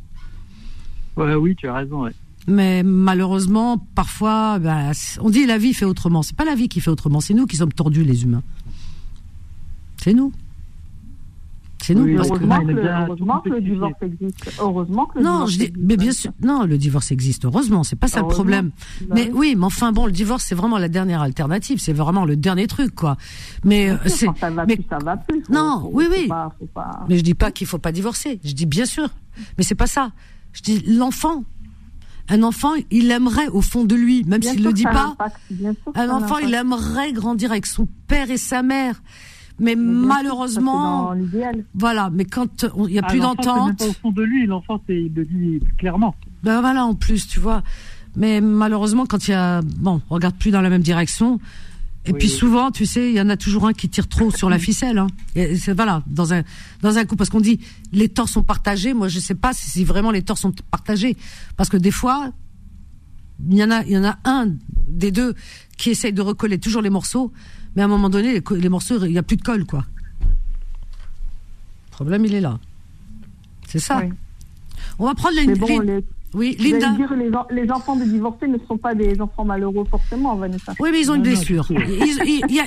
[1.15, 2.03] Ouais, oui, tu as raison.
[2.03, 2.13] Ouais.
[2.47, 4.91] Mais malheureusement, parfois, ben,
[5.21, 6.21] on dit la vie fait autrement.
[6.21, 8.43] C'est pas la vie qui fait autrement, c'est nous qui sommes tordus, les humains.
[9.97, 10.31] C'est nous.
[11.85, 12.07] C'est nous.
[12.07, 14.59] heureusement, que, le divorce existe.
[14.59, 17.45] Heureusement que le non, je dis, mais bien sûr, non, le divorce existe.
[17.45, 18.71] Heureusement, c'est pas ça le problème.
[19.01, 19.53] Bah mais oui.
[19.55, 21.77] mais enfin bon, le divorce c'est vraiment la dernière alternative.
[21.79, 23.17] C'est vraiment le dernier truc, quoi.
[23.63, 24.25] Mais c'est.
[24.39, 25.43] Ça va mais, plus, ça va plus.
[25.49, 26.27] non, oui, oui.
[27.07, 28.39] Mais je dis pas qu'il faut pas divorcer.
[28.43, 29.07] Je dis bien sûr.
[29.59, 30.11] Mais c'est pas ça.
[30.53, 31.43] Je dis l'enfant.
[32.29, 35.15] Un enfant, il aimerait au fond de lui, même s'il le dit pas.
[35.93, 38.99] un enfant, il aimerait grandir avec son père et sa mère.
[39.59, 41.13] Mais, malheureusement,
[41.73, 42.09] voilà.
[42.11, 45.25] Mais quand il n'y a ah, plus d'entente, au fond de lui, l'enfant, il le
[45.25, 46.15] dit clairement.
[46.43, 47.63] Ben voilà, en plus, tu vois.
[48.15, 51.39] Mais malheureusement, quand il y a, bon, on regarde plus dans la même direction.
[52.07, 54.49] Et puis souvent, tu sais, il y en a toujours un qui tire trop sur
[54.49, 54.99] la ficelle.
[54.99, 55.07] Hein.
[55.35, 56.43] c'est voilà, dans un
[56.81, 57.59] dans un coup, parce qu'on dit
[57.93, 58.93] les torts sont partagés.
[58.93, 61.17] Moi, je sais pas si vraiment les torts sont partagés,
[61.57, 62.31] parce que des fois,
[63.49, 64.49] il y en a il y en a un
[64.87, 65.33] des deux
[65.77, 67.31] qui essaye de recoller toujours les morceaux,
[67.75, 69.85] mais à un moment donné, les, morceaux, il n'y a plus de colle, quoi.
[70.21, 72.59] Le problème, il est là.
[73.67, 74.01] C'est ça.
[74.99, 76.03] On va prendre les, bon,
[76.35, 76.91] Oui, Linda.
[76.91, 77.31] Dire, les,
[77.63, 80.73] les, enfants de divorcés ne sont pas des enfants malheureux forcément, Vanessa.
[80.79, 81.65] Oui, mais ils ont une blessure.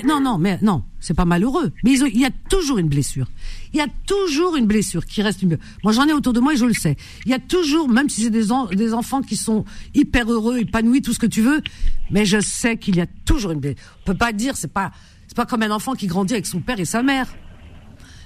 [0.05, 1.71] non, non, mais non, c'est pas malheureux.
[1.83, 3.27] Mais ils il y a toujours une blessure.
[3.71, 5.59] Il y a toujours une blessure qui reste une.
[5.83, 6.97] Moi, j'en ai autour de moi et je le sais.
[7.25, 11.03] Il y a toujours, même si c'est des, des enfants qui sont hyper heureux, épanouis,
[11.03, 11.61] tout ce que tu veux,
[12.09, 13.79] mais je sais qu'il y a toujours une blessure.
[14.01, 14.91] On peut pas dire, c'est pas,
[15.27, 17.27] c'est pas comme un enfant qui grandit avec son père et sa mère.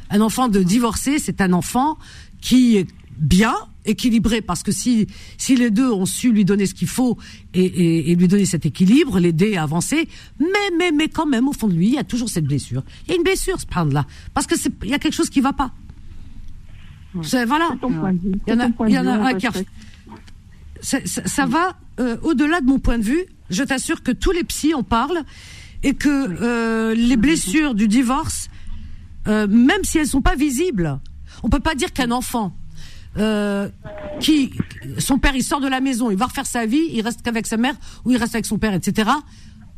[0.10, 1.98] Un enfant de divorcé, c'est un enfant
[2.40, 2.88] qui est
[3.18, 3.56] bien,
[3.86, 5.08] équilibré, parce que si,
[5.38, 7.18] si les deux ont su lui donner ce qu'il faut
[7.54, 10.08] et, et, lui donner cet équilibre, l'aider à avancer,
[10.40, 12.84] mais, mais, mais quand même, au fond de lui, il y a toujours cette blessure.
[13.06, 15.42] Il y a une blessure, ce là parce que il y a quelque chose qui
[15.42, 15.72] va pas.
[17.14, 17.70] Voilà.
[17.82, 19.48] Il y en a, il y en a un qui
[20.82, 23.26] ça, ça, va euh, au-delà de mon point de vue.
[23.50, 25.24] Je t'assure que tous les psys en parlent
[25.84, 28.50] et que euh, les blessures du divorce,
[29.28, 31.00] euh, même si elles sont pas visibles,
[31.44, 32.54] on peut pas dire qu'un enfant
[33.18, 33.70] euh,
[34.20, 34.54] qui
[34.98, 37.46] son père il sort de la maison, il va refaire sa vie, il reste qu'avec
[37.46, 39.12] sa mère ou il reste avec son père, etc.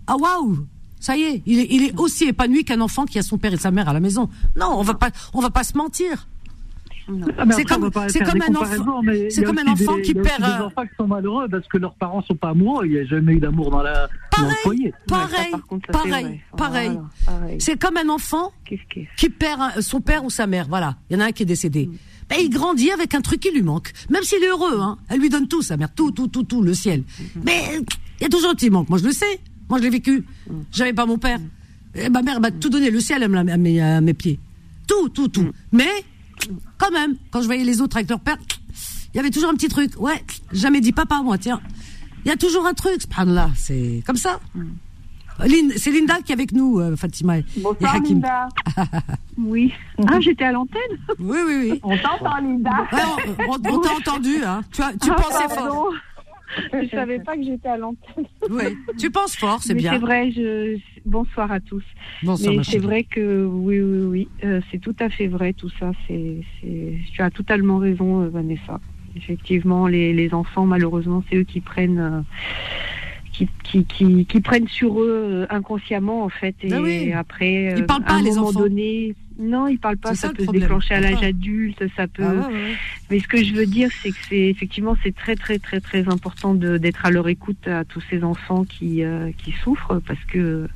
[0.08, 0.66] Ah waouh,
[1.00, 3.54] ça y est, il est, il est aussi épanoui qu'un enfant qui a son père
[3.54, 4.30] et sa mère à la maison.
[4.56, 6.28] Non, on va pas, on va pas se mentir.
[7.38, 10.42] Ah, c'est comme, c'est comme un enfant, c'est comme un enfant qui perd.
[10.42, 12.88] Des enfants qui sont malheureux parce que leurs parents sont pas amoureux.
[12.88, 14.94] Il n'y a jamais eu d'amour dans la pareil, le foyer.
[15.08, 15.54] Pareil,
[15.92, 17.58] pareil, pareil.
[17.60, 18.52] C'est comme un enfant
[19.18, 20.66] qui perd son père ou sa mère.
[20.68, 21.88] Voilà, il y en a un qui est décédé.
[21.88, 21.98] Mm
[22.30, 23.92] ben, il grandit avec un truc qui lui manque.
[24.10, 24.98] Même s'il est heureux, hein.
[25.10, 27.04] Elle lui donne tout, sa mère, tout, tout, tout, tout, le ciel.
[27.20, 27.42] Mhm.
[27.44, 27.80] Mais
[28.20, 28.90] il y a toujours un petit manque.
[28.90, 29.40] Moi, je le sais.
[29.70, 30.26] Moi, je l'ai vécu.
[30.50, 30.66] Mhm.
[30.72, 31.40] J'avais pas mon père.
[31.94, 34.40] Et ma mère m'a tout donné, le ciel à mes, à mes pieds.
[34.88, 35.52] Tout, tout, tout.
[35.72, 35.90] Mais,
[36.78, 38.38] quand même, quand je voyais les autres avec leur père,
[39.14, 39.94] il y avait toujours un petit truc.
[40.00, 41.62] Ouais, jamais dit papa, moi, tiens.
[42.26, 44.40] Il y a toujours un truc, là, c'est comme ça.
[45.78, 47.36] C'est Linda qui est avec nous, euh, Fatima.
[47.58, 48.48] Bonsoir, Linda.
[49.38, 49.74] oui.
[50.08, 50.82] Ah, j'étais à l'antenne
[51.20, 51.80] Oui, oui, oui.
[51.84, 52.88] On t'entend, Linda.
[53.50, 54.62] on, t'a entendu, hein.
[54.72, 55.94] Tu, tu ah, pensais fort.
[56.72, 58.26] Je savais pas que j'étais à l'antenne.
[58.50, 59.94] Oui, tu penses fort, c'est bien.
[59.94, 60.78] C'est vrai, je...
[61.06, 61.84] bonsoir à tous.
[62.24, 65.70] Bonsoir, Mais c'est vrai que oui, oui, oui, euh, c'est tout à fait vrai tout
[65.80, 65.92] ça.
[66.08, 68.80] C'est, tu as totalement raison, euh, Vanessa.
[69.18, 72.24] Effectivement, les, les enfants, malheureusement, c'est eux qui prennent
[73.64, 78.04] qui, qui, qui, prennent sur eux euh, inconsciemment en fait et ben après ils parlent
[78.04, 78.60] pas, à un les moment enfants.
[78.62, 82.50] donné non ils parlent pas ça, peut se déclencher à l'âge adulte ça peut ah
[83.10, 86.08] mais ce que je veux dire c'est que c'est effectivement c'est très très très très
[86.08, 90.68] important d'être à leur écoute à tous ces enfants qui euh, qui souffrent parce que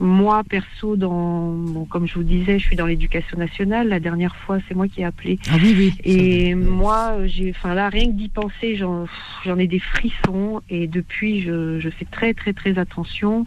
[0.00, 3.88] moi, perso, dans, comme je vous disais, je suis dans l'éducation nationale.
[3.88, 5.38] La dernière fois, c'est moi qui ai appelé.
[5.50, 5.94] Ah oui, oui.
[6.04, 10.62] Et moi, j'ai, enfin là, rien que d'y penser, j'en, ai des frissons.
[10.68, 13.46] Et depuis, je, je, fais très, très, très attention.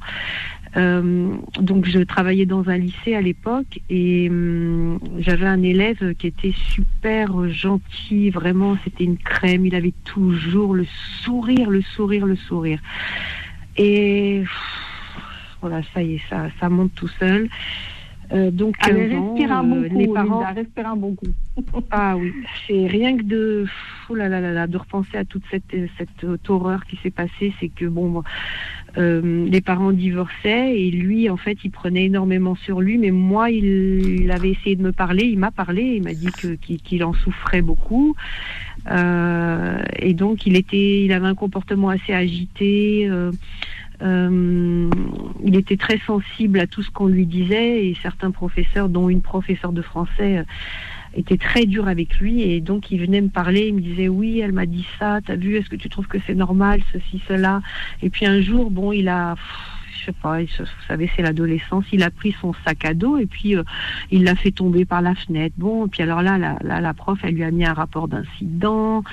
[0.76, 6.28] Euh, donc je travaillais dans un lycée à l'époque et hum, j'avais un élève qui
[6.28, 10.86] était super gentil, vraiment c'était une crème, il avait toujours le
[11.24, 12.80] sourire, le sourire, le sourire.
[13.78, 14.44] Et
[15.62, 17.50] voilà, ça y est, ça, ça monte tout seul.
[18.34, 21.28] Euh, donc, elle respire un bon coup, les parents respire un bon coup.
[21.92, 22.34] ah oui,
[22.68, 23.66] c'est rien que de,
[24.10, 25.64] oh là là là de repenser à toute cette
[25.98, 28.22] cette horreur qui s'est passée, c'est que bon,
[28.98, 32.98] euh, les parents divorçaient et lui, en fait, il prenait énormément sur lui.
[32.98, 36.56] Mais moi, il, avait essayé de me parler, il m'a parlé, il m'a dit que
[36.56, 38.14] qu'il en souffrait beaucoup.
[38.92, 43.10] Euh, et donc, il était, il avait un comportement assez agité.
[44.02, 44.90] Euh, euh,
[45.44, 49.22] il était très sensible à tout ce qu'on lui disait et certains professeurs, dont une
[49.22, 50.44] professeure de français, euh,
[51.16, 54.40] était très dur avec lui et donc il venait me parler, il me disait oui,
[54.40, 57.62] elle m'a dit ça, t'as vu, est-ce que tu trouves que c'est normal, ceci, cela?
[58.02, 59.36] Et puis un jour, bon, il a
[60.00, 61.84] je sais pas, vous savez, c'est l'adolescence.
[61.92, 63.64] Il a pris son sac à dos et puis euh,
[64.12, 65.56] il l'a fait tomber par la fenêtre.
[65.58, 69.04] Bon, et puis alors là, la, la, prof, elle lui a mis un rapport d'incident.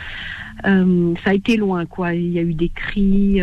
[0.66, 2.14] Euh, ça a été loin, quoi.
[2.14, 3.40] Il y a eu des cris.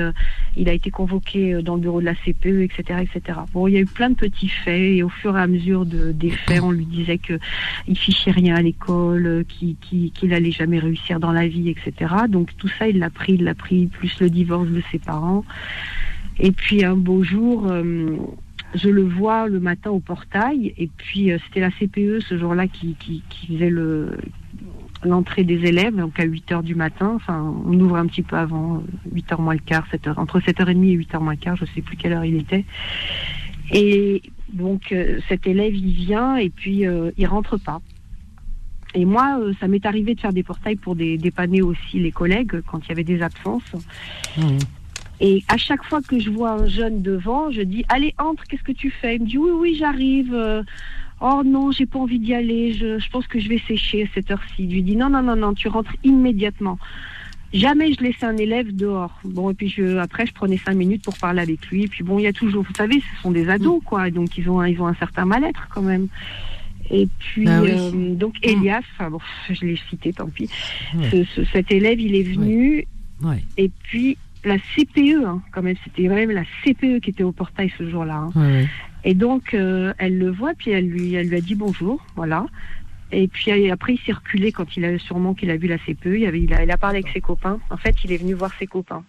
[0.51, 3.39] Euh, il a été convoqué dans le bureau de la CPE, etc., etc.
[3.53, 5.85] Bon, il y a eu plein de petits faits et au fur et à mesure
[5.85, 7.39] de, des faits, on lui disait que
[7.87, 9.75] il fichait rien à l'école, qu'il
[10.11, 12.13] qu allait jamais réussir dans la vie, etc.
[12.29, 15.45] Donc tout ça, il l'a pris, il l'a pris, plus le divorce de ses parents.
[16.39, 18.17] Et puis un beau jour, euh,
[18.73, 20.73] je le vois le matin au portail.
[20.77, 22.95] Et puis euh, c'était la CPE ce jour-là qui,
[23.47, 24.17] faisait le
[25.03, 27.13] l'entrée des élèves, donc à 8 heures du matin.
[27.15, 30.39] Enfin, on ouvre un petit peu avant, 8 heures moins le quart, 7 heures, entre
[30.39, 32.65] 7h30 et 8 heures moins le quart, je sais plus quelle heure il était.
[33.71, 34.21] Et
[34.51, 36.83] donc euh, cet élève, il vient et puis
[37.17, 37.81] il rentre pas.
[38.93, 42.79] Et moi, ça m'est arrivé de faire des portails pour dépanner aussi les collègues quand
[42.85, 43.71] il y avait des absences.
[44.37, 44.57] Mmh.
[45.21, 48.63] Et à chaque fois que je vois un jeune devant, je dis Allez, entre, qu'est-ce
[48.63, 49.15] que tu fais?
[49.15, 50.33] Il me dit Oui, oui, j'arrive.
[51.21, 52.73] Oh non, j'ai pas envie d'y aller.
[52.73, 54.67] Je, pense que je vais sécher à cette heure-ci.
[54.67, 56.79] Je lui dis Non, non, non, non, tu rentres immédiatement.
[57.53, 59.19] Jamais je laissais un élève dehors.
[59.23, 61.83] Bon, et puis je, après, je prenais cinq minutes pour parler avec lui.
[61.83, 63.85] Et puis bon, il y a toujours, vous savez, ce sont des ados, mm.
[63.85, 64.09] quoi.
[64.09, 66.07] Donc ils ont, ils ont un certain mal-être quand même.
[66.89, 68.49] Et puis, bah euh, donc mm.
[68.49, 69.19] Elias, bon,
[69.49, 70.49] je l'ai cité, tant pis.
[71.53, 72.87] cet élève, il est venu.
[73.57, 77.71] Et puis, la CPE, hein, quand même, c'était même la CPE qui était au portail
[77.77, 78.27] ce jour-là.
[78.35, 78.65] Hein.
[79.03, 82.45] Et donc, euh, elle le voit, puis elle lui, elle lui a dit bonjour, voilà.
[83.11, 86.05] Et puis après, il s'est reculé quand il a sûrement qu'il a vu la CPE.
[86.05, 87.59] Il, avait, il, a, il a parlé avec ses copains.
[87.69, 89.03] En fait, il est venu voir ses copains.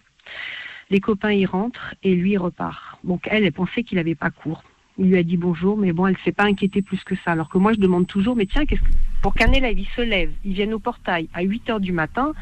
[0.89, 2.99] Les copains, ils rentrent et lui, il repart.
[3.03, 4.63] Donc elle, elle pensait qu'il n'avait pas cours.
[4.97, 7.31] Il lui a dit bonjour, mais bon, elle s'est pas inquiétée plus que ça.
[7.31, 8.87] Alors que moi, je demande toujours, mais tiens, qu'est-ce que...
[9.21, 12.33] pour qu'un élève, il se lève, il vienne au portail à 8 heures du matin,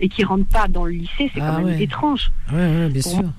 [0.00, 2.30] et qui rentre pas dans le lycée, c'est quand ah même étrange.
[2.52, 3.30] Ouais, bien sûr.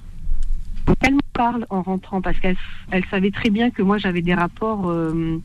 [1.01, 2.57] Elle me parle en rentrant parce qu'elle
[2.91, 4.89] elle savait très bien que moi j'avais des rapports.
[4.89, 5.41] Euh,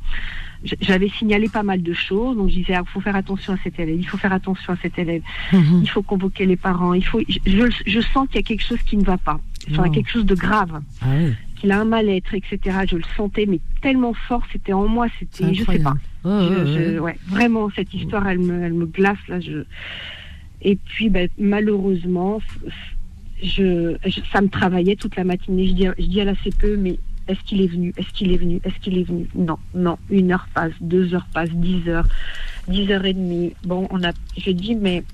[0.83, 3.57] j'avais signalé pas mal de choses, donc je disais il ah, faut faire attention à
[3.65, 5.23] cet élève, il faut faire attention à cet élève,
[5.53, 5.81] mhm.
[5.83, 7.21] il faut convoquer les parents, il faut.
[7.29, 10.27] Je, je sens qu'il y a quelque chose qui ne va pas, enfin, quelque chose
[10.27, 10.83] de grave.
[11.01, 11.07] Ah
[11.61, 12.59] qu'il a un mal-être, etc.
[12.89, 15.95] Je le sentais, mais tellement fort, c'était en moi, c'était, je sais pas.
[16.25, 19.41] ouais, vraiment, cette histoire, elle me, elle me glace là.
[19.41, 19.65] Je,
[20.63, 22.41] et puis, ben, malheureusement,
[23.43, 23.97] je,
[24.33, 25.67] ça me travaillait toute la matinée.
[25.69, 27.95] Je dis, je dis à la CPE, mais est-ce qu'il est venu?
[27.97, 28.61] Est-ce qu'il est venu?
[28.65, 29.29] Est-ce qu'il est venu?
[29.35, 29.99] Non, non.
[30.11, 32.07] Une heure passe, deux heures passent, dix heures,
[32.69, 33.55] dix heures et demie.
[33.65, 34.13] Bon, on a.
[34.37, 35.05] Je dis, mais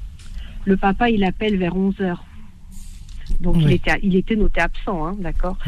[0.64, 2.24] le papa, il appelle vers onze heures.
[3.40, 5.58] Donc il, était, il était noté absent, hein, d'accord?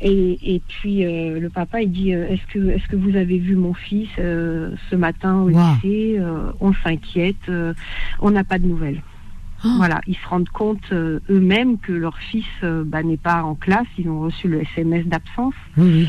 [0.00, 3.38] Et, et, puis euh, le papa il dit euh, est-ce que est-ce que vous avez
[3.38, 6.20] vu mon fils euh, ce matin au lycée
[6.60, 7.50] On s'inquiète,
[8.20, 9.02] on n'a pas de nouvelles.
[9.64, 9.68] Oh.
[9.76, 14.08] Voilà, ils se rendent compte eux-mêmes que leur fils bah, n'est pas en classe, ils
[14.08, 15.54] ont reçu le SMS d'absence.
[15.76, 16.08] Oui,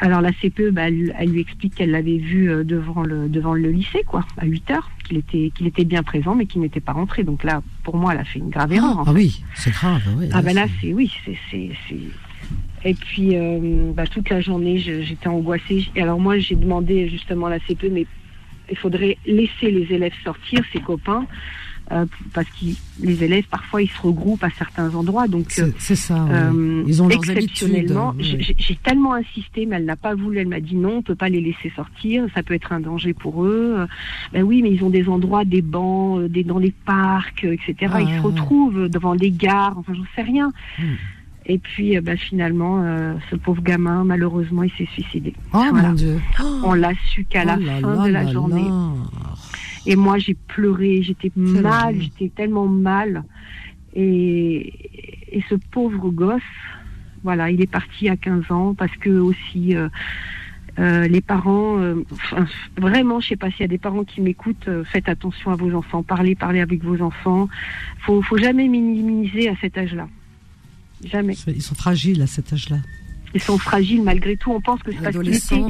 [0.00, 3.70] alors la CPE, bah, elle, lui explique qu'elle l'avait vu euh, devant le, devant le
[3.70, 6.92] lycée, quoi, à 8 heures, qu'il était, qu'il était bien présent, mais qu'il n'était pas
[6.92, 7.24] rentré.
[7.24, 9.04] Donc là, pour moi, elle a fait une grave erreur.
[9.06, 10.02] Ah, oui, c'est grave.
[10.32, 11.70] ah ben là, c'est oui, c'est,
[12.84, 15.86] Et puis euh, bah, toute la journée, j'étais angoissée.
[15.94, 18.06] Et alors moi, j'ai demandé justement à la CPE, mais
[18.70, 21.26] il faudrait laisser les élèves sortir, ses copains.
[21.92, 22.04] Euh,
[22.34, 22.66] parce que
[23.00, 25.28] les élèves parfois ils se regroupent à certains endroits.
[25.28, 30.38] Donc c'est ça euh, ils ont exceptionnellement j'ai tellement insisté mais elle n'a pas voulu.
[30.38, 32.26] Elle m'a dit non on peut pas les laisser sortir.
[32.34, 33.86] Ça peut être un danger pour eux.
[34.32, 37.74] Ben oui mais ils ont des endroits des bancs euh, des dans les parcs etc
[38.00, 38.20] ils se ah.
[38.20, 39.78] retrouvent devant les gares.
[39.78, 40.52] Enfin j'en sais rien.
[40.80, 40.94] Hmm.
[41.48, 42.82] Et puis, ben, finalement,
[43.30, 45.32] ce pauvre gamin, malheureusement, il s'est suicidé.
[45.54, 46.20] Oh mon Dieu.
[46.64, 48.68] On l'a su qu'à la oh fin de la journée.
[49.86, 53.24] Et moi, j'ai pleuré, j'étais mal, j'étais tellement mal.
[53.94, 54.72] Et,
[55.32, 56.42] et, ce pauvre gosse,
[57.22, 59.74] Voilà, il est parti à 15 ans parce que aussi
[60.78, 62.04] euh, les parents, euh,
[62.76, 65.56] vraiment, je sais pas s'il y a des parents qui m'écoutent, euh, faites attention à
[65.56, 67.48] vos enfants, parlez, parlez avec vos enfants.
[68.00, 70.06] Faut, faut jamais minimiser à cet âge-là.
[71.02, 71.34] Jamais.
[71.46, 72.78] Ils sont fragiles à cet âge-là.
[73.36, 74.50] Ils sont fragiles malgré tout.
[74.50, 75.62] On pense que c'est parce qu'il était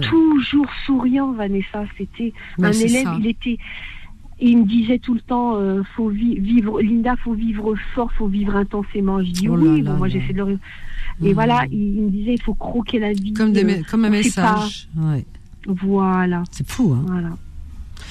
[0.00, 1.84] toujours souriant, Vanessa.
[1.96, 3.58] C'était un élève, il était.
[4.40, 5.56] il me disait tout le temps,
[5.96, 9.22] faut vivre, Linda, faut vivre fort, faut vivre intensément.
[9.22, 10.58] Je dis oh oui, moi j'essaie de le
[11.20, 11.34] et mmh.
[11.34, 13.32] voilà, il, me disait, il faut croquer la vie.
[13.32, 14.88] Comme, des, comme un message.
[14.96, 15.24] Ouais.
[15.66, 16.42] Voilà.
[16.50, 17.04] C'est fou, hein.
[17.06, 17.36] Voilà.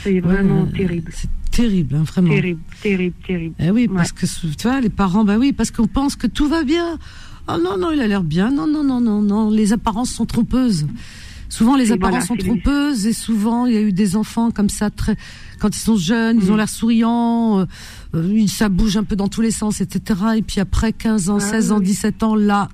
[0.04, 1.12] C'est vraiment terrible.
[1.14, 2.30] C'est terrible, hein, vraiment.
[2.30, 3.56] Terrible, terrible, terrible.
[3.60, 6.48] Eh oui, parce que, tu vois, les parents, bah oui, parce qu'on pense que tout
[6.48, 6.98] va bien.
[7.47, 8.51] Oh non, non, il a l'air bien.
[8.51, 9.49] Non, non, non, non, non.
[9.49, 10.85] Les apparences sont trompeuses.
[11.51, 14.89] Souvent, les apparences sont trompeuses et souvent, il y a eu des enfants comme ça,
[14.89, 15.18] très,
[15.59, 16.57] quand ils sont jeunes, ils ont mmh.
[16.57, 17.65] l'air souriants, euh,
[18.15, 20.22] euh, ça bouge un peu dans tous les sens, etc.
[20.38, 22.69] Et puis après 15 ans, 16 ans, 17 ans, là,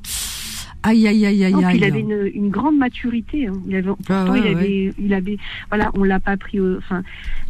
[0.84, 1.78] aïe, aïe, aïe, aïe, aïe.
[1.78, 3.48] Il avait une, grande maturité.
[3.48, 3.54] Hein.
[3.68, 5.38] Il avait, ah pourtant, il, avait, il avait,
[5.70, 7.02] voilà, on l'a pas pris, enfin,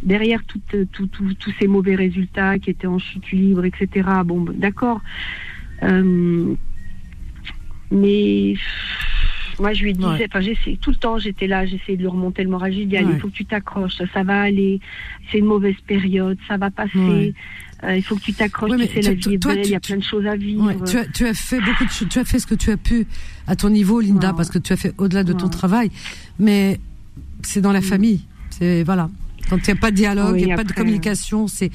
[0.02, 4.08] derrière tous ces mauvais résultats qui étaient en chute libre, etc.
[4.24, 5.02] Bon, d'accord.
[5.82, 6.54] Euh,
[7.90, 8.54] mais
[9.58, 12.42] moi, je lui disais, enfin, j'essaie tout le temps, j'étais là, j'essayais de lui remonter
[12.42, 12.72] le moral.
[12.72, 14.80] J'ai dit, allez, il faut que tu t'accroches, ça va aller.
[15.30, 17.34] C'est une mauvaise période, ça va passer.
[17.84, 19.80] Euh, il faut que tu t'accroches, tu sais, la vie est belle, il y a
[19.80, 20.72] plein de choses à vivre.
[20.84, 22.76] tu, as, tu as fait beaucoup de choses, tu as fait ce que tu as
[22.76, 23.06] pu
[23.46, 25.90] à ton niveau, Linda, parce que tu as fait au-delà de ton travail.
[26.38, 26.80] Mais
[27.42, 27.84] c'est dans la mm.
[27.84, 28.20] famille.
[28.50, 29.10] C'est, voilà.
[29.48, 31.70] Quand il n'y a pas de dialogue, il n'y a pas de communication, c'est,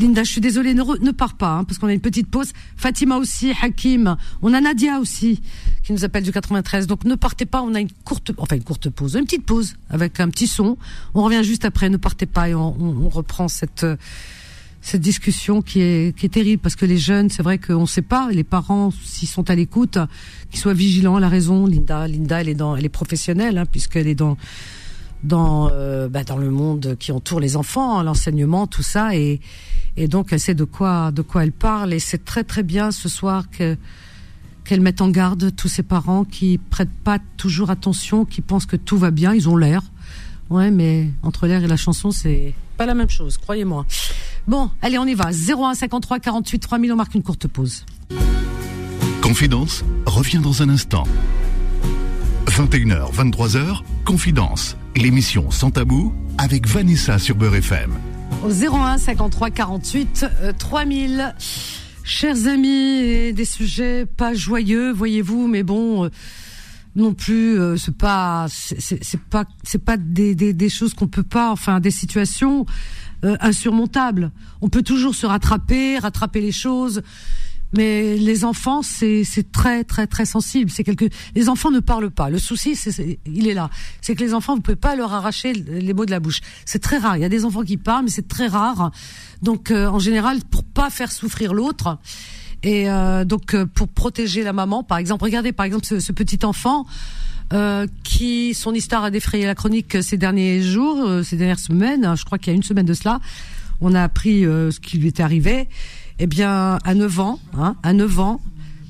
[0.00, 2.52] Linda, je suis désolée, ne, ne pars pas, hein, parce qu'on a une petite pause.
[2.76, 5.40] Fatima aussi, Hakim, on a Nadia aussi,
[5.82, 6.86] qui nous appelle du 93.
[6.86, 9.74] Donc ne partez pas, on a une courte, enfin une courte pause, une petite pause
[9.90, 10.78] avec un petit son.
[11.14, 13.86] On revient juste après, ne partez pas et on, reprend cette
[14.82, 17.86] cette discussion qui est qui est terrible parce que les jeunes, c'est vrai qu'on ne
[17.86, 19.98] sait pas, les parents s'ils sont à l'écoute,
[20.50, 21.16] qu'ils soient vigilants.
[21.16, 24.38] à la raison, Linda, Linda, elle est dans, elle est professionnelle hein, puisqu'elle est dans
[25.22, 29.40] dans euh, bah, dans le monde qui entoure les enfants, l'enseignement, tout ça, et
[29.96, 32.90] et donc elle sait de quoi de quoi elle parle et c'est très très bien
[32.90, 33.76] ce soir que
[34.64, 38.76] qu'elle mette en garde tous ces parents qui prêtent pas toujours attention, qui pensent que
[38.76, 39.82] tout va bien, ils ont l'air,
[40.48, 43.84] ouais, mais entre l'air et la chanson c'est pas la même chose, croyez-moi.
[44.46, 45.30] Bon, allez, on y va.
[45.32, 47.84] 01 53 48 3000, on marque une courte pause.
[49.20, 51.04] Confidence revient dans un instant.
[52.60, 57.94] 21h, 23h, Confidence l'émission Sans Tabou avec Vanessa sur Beurre FM.
[58.44, 60.26] Au 01 53 48
[60.58, 61.34] 3000.
[62.04, 66.08] Chers amis, des sujets pas joyeux, voyez-vous, mais bon, euh,
[66.96, 71.50] non plus, euh, c'est pas, c'est pas, c'est pas des, des, choses qu'on peut pas,
[71.52, 72.66] enfin, des situations
[73.24, 74.32] euh, insurmontables.
[74.60, 77.00] On peut toujours se rattraper, rattraper les choses.
[77.72, 80.70] Mais les enfants, c'est très très très sensible.
[80.70, 81.08] C'est quelque.
[81.34, 82.28] Les enfants ne parlent pas.
[82.28, 83.70] Le souci, c'est il est là.
[84.00, 86.40] C'est que les enfants, vous pouvez pas leur arracher les mots de la bouche.
[86.64, 87.16] C'est très rare.
[87.16, 88.90] Il y a des enfants qui parlent, mais c'est très rare.
[89.42, 91.98] Donc euh, en général, pour pas faire souffrir l'autre.
[92.62, 96.44] Et euh, donc euh, pour protéger la maman, par exemple, regardez par exemple ce, petit
[96.44, 96.86] enfant
[97.52, 102.14] euh, qui son histoire a défrayé la chronique ces derniers jours, ces dernières semaines.
[102.16, 103.20] Je crois qu'il y a une semaine de cela,
[103.80, 105.68] on a appris ce qui lui était arrivé
[106.22, 108.40] eh bien, à 9 ans, hein, à 9 ans,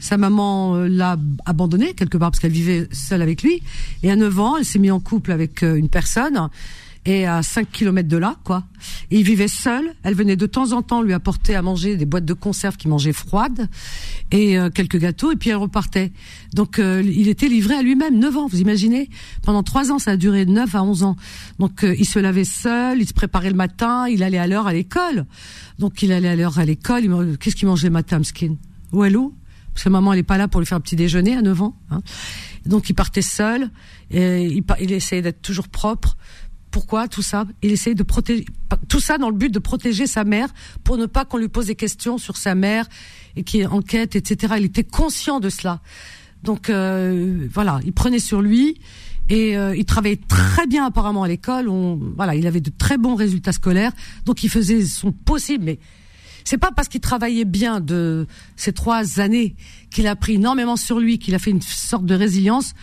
[0.01, 1.16] sa maman euh, l'a
[1.47, 3.62] abandonné quelque part parce qu'elle vivait seule avec lui.
[4.02, 6.48] Et à 9 ans, elle s'est mise en couple avec euh, une personne
[7.06, 8.64] et à 5 kilomètres de là, quoi.
[9.10, 9.94] Il vivait seul.
[10.02, 12.89] Elle venait de temps en temps lui apporter à manger des boîtes de conserve qui
[12.89, 13.68] mangeaient froides
[14.31, 16.12] et euh, quelques gâteaux, et puis elle repartait.
[16.55, 19.09] Donc euh, il était livré à lui-même, 9 ans, vous imaginez
[19.43, 21.16] Pendant 3 ans, ça a duré 9 à 11 ans.
[21.59, 24.66] Donc euh, il se lavait seul, il se préparait le matin, il allait à l'heure
[24.66, 25.27] à l'école.
[25.78, 28.56] Donc il allait à l'heure à l'école, qu'est-ce qu'il mangeait le matin, skin
[28.93, 29.35] Ou l'eau
[29.72, 31.62] parce que maman elle est pas là pour lui faire un petit déjeuner à 9
[31.62, 31.77] ans.
[31.90, 32.02] Hein.
[32.66, 33.70] Donc il partait seul,
[34.10, 36.16] il essayait d'être toujours propre
[36.71, 37.47] pourquoi tout ça?
[37.63, 38.45] Il essayait de protéger
[38.89, 40.49] tout ça dans le but de protéger sa mère
[40.85, 42.87] pour ne pas qu'on lui pose des questions sur sa mère
[43.37, 44.55] et qui enquête, etc.
[44.59, 45.81] Il était conscient de cela.
[46.43, 48.81] Donc euh, voilà, il prenait sur lui
[49.29, 51.69] et euh, il travaillait très bien apparemment à l'école.
[52.17, 53.93] Voilà, il avait de très bons résultats scolaires,
[54.25, 55.65] donc il faisait son possible.
[55.65, 55.79] Mais
[56.45, 58.27] c'est pas parce qu'il travaillait bien de
[58.57, 59.55] ces trois années
[59.91, 62.75] qu'il a pris énormément sur lui, qu'il a fait une sorte de résilience,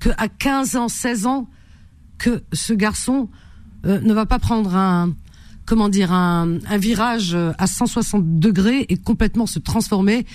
[0.00, 1.48] qu'à 15 ans, 16 ans,
[2.22, 3.28] que ce garçon
[3.84, 5.12] euh, ne va pas prendre un
[5.66, 10.26] comment dire un, virage à 160 degrés et complètement se transformer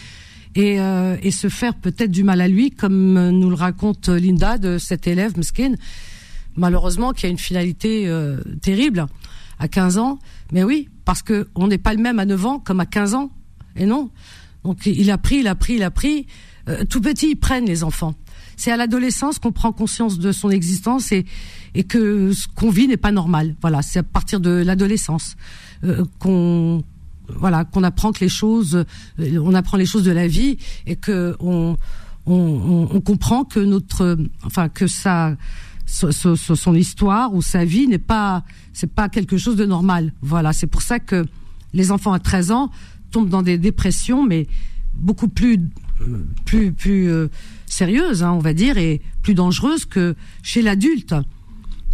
[0.56, 4.58] et, euh, et se faire peut-être du mal à lui, comme nous le raconte Linda
[4.58, 5.76] de cet élève Meskin,
[6.56, 9.06] malheureusement qui a une finalité euh, terrible
[9.60, 10.20] à 15 ans.
[10.52, 13.14] Mais oui, parce que on n'est pas le même à 9 ans comme à 15
[13.14, 13.32] ans.
[13.76, 14.10] Et non.
[14.64, 16.28] Donc il a pris, il a pris, il a pris.
[16.68, 18.16] Euh, tout petit, ils prennent les enfants.
[18.58, 21.26] C'est à l'adolescence qu'on prend conscience de son existence et,
[21.88, 23.56] que ce qu'on vit n'est pas normal.
[23.62, 25.38] Voilà, c'est à partir de l'adolescence
[25.84, 26.84] euh, qu'on
[27.30, 28.86] voilà qu'on apprend que les choses,
[29.20, 31.78] euh, on apprend les choses de la vie et que on,
[32.26, 35.36] on, comprend que notre, enfin que ça,
[35.86, 38.44] son histoire ou sa vie n'est pas,
[38.74, 40.14] c'est pas quelque chose de normal.
[40.22, 41.26] Voilà, c'est pour ça que
[41.74, 42.72] les enfants à 13 ans
[43.12, 44.48] tombent dans des dépressions, mais
[44.94, 45.60] beaucoup plus,
[46.46, 47.30] plus, plus euh,
[47.68, 51.14] sérieuses, hein, on va dire, et plus dangereuses que chez l'adulte.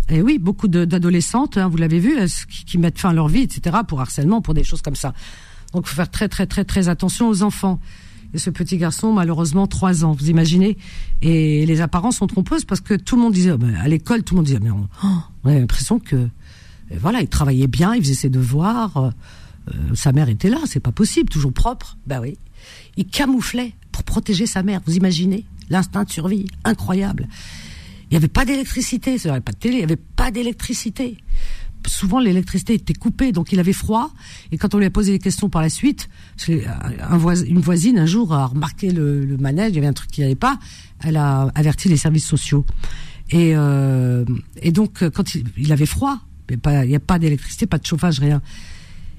[0.09, 2.17] Et oui, beaucoup d'adolescentes, hein, vous l'avez vu,
[2.49, 5.13] qui, qui, mettent fin à leur vie, etc., pour harcèlement, pour des choses comme ça.
[5.73, 7.79] Donc, faut faire très, très, très, très attention aux enfants.
[8.33, 10.77] Et ce petit garçon, malheureusement, trois ans, vous imaginez.
[11.21, 14.23] Et les apparences sont trompeuses parce que tout le monde disait, oh, ben, à l'école,
[14.23, 14.87] tout le monde disait, mais on,
[15.43, 16.29] on a l'impression que, euh,
[16.99, 19.09] voilà, il travaillait bien, il faisait ses devoirs, euh,
[19.73, 21.97] euh, sa mère était là, c'est pas possible, toujours propre.
[22.07, 22.37] Ben oui.
[22.97, 23.73] Il camouflait
[24.13, 27.27] protéger sa mère, vous imaginez L'instinct de survie, incroyable.
[28.03, 30.29] Il n'y avait pas d'électricité, il n'y avait pas de télé, il n'y avait pas
[30.29, 31.17] d'électricité
[31.85, 34.13] souvent l'électricité était coupée, donc il avait froid.
[34.53, 36.07] Et quand on lui a posé des questions par la suite,
[36.47, 40.35] une voisine un jour a remarqué le, manège, il y avait un truc qui n'allait
[40.35, 40.57] pas.
[41.03, 42.65] Elle a averti les services sociaux.
[43.31, 44.23] Et, euh,
[44.71, 46.19] donc quand il, avait froid,
[46.49, 48.41] il n'y a pas d'électricité, pas de chauffage, rien.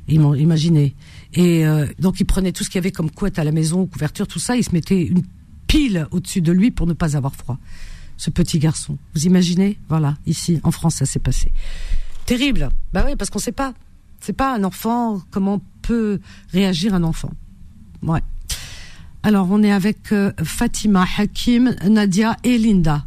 [0.08, 0.94] Imaginez.
[1.34, 3.86] Et euh, donc il prenait tout ce qu'il y avait comme couette à la maison,
[3.86, 5.22] couverture, tout ça, il se mettait une
[5.66, 7.58] pile au-dessus de lui pour ne pas avoir froid.
[8.16, 8.96] Ce petit garçon.
[9.14, 9.78] Vous imaginez?
[9.88, 11.50] Voilà, ici, en France, ça s'est passé.
[12.26, 12.68] Terrible.
[12.92, 13.74] Bah oui, parce qu'on sait pas.
[14.20, 15.20] C'est pas un enfant.
[15.32, 16.20] Comment peut
[16.52, 17.32] réagir un enfant?
[18.02, 18.22] Ouais.
[19.24, 23.04] Alors, on est avec euh, Fatima, Hakim, Nadia et Linda.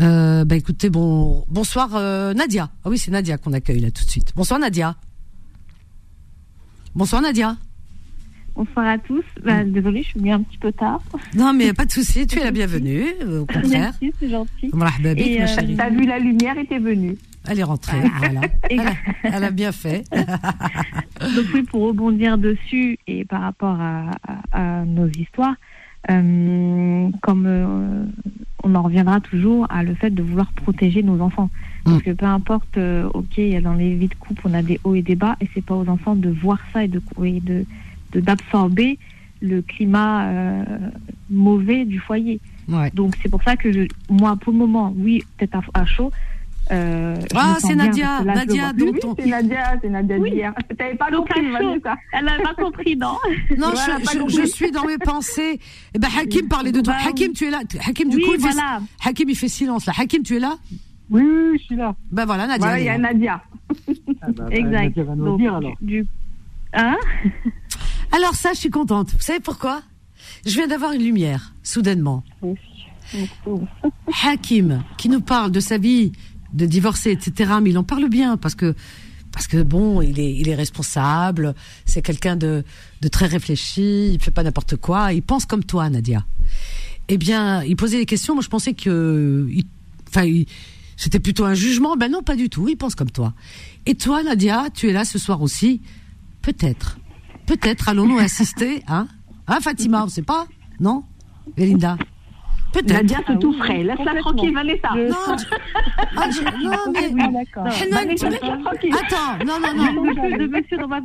[0.00, 2.70] Euh, bah écoutez, bon, bonsoir euh, Nadia.
[2.84, 4.32] Ah oui, c'est Nadia qu'on accueille là tout de suite.
[4.34, 4.96] Bonsoir Nadia.
[6.94, 7.56] Bonsoir Nadia.
[8.54, 9.24] Bonsoir à tous.
[9.42, 11.00] Bah, désolée, je suis venue un petit peu tard.
[11.34, 13.94] Non, mais pas de souci, tu es la bienvenue, au contraire.
[14.02, 14.70] Merci, c'est gentil.
[15.16, 17.16] Et euh, t'as vu la lumière et t'es venue.
[17.48, 18.18] Elle est rentrée, ah.
[18.18, 18.40] voilà.
[19.22, 20.04] Elle a, bien fait.
[20.14, 25.54] Donc oui, pour rebondir dessus et par rapport à, nos histoires,
[26.10, 28.04] euh, comme euh,
[28.64, 31.48] on en reviendra toujours à le fait de vouloir protéger nos enfants.
[31.84, 32.02] Parce mm.
[32.02, 35.02] que peu importe, euh, ok, dans les vies de couple, on a des hauts et
[35.02, 37.64] des bas, et c'est pas aux enfants de voir ça et de
[38.14, 38.98] d'absorber
[39.40, 40.64] le climat
[41.30, 42.40] mauvais du foyer.
[42.92, 46.12] Donc c'est pour ça que je, moi, pour le moment, oui, peut-être à chaud,
[46.70, 50.30] euh, ah, c'est Nadia, Nadia, oui, c'est Nadia, c'est Nadia oui.
[50.30, 50.54] d'hier.
[50.78, 51.40] T'avais pas compris,
[51.82, 51.96] ça.
[52.12, 53.16] Elle n'a pas compris, non
[53.58, 55.58] Non, je, je, suis dans mes pensées.
[55.94, 56.94] Eh ben, Hakim parlait de toi.
[56.94, 57.60] Bah, Hakim, tu es là.
[57.86, 58.80] Hakim, du coup, il voilà.
[59.00, 59.92] fait, Hakim, il fait silence là.
[59.98, 60.56] Hakim, tu es là?
[61.12, 61.94] Oui, oui, je suis là.
[62.10, 62.66] Ben voilà, Nadia.
[62.66, 63.42] Voilà, il y a Nadia.
[64.22, 64.72] Ah, bah, bah, exact.
[64.72, 65.74] Nadia va nous Donc, dire alors.
[65.80, 66.06] Du...
[66.72, 66.96] Hein
[68.12, 69.12] alors ça, je suis contente.
[69.12, 69.82] Vous savez pourquoi?
[70.46, 72.24] Je viens d'avoir une lumière, soudainement.
[72.40, 72.56] Oui.
[74.24, 76.12] Hakim, qui nous parle de sa vie
[76.54, 77.52] de divorcer, etc.
[77.62, 78.74] Mais il en parle bien parce que
[79.32, 82.64] parce que bon, il est il est responsable, c'est quelqu'un de
[83.02, 86.24] de très réfléchi, il fait pas n'importe quoi, il pense comme toi, Nadia.
[87.08, 88.34] Eh bien, il posait des questions.
[88.34, 89.46] Moi, je pensais que,
[90.08, 90.24] enfin,
[91.02, 91.96] c'était plutôt un jugement.
[91.96, 92.68] Ben non, pas du tout.
[92.68, 93.32] Il pense comme toi.
[93.86, 95.80] Et toi, Nadia, tu es là ce soir aussi.
[96.42, 96.98] Peut-être,
[97.46, 99.08] peut-être allons-nous assister, hein,
[99.48, 100.46] hein, Fatima, on sait pas,
[100.78, 101.02] non,
[101.56, 101.98] Belinda?
[102.72, 102.92] Peut-être.
[102.92, 103.82] Nadia, c'est tout frais.
[103.82, 104.90] Laisse-la tranquille, Vanessa.
[104.94, 105.36] Non,
[106.16, 106.42] ah, je...
[106.64, 107.12] non mais.
[107.20, 107.66] Ah, d'accord.
[107.66, 110.04] Attends, non, non, non.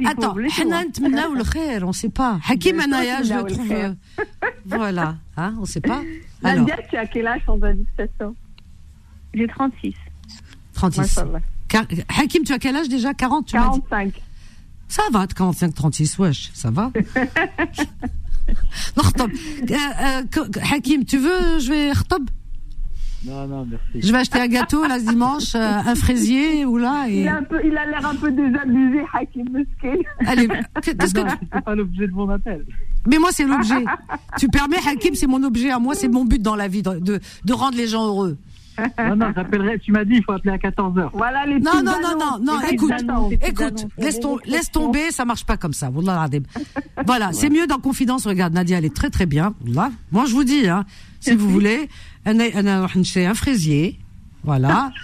[0.05, 2.39] Attends, Hanan ou le khair, on ne sait pas.
[2.47, 3.71] Hakim Anaya, je le trouve.
[3.71, 3.93] Euh,
[4.65, 6.01] voilà, hein, on ne sait pas.
[6.43, 8.35] Nadia, tu as quel âge en indiscrétion
[9.37, 9.93] j'ai 36.
[10.73, 11.19] 36.
[12.17, 13.13] Hakim, tu as quel âge déjà?
[13.13, 14.21] 40 tu 45.
[14.87, 16.91] Ça va, 45, 36, wesh, ça va.
[18.95, 19.75] non, euh,
[20.37, 21.91] euh, Hakim, tu veux, je vais
[23.25, 24.07] Non, non, merci.
[24.07, 27.07] Je vais acheter un gâteau, là, dimanche, euh, un fraisier, ou là.
[27.09, 27.41] Il a
[27.85, 29.99] l'air un peu désabusé, Hakim Muskel.
[30.25, 30.47] Allez,
[30.81, 31.19] qu'est-ce que.
[31.53, 32.65] C'est pas l'objet de mon appel.
[33.05, 33.83] Mais moi, c'est l'objet.
[34.37, 37.19] tu permets, Hakim, c'est mon objet à moi, c'est mon but dans la vie, de,
[37.43, 38.37] de rendre les gens heureux.
[38.99, 39.79] Non, non, j'appellerai.
[39.79, 41.09] Tu m'as dit, il faut appeler à 14h.
[41.13, 42.93] Voilà les Non, non, non, non, non, écoute,
[43.41, 45.89] écoute, laisse, laisse tomber, ça marche pas comme ça.
[47.05, 48.25] Voilà, c'est mieux dans confidence.
[48.27, 49.53] Regarde, Nadia, elle est très très bien.
[49.65, 50.85] Là, moi, je vous dis, hein,
[51.19, 51.89] si vous voulez,
[53.25, 53.99] un fraisier,
[54.43, 54.91] voilà.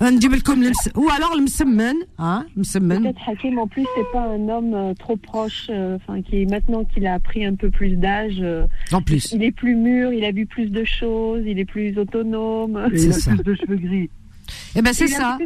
[0.00, 5.16] ou alors le msemmen hein peut-être Hakim en plus c'est pas un homme euh, trop
[5.16, 9.32] proche euh, enfin qui maintenant qu'il a pris un peu plus d'âge euh, en plus
[9.32, 13.10] il est plus mûr il a vu plus de choses il est plus autonome il
[13.10, 14.10] a plus de cheveux gris
[14.74, 15.36] eh ben c'est ça.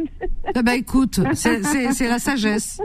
[0.55, 2.81] Eh ben écoute, c'est la sagesse.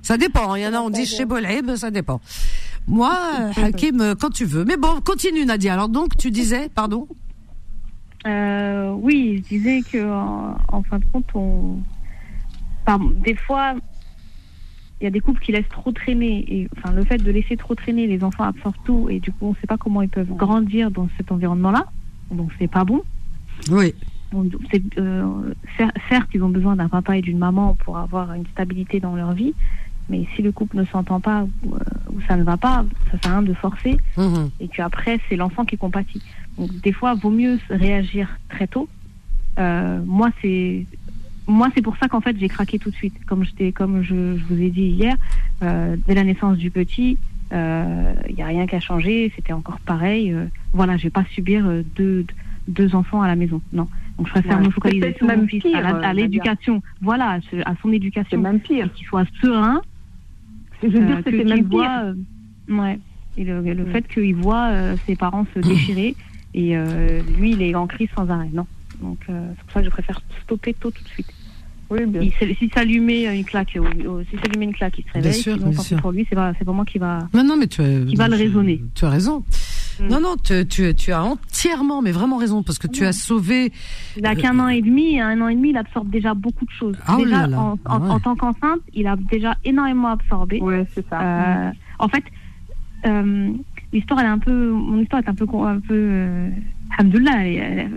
[0.00, 0.54] Ça dépend.
[0.54, 2.22] Il y en a on dit chez Boleb, ça dépend.
[2.86, 3.14] Moi,
[3.56, 4.64] Hakim, quand tu veux.
[4.64, 5.74] Mais bon, continue Nadia.
[5.74, 7.06] Alors donc, tu disais, pardon?
[8.26, 11.82] Euh, Oui, je disais que en, fin de compte, on,
[13.24, 13.74] des fois,
[15.00, 16.44] il y a des couples qui laissent trop traîner.
[16.48, 19.46] Et enfin, le fait de laisser trop traîner, les enfants absorbent tout et du coup,
[19.46, 21.86] on ne sait pas comment ils peuvent grandir dans cet environnement-là.
[22.30, 23.02] Donc, c'est pas bon.
[23.70, 23.94] Oui.
[24.98, 25.54] Euh,
[26.08, 29.32] certes, ils ont besoin d'un papa et d'une maman pour avoir une stabilité dans leur
[29.32, 29.54] vie,
[30.10, 31.78] mais si le couple ne s'entend pas ou, euh,
[32.26, 33.96] ça ne va pas, ça sert à rien de forcer.
[34.16, 34.50] Mhm.
[34.60, 36.22] Et qu'après, c'est l'enfant qui compatit.
[36.58, 38.88] Donc, des fois, vaut mieux réagir très tôt.
[39.58, 40.86] Euh, moi, c'est
[41.46, 43.14] moi, c'est pour ça qu'en fait, j'ai craqué tout de suite.
[43.24, 43.44] Comme,
[43.74, 45.16] comme je, je vous ai dit hier,
[45.62, 47.16] dès la naissance du petit,
[47.50, 49.32] il n'y a rien qu'à changer.
[49.34, 50.34] C'était encore pareil.
[50.74, 51.64] voilà, je vais pas subir
[51.96, 52.26] deux,
[52.68, 53.60] deux enfants à la maison.
[53.72, 53.88] Non.
[54.18, 56.82] Donc je préfère me focaliser sur mon fils, à l'éducation.
[57.00, 58.40] Voilà, à son éducation.
[58.40, 58.92] même pire.
[58.92, 59.80] Qu'il soit serein.
[60.82, 61.90] Je veux dire, euh, c'était même pire.
[62.02, 62.14] Euh,
[62.68, 62.98] ouais.
[63.36, 66.16] Et le, le fait qu'il voit euh, ses parents se déchirer
[66.58, 66.76] et
[67.38, 68.50] lui, il est en crise sans arrêt.
[68.52, 68.66] Non.
[69.00, 71.32] Donc c'est pour ça que je préfère stopper tôt tout de suite.
[71.90, 72.20] Oui, bien.
[72.58, 75.32] si ça lui met une claque, si ça lui met une claque, il se réveille.
[75.32, 76.00] Bien sûr, bien sûr.
[76.00, 78.82] pour lui, c'est pas, moi qui va, non, non, mais tu qui va le raisonner.
[78.94, 79.42] Tu as raison.
[80.00, 80.08] Mm.
[80.08, 83.72] Non, non, tu, tu, tu, as entièrement, mais vraiment raison, parce que tu as sauvé.
[84.16, 86.70] Il a qu'un an et demi, un an et demi, il absorbe déjà beaucoup de
[86.70, 86.96] choses.
[87.06, 90.60] Ah, oh déjà, là En, en, tant qu'enceinte, il a déjà énormément absorbé.
[90.60, 91.20] Ouais, c'est ça.
[91.20, 92.24] Euh, en fait,
[93.06, 93.52] euh,
[93.92, 96.50] l'histoire, elle est un peu, mon histoire est un peu, un peu, euh,
[96.98, 97.90] elle,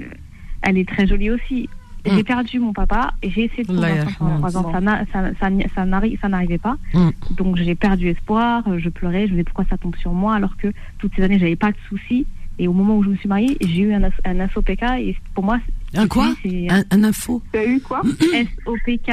[0.61, 1.69] elle, est très jolie aussi.
[2.05, 2.23] J'ai mm.
[2.23, 5.05] perdu mon papa et j'ai essayé de trouver un enfant pendant 3 ans.
[5.13, 6.77] Ça, ça, ça, n'arrivait pas.
[6.93, 7.09] Mm.
[7.31, 10.57] Donc j'ai perdu espoir, je pleurais, je me disais pourquoi ça tombe sur moi alors
[10.57, 12.25] que toutes ces années j'avais pas de soucis.
[12.59, 15.43] Et au moment où je me suis mariée, j'ai eu un, un SOPK et pour
[15.43, 15.59] moi.
[15.95, 16.33] Un quoi?
[16.45, 18.01] un, un, info Tu as eu quoi?
[18.65, 19.11] SOPK,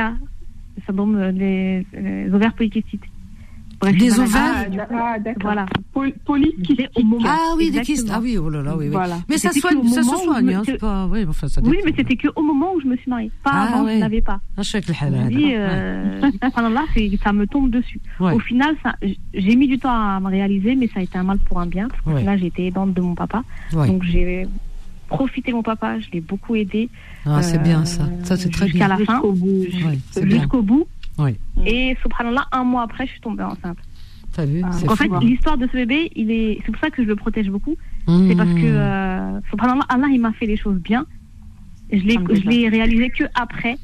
[0.87, 3.11] syndrome des, des ovaires polykystiques
[3.81, 5.43] des ovaires ah, d'accord.
[5.43, 5.67] Voilà.
[6.25, 6.89] Polykystiques.
[7.25, 8.11] Ah oui, des kystes.
[8.13, 8.91] Ah oui, oh là là, oui, oui.
[8.91, 9.19] Voilà.
[9.29, 11.07] Mais ça, soigne, ça se soigne, hein, c'est pas...
[11.07, 13.31] Oui, enfin, ça oui mais c'était qu'au moment où je me suis mariée.
[13.43, 13.95] Pas ah, avant, oui.
[13.95, 14.41] je n'avais pas.
[14.57, 16.31] Ah, je le dis, euh,
[17.23, 18.01] ça me tombe dessus.
[18.21, 18.33] Ouais.
[18.33, 18.77] Au final,
[19.35, 21.67] j'ai mis du temps à me réaliser, mais ça a été un mal pour un
[21.67, 21.89] bien.
[21.89, 22.25] Parce que ouais.
[22.25, 23.45] là, été aidante de mon papa.
[23.73, 24.47] Donc, j'ai
[25.09, 26.89] profité de mon papa, je l'ai beaucoup aidé.
[27.25, 28.09] Ah, c'est bien ça.
[28.25, 28.73] Ça, c'est très bien.
[28.73, 29.23] Jusqu'à la fin.
[30.23, 30.87] Jusqu'au bout.
[31.19, 31.37] Oui.
[31.67, 33.79] Et subhanallah, un mois après, je suis tombée enceinte.
[34.33, 34.71] T'as vu ah.
[34.89, 35.19] En fait, hein.
[35.21, 37.77] l'histoire de ce bébé, il est, c'est pour ça que je le protège beaucoup.
[38.07, 38.77] C'est parce que, mmh.
[38.77, 41.05] euh, subhanallah, Allah, il m'a fait les choses bien.
[41.91, 43.77] Je l'ai, je l'ai réalisé que après,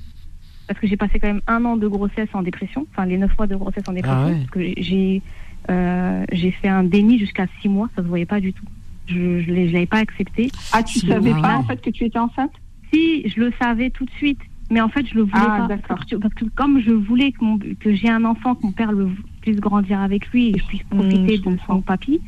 [0.66, 3.36] parce que j'ai passé quand même un an de grossesse en dépression, enfin les neuf
[3.36, 5.22] mois de grossesse en dépression, ah parce que j'ai,
[5.70, 8.64] euh, j'ai fait un déni jusqu'à six mois, ça se voyait pas du tout.
[9.06, 10.50] Je, je l'avais pas accepté.
[10.72, 12.52] Ah, tu savais pas en fait que tu étais enceinte?
[12.92, 14.40] Si, je le savais tout de suite.
[14.70, 15.76] Mais en fait, je le voulais ah, pas.
[15.88, 19.08] Parce que, comme je voulais que, que j'ai un enfant, que mon père le,
[19.40, 22.20] puisse grandir avec lui et que je puisse mmh, profiter de son papy,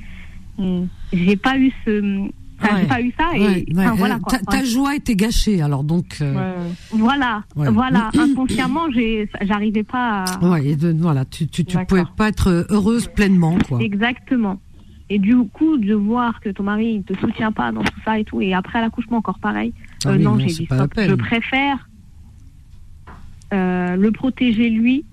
[0.58, 0.82] mmh.
[1.12, 2.28] j'ai pas eu ce.
[2.62, 6.54] j'ai pas eu ça et voilà, ta, ta, joie était gâchée alors donc euh,
[6.90, 8.10] voilà voilà.
[8.18, 8.86] Inconsciemment
[9.42, 10.48] j'arrivais pas à...
[10.48, 13.82] ouais et de, voilà tu tu, tu pouvais pas être heureuse pleinement quoi.
[13.82, 14.58] Exactement.
[15.10, 18.18] Et du coup de voir que ton mari ne te soutient pas dans tout ça
[18.18, 19.72] et tout et après l'accouchement encore pareil.
[20.04, 20.92] Ah euh, non, j'ai dit stop.
[20.96, 21.86] je préfère
[23.52, 25.04] euh, le protéger lui,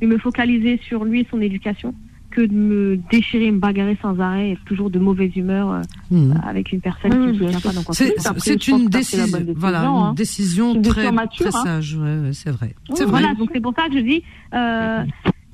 [0.00, 1.94] et me focaliser sur lui et son éducation,
[2.30, 6.34] que de me déchirer, me bagarrer sans arrêt, et toujours de mauvaise humeur euh, mmh.
[6.46, 7.92] avec une personne qui ne soutient pas.
[8.38, 10.14] C'est une, décision, voilà, une hein.
[10.14, 11.50] décision très, très hein.
[11.50, 12.74] sage, ouais, c'est vrai.
[12.94, 14.22] c'est voilà, donc c'est pour ça que je dis.
[14.54, 15.04] Euh,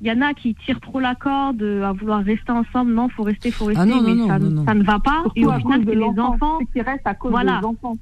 [0.01, 2.93] il y en a qui tirent trop la corde à vouloir rester ensemble.
[2.93, 5.23] Non, faut rester, faut rester, ah non, mais non, ça, non, ça, ne va pas.
[5.35, 7.59] et au final, c'est les enfants qui restent à cause voilà.
[7.59, 7.97] des enfants.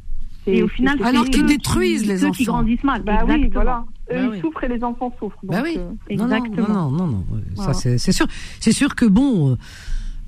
[0.46, 2.38] Et au final, alors qu'ils détruisent les ceux enfants.
[2.38, 3.02] qui grandissent mal.
[3.04, 3.86] Bah oui, voilà.
[4.12, 5.38] Eux, bah ils souffrent et les enfants souffrent.
[5.44, 5.78] bah oui.
[5.78, 6.68] Euh, exactement.
[6.68, 8.28] Non, non, non, non, ça c'est sûr.
[8.60, 9.58] C'est sûr que bon.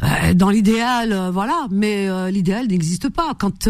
[0.03, 3.34] Euh, dans l'idéal, euh, voilà, mais euh, l'idéal n'existe pas.
[3.38, 3.69] Quand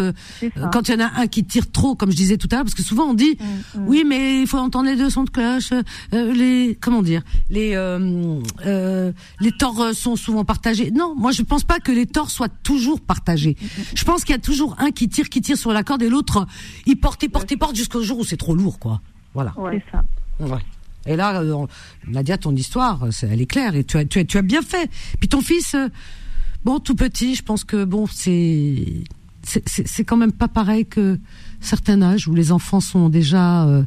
[0.71, 2.63] quand il y en a un qui tire trop, comme je disais tout à l'heure,
[2.63, 3.87] parce que souvent on dit, mm, mm.
[3.87, 5.71] oui, mais il faut entendre les deux sons de cloche.
[6.11, 7.75] les comment dire, les
[9.39, 10.91] les torts sont souvent partagés.
[10.91, 13.55] Non, moi je pense pas que les torts soient toujours partagés.
[13.61, 16.01] Mm, je pense qu'il y a toujours un qui tire, qui tire sur la corde,
[16.01, 16.47] et l'autre
[16.85, 19.01] il porte, il porte, il porte jusqu'au jour où c'est trop lourd, quoi.
[19.33, 19.53] Voilà.
[19.71, 20.03] C'est ça.
[20.39, 20.61] Ouais.
[21.05, 21.65] Et là, euh,
[22.07, 24.89] Nadia, ton histoire, elle est claire et tu as, tu as, tu as bien fait.
[25.19, 25.87] Puis ton fils, euh,
[26.63, 29.03] bon, tout petit, je pense que bon, c'est
[29.43, 31.19] c'est quand même pas pareil que
[31.61, 33.83] certains âges où les enfants sont déjà euh,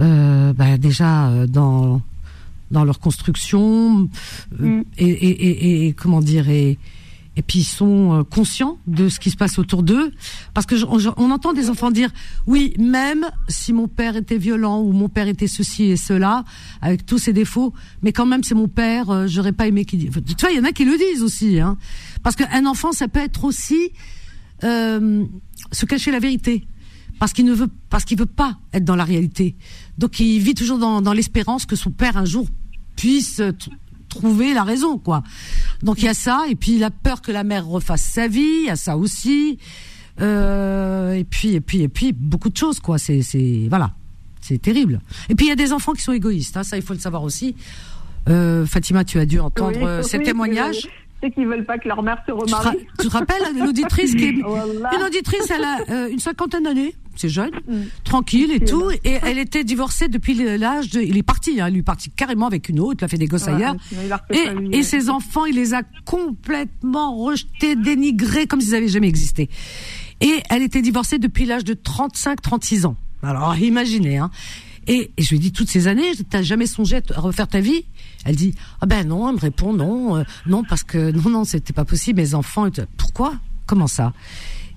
[0.00, 2.02] euh bah, déjà dans
[2.72, 4.08] dans leur construction
[4.58, 4.80] mm.
[4.98, 6.78] et, et, et, et, comment dire et
[7.36, 10.12] et puis ils sont euh, conscients de ce qui se passe autour d'eux.
[10.54, 12.10] Parce que on, entend des enfants dire
[12.46, 16.44] oui même si mon père était violent ou mon père était ceci et cela
[16.80, 19.98] avec tous ses défauts mais quand même c'est mon père euh, j'aurais pas aimé qu'il
[19.98, 21.76] dise tu vois il y en a qui le disent aussi hein.
[22.22, 23.90] Parce qu'un enfant ça peut être aussi
[24.64, 25.24] euh,
[25.72, 26.66] se cacher la vérité.
[27.18, 29.56] Parce qu'il ne veut parce qu'il veut pas être dans la réalité.
[29.98, 32.46] Donc il vit toujours dans, dans l'espérance que son père un jour
[32.94, 33.40] puisse
[34.08, 35.22] trouver la raison, quoi.
[35.82, 38.60] Donc il y a ça, et puis la peur que la mère refasse sa vie,
[38.62, 39.58] il y a ça aussi.
[40.20, 42.98] Euh, et puis et puis et puis beaucoup de choses, quoi.
[42.98, 43.92] C'est c'est voilà,
[44.40, 45.00] c'est terrible.
[45.28, 47.00] Et puis il y a des enfants qui sont égoïstes, hein, ça il faut le
[47.00, 47.54] savoir aussi.
[48.28, 50.88] Euh, Fatima, tu as dû entendre ces témoignages
[51.22, 52.86] c'est qu'ils veulent pas que leur mère se remarie.
[53.00, 57.28] Tu te, rappelles l'auditrice qui est une auditrice, elle a euh, une cinquantaine d'années, c'est
[57.28, 57.74] jeune, mm.
[58.04, 61.80] tranquille et tout, et elle était divorcée depuis l'âge de, il est parti, hein, lui
[61.80, 63.76] est parti carrément avec une autre, il a fait des gosses ailleurs,
[64.30, 69.48] et, et ses enfants, il les a complètement rejetés, dénigrés comme s'ils avaient jamais existé.
[70.20, 72.96] Et elle était divorcée depuis l'âge de 35-36 ans.
[73.22, 74.30] Alors imaginez, hein.
[74.88, 77.84] Et, je lui ai dit toutes ces années, t'as jamais songé à refaire ta vie?
[78.24, 81.44] Elle dit ah ben non, elle me répond non, euh, non parce que non non
[81.44, 82.68] c'était pas possible, mes enfants.
[82.96, 83.34] Pourquoi?
[83.66, 84.12] Comment ça?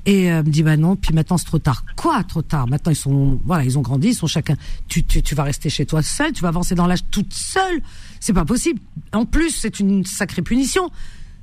[0.06, 1.84] Et elle me dit bah non, puis maintenant c'est trop tard.
[1.96, 2.68] Quoi trop tard?
[2.68, 4.56] Maintenant ils sont voilà, ils ont grandi, ils sont chacun.
[4.88, 7.82] Tu, tu, tu vas rester chez toi seul, tu vas avancer dans l'âge toute seule.
[8.20, 8.80] C'est pas possible.
[9.14, 10.90] En plus c'est une sacrée punition.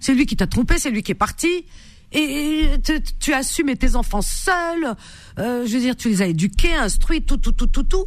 [0.00, 1.64] C'est lui qui t'a trompé, c'est lui qui est parti.
[2.12, 4.94] Et tu, tu as assumé tes enfants seuls.
[5.38, 8.06] Euh, je veux dire, tu les as éduqués, instruits, tout, tout, tout, tout, tout.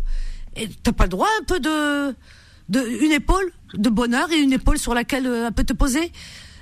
[0.56, 2.16] Et t'as pas le droit un peu de,
[2.70, 6.12] de une épaule de bonheur et une épaule sur laquelle euh, elle peut te poser?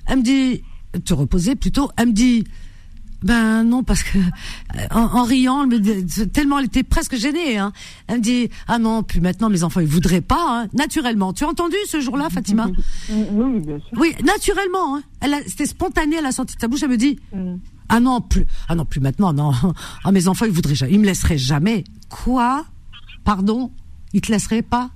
[0.08, 0.64] Elle me dit,
[1.06, 1.92] te reposer plutôt.
[1.98, 2.44] Elle me dit,
[3.24, 5.68] ben non parce que euh, en, riant,
[6.34, 7.58] tellement elle était presque gênée.
[7.58, 7.72] Hein.
[8.08, 11.34] Elle me dit, ah non, puis maintenant mes enfants ils voudraient pas, hein, naturellement.
[11.34, 12.68] Tu as entendu ce jour-là, Fatima?
[13.10, 13.98] Oui, bien sûr.
[13.98, 14.98] Oui, naturellement.
[14.98, 15.04] Hein.
[15.22, 16.18] Elle c'était spontané.
[16.18, 16.84] Elle a sorti de sa bouche.
[16.84, 17.20] Elle me dit.
[17.34, 17.56] Mm.
[17.90, 19.54] Ah non plus ah non plus maintenant non
[20.04, 22.66] ah mes enfants ils voudraient jamais ils me laisseraient jamais quoi?
[23.24, 23.72] Pardon?
[24.14, 24.90] Ils te laisseraient pas?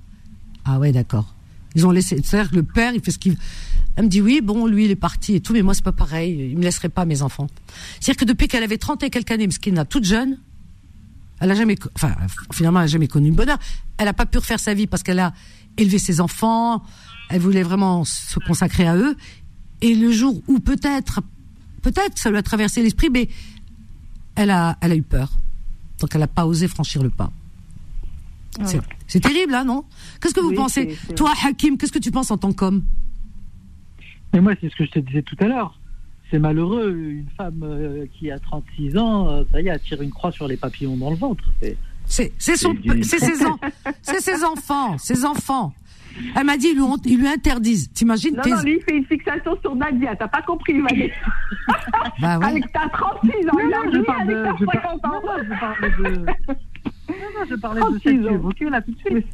[0.64, 1.34] Ah ouais, d'accord.
[1.74, 2.20] Ils ont laissé.
[2.22, 3.36] C'est-à-dire que le père, il fait ce qu'il.
[3.96, 5.92] Elle me dit oui, bon, lui, il est parti et tout, mais moi, c'est pas
[5.92, 6.48] pareil.
[6.50, 7.46] Il me laisserait pas mes enfants.
[8.00, 10.38] C'est-à-dire que depuis qu'elle avait 30 et quelques années, parce qu'elle n'a toute jeune,
[11.40, 12.14] elle a jamais, enfin,
[12.52, 13.58] finalement, elle a jamais connu le bonheur.
[13.98, 15.34] Elle a pas pu refaire sa vie parce qu'elle a
[15.76, 16.82] élevé ses enfants.
[17.28, 19.16] Elle voulait vraiment se consacrer à eux.
[19.80, 21.20] Et le jour où peut-être,
[21.82, 23.28] peut-être, ça lui a traversé l'esprit, mais
[24.36, 25.32] elle a, elle a eu peur.
[25.98, 27.30] Donc, elle n'a pas osé franchir le pas.
[29.06, 29.84] C'est terrible, là, non?
[30.20, 30.96] Qu'est-ce que vous pensez?
[31.16, 32.82] Toi, Hakim, qu'est-ce que tu penses en tant qu'homme?
[34.32, 35.78] Mais moi, c'est ce que je te disais tout à l'heure.
[36.30, 40.00] C'est malheureux, une femme euh, qui a 36 ans, euh, ça y est, elle tire
[40.00, 41.44] une croix sur les papillons dans le ventre.
[41.60, 41.76] C'est
[42.06, 42.32] ses,
[44.20, 45.72] ses enfants, ses enfants.
[46.36, 47.90] Elle m'a dit, ils lui, ils lui interdisent.
[47.92, 50.14] T'imagines Non, non, lui, il fait une fixation sur Nadia.
[50.16, 51.10] T'as pas compris, il m'a dit.
[52.20, 52.46] bah, ouais.
[52.46, 56.26] Avec ta 36 ans, non, il a je parle de, je parle, de
[57.08, 59.26] non, je parlais de celle que là tout de suite.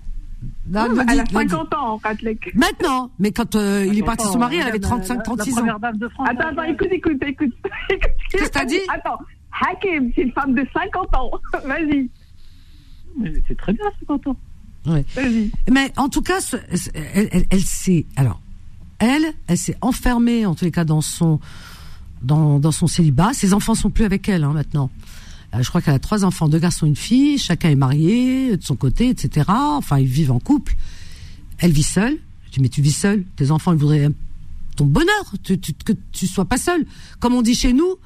[0.68, 2.54] Non, elle a 50 ans, Katlek.
[2.54, 5.78] Maintenant, mais quand euh, il est parti son mari, elle avait 35-36 ans.
[6.24, 7.52] Attends, attends, écoute, écoute, écoute.
[8.30, 8.80] Qu'est-ce que t'as dit?
[8.92, 9.18] Attends,
[9.66, 11.30] Hakim, c'est une femme de 50 ans.
[11.66, 12.10] Vas-y.
[13.48, 14.36] C'est très bien, 50 ans.
[14.86, 15.04] Ouais.
[15.70, 16.38] Mais en tout cas,
[16.94, 18.40] elle, elle, elle s'est, alors,
[18.98, 21.40] elle, elle s'est enfermée, en tous les cas, dans son,
[22.22, 23.32] dans, dans son célibat.
[23.32, 24.90] Ses enfants sont plus avec elle, hein, maintenant.
[25.54, 27.38] Euh, je crois qu'elle a trois enfants, deux garçons, une fille.
[27.38, 29.46] Chacun est marié de son côté, etc.
[29.48, 30.76] Enfin, ils vivent en couple.
[31.58, 32.18] Elle vit seule.
[32.46, 33.24] Je dis mais tu vis seule.
[33.36, 34.08] Tes enfants, ils voudraient
[34.76, 36.86] ton bonheur, tu, tu, que tu sois pas seule.
[37.18, 37.96] Comme on dit chez nous,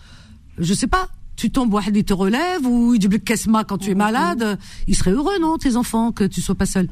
[0.59, 1.09] je sais pas.
[1.37, 4.59] Tu tombes, il te relève ou il dit kesma quand tu es malade.
[4.87, 6.89] Ils seraient heureux, non, tes enfants, que tu sois pas seule?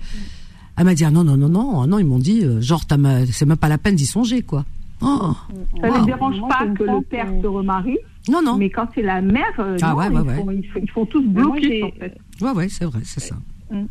[0.77, 3.45] Elle m'a dit ah non non non non non ils m'ont dit euh, genre c'est
[3.45, 4.65] même pas la peine d'y songer quoi.
[5.03, 5.33] Oh.
[5.81, 7.99] Ça ne dérange pas que le père se remarie.
[8.29, 8.57] Non, non.
[8.57, 10.23] Mais quand c'est la mère, euh, ah, ouais, ouais,
[10.53, 12.19] ils, font, ils, font, tous bloquer, en fait.
[12.41, 13.37] Ouais, ouais, c'est vrai, c'est ça.
[13.71, 13.85] Mm.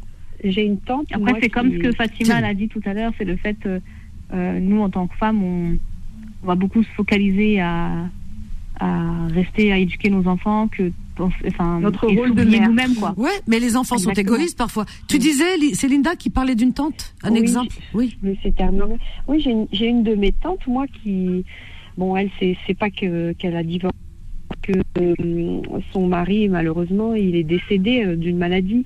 [0.43, 1.07] J'ai une tante.
[1.11, 3.79] Après, c'est comme ce que Fatima l'a dit tout à l'heure, c'est le fait, euh,
[4.33, 5.77] euh, nous, en tant que femmes, on,
[6.43, 7.89] on, va beaucoup se focaliser à,
[8.79, 10.91] à rester à éduquer nos enfants que
[11.47, 13.13] enfin notre rôle de mère nous-mêmes quoi.
[13.17, 14.85] Ouais, mais les enfants sont égoïstes parfois.
[15.07, 17.75] Tu disais c'est Linda qui parlait d'une tante, un exemple.
[17.93, 18.17] Oui.
[18.43, 18.97] C'est terminé.
[19.27, 21.45] Oui, j'ai une, une, de mes tantes moi qui
[21.97, 23.95] bon elle c'est c'est pas que qu'elle a divorcé
[24.61, 25.61] que euh,
[25.91, 28.85] son mari malheureusement il est décédé euh, d'une maladie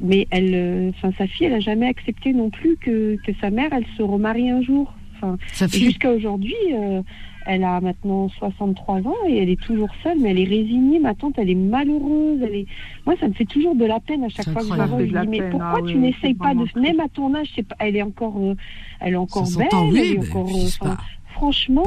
[0.00, 3.50] mais elle euh, enfin sa fille elle a jamais accepté non plus que que sa
[3.50, 5.38] mère elle se remarie un jour enfin
[5.72, 6.54] jusqu'à aujourd'hui
[7.48, 10.98] elle a maintenant 63 ans et elle est toujours seule, mais elle est résignée.
[10.98, 12.42] Ma tante, elle est malheureuse.
[12.42, 12.66] Elle est...
[13.06, 15.00] Moi, ça me fait toujours de la peine à chaque fois que je la vois.
[15.00, 16.66] Je dis, mais pourquoi ah tu n'essayes pas de.
[16.78, 17.74] Même à ton âge, pas...
[17.78, 18.38] elle est encore,
[19.00, 19.66] elle est encore belle.
[19.72, 20.98] elle est encore,
[21.32, 21.86] franchement,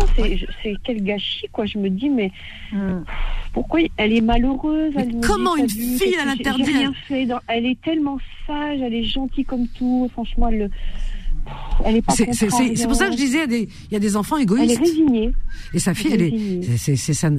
[0.64, 1.66] c'est quel gâchis, quoi.
[1.66, 2.32] Je me dis, mais
[2.72, 3.04] hmm.
[3.54, 7.28] pourquoi elle est malheureuse Comment une fille, elle interdit rien fait.
[7.48, 8.18] Elle est tellement
[8.48, 10.10] sage, elle est gentille comme tout.
[10.12, 10.72] Franchement, elle
[12.10, 14.64] c'est pour ça que je disais, il y a des enfants égoïstes.
[14.64, 15.32] Elle est résignée.
[15.74, 17.38] Et sa fille, elle, est, c'est un,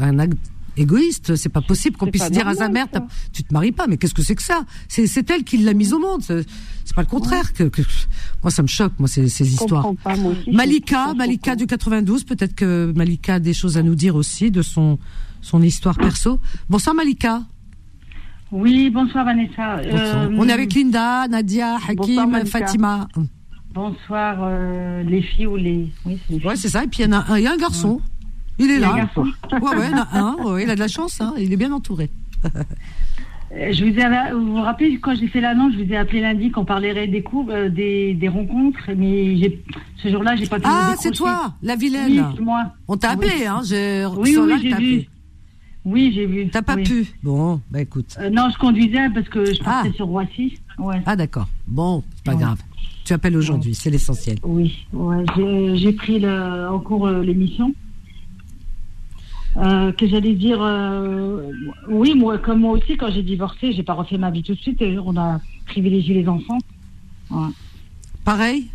[0.00, 0.38] un, acte
[0.76, 1.36] égoïste.
[1.36, 2.86] C'est pas possible qu'on puisse dire à sa mère,
[3.32, 3.86] tu te maries pas.
[3.86, 4.64] Mais qu'est-ce que c'est que ça?
[4.88, 6.22] C'est elle qui l'a mise au monde.
[6.22, 7.52] C'est pas le contraire.
[7.52, 7.70] Que,
[8.42, 8.92] moi, ça me choque.
[8.98, 9.92] Moi, ces, ces histoires.
[10.50, 12.24] Malika, Malika du 92.
[12.24, 14.98] Peut-être que Malika a des choses à nous dire aussi de son
[15.42, 16.38] son histoire perso.
[16.70, 17.42] Bonsoir Malika.
[18.52, 19.78] Oui, bonsoir Vanessa.
[19.78, 23.08] Euh, On est avec Linda, Nadia, Hakim, Fatima.
[23.74, 25.88] Bonsoir euh, les filles ou les.
[26.04, 26.84] Oui, c'est Ouais, c'est ça.
[26.84, 28.00] Et puis il y, a un, y a un garçon.
[28.58, 28.92] Il est là.
[28.92, 31.34] Ouais, ouais, il, a un, il a de la chance, hein.
[31.38, 32.10] il est bien entouré.
[33.54, 36.22] Euh, je vous, ai, vous vous rappelez quand j'ai fait l'annonce, je vous ai appelé
[36.22, 39.60] lundi qu'on parlerait des coups, euh, des, des, rencontres, mais
[39.96, 40.64] ce jour-là, j'ai pas pu.
[40.66, 42.32] Ah, c'est toi, la vilaine.
[42.34, 42.72] Oui, moi.
[42.88, 43.60] On t'a appelé, hein
[44.16, 45.08] Oui, oui, j'ai vu.
[45.84, 46.48] Oui, j'ai vu.
[46.48, 48.16] T'as pas pu Bon, bah écoute.
[48.18, 49.96] Euh, non, je conduisais parce que je partais ah.
[49.96, 50.58] sur Roissy.
[50.78, 51.02] Ouais.
[51.06, 51.48] Ah d'accord.
[51.66, 52.58] Bon, c'est pas grave.
[53.04, 54.38] Tu appelles aujourd'hui, c'est l'essentiel.
[54.44, 55.24] Oui, ouais,
[55.74, 57.74] j'ai pris le, en cours l'émission.
[59.56, 61.50] Euh, que j'allais dire, euh,
[61.88, 64.60] oui, moi, comme moi aussi, quand j'ai divorcé, j'ai pas refait ma vie tout de
[64.60, 64.80] suite.
[64.80, 66.58] Et on a privilégié les enfants.
[68.24, 68.68] Pareil?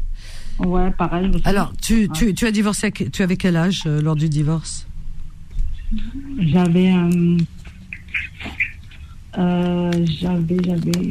[0.59, 1.31] Ouais, pareil.
[1.45, 4.87] Alors, tu, tu, tu, as divorcé, tu avais quel âge euh, lors du divorce?
[6.39, 6.91] J'avais
[9.37, 11.09] euh, j'avais, j'avais.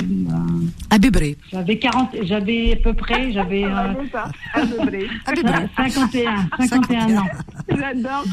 [0.91, 1.37] à Bébré.
[1.53, 3.65] J'avais 40, j'avais à peu près, j'avais.
[4.57, 5.69] Euh, à peu près.
[5.77, 7.27] 51, 51 ans.
[7.69, 8.25] J'adore.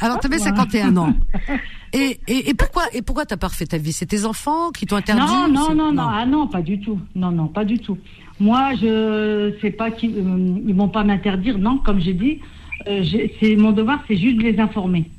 [0.00, 1.14] Alors, tu avais 51 ans.
[1.94, 3.92] Et, et, et, pourquoi, et pourquoi t'as pas refait ta vie?
[3.92, 6.98] C'est tes enfants qui t'ont interdit Non, non, non, non, ah non, pas du tout.
[7.14, 7.98] Non, non, pas du tout.
[8.40, 11.58] Moi, je sais pas qu'ils euh, ils vont pas m'interdire.
[11.58, 12.40] Non, comme j'ai dit,
[12.88, 13.04] euh,
[13.40, 15.10] c'est mon devoir, c'est juste de les informer.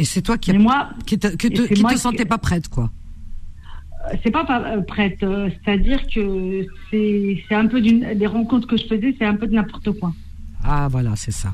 [0.00, 2.90] Et c'est toi qui, moi, qui te, te, sentais pas prête, quoi.
[4.06, 8.66] Euh, c'est pas, pas euh, prête, euh, c'est-à-dire que c'est un peu d'une des rencontres
[8.66, 10.14] que je faisais, c'est un peu de n'importe quoi.
[10.64, 11.52] Ah voilà, c'est ça.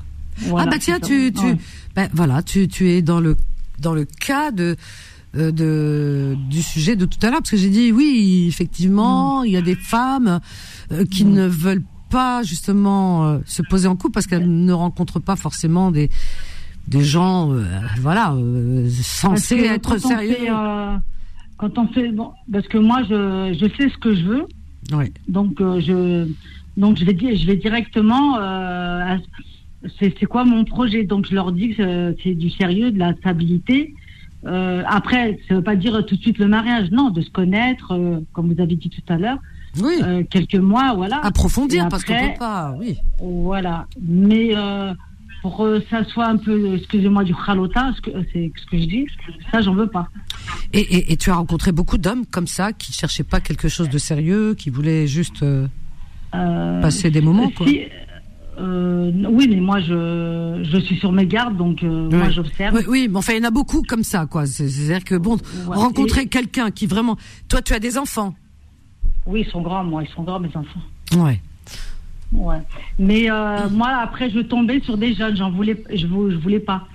[0.57, 1.57] ah bah tiens, tu, tu
[1.97, 3.37] ben, voilà, tu, tu es dans le
[3.81, 4.77] dans le cas de
[5.35, 9.47] de, du sujet de tout à l'heure, parce que j'ai dit oui, effectivement, mm.
[9.47, 10.39] il y a des femmes
[11.11, 11.33] qui mm.
[11.33, 16.11] ne veulent pas justement se poser en couple parce qu'elles ne rencontrent pas forcément des
[16.89, 17.65] des gens, euh,
[18.01, 20.37] voilà, euh, censés être sérieux.
[20.49, 20.97] Euh,
[21.57, 24.47] quand on fait, bon, parce que moi, je, je sais ce que je veux.
[24.93, 25.13] Oui.
[25.27, 26.29] Donc, je,
[26.77, 28.39] donc je vais dire, je vais directement.
[29.99, 31.05] c'est quoi mon projet?
[31.05, 33.95] Donc, je leur dis que c'est du sérieux, de la stabilité.
[34.45, 37.99] après, ça veut pas dire tout de suite le mariage, non, de se connaître,
[38.33, 39.39] comme vous avez dit tout à l'heure.
[39.83, 40.01] Oui.
[40.31, 41.21] quelques mois, voilà.
[41.25, 42.97] Approfondir, parce qu'on peut pas, oui.
[43.19, 43.87] Voilà.
[44.01, 44.55] Mais
[45.47, 47.93] pour que ça soit un peu, excusez-moi, du khalota,
[48.33, 49.07] c'est ce que je dis,
[49.53, 50.09] ça, j'en veux pas.
[50.73, 53.89] Et, et, tu as rencontré beaucoup d'hommes comme ça, qui ne cherchaient pas quelque chose
[53.89, 55.69] de sérieux, qui voulaient juste euh,
[56.35, 57.65] euh, passer des moments, quoi.
[58.59, 62.75] Euh, oui, mais moi, je, je suis sur mes gardes, donc moi, j'observe.
[62.75, 64.47] Oui, oui, mais enfin, il y en a beaucoup comme ça, quoi.
[64.47, 65.37] C'est-à-dire que, bon,
[65.69, 67.17] rencontrer quelqu'un qui vraiment...
[67.49, 68.35] Toi, tu as des enfants
[69.27, 70.81] Oui, ils sont grands, moi, ils sont grands, mes enfants.
[71.17, 71.41] Ouais.
[72.33, 72.59] Ouais.
[72.99, 75.37] Mais euh, moi, après, je tombais sur des jeunes.
[75.37, 76.87] J'en voulais, je, je voulais pas.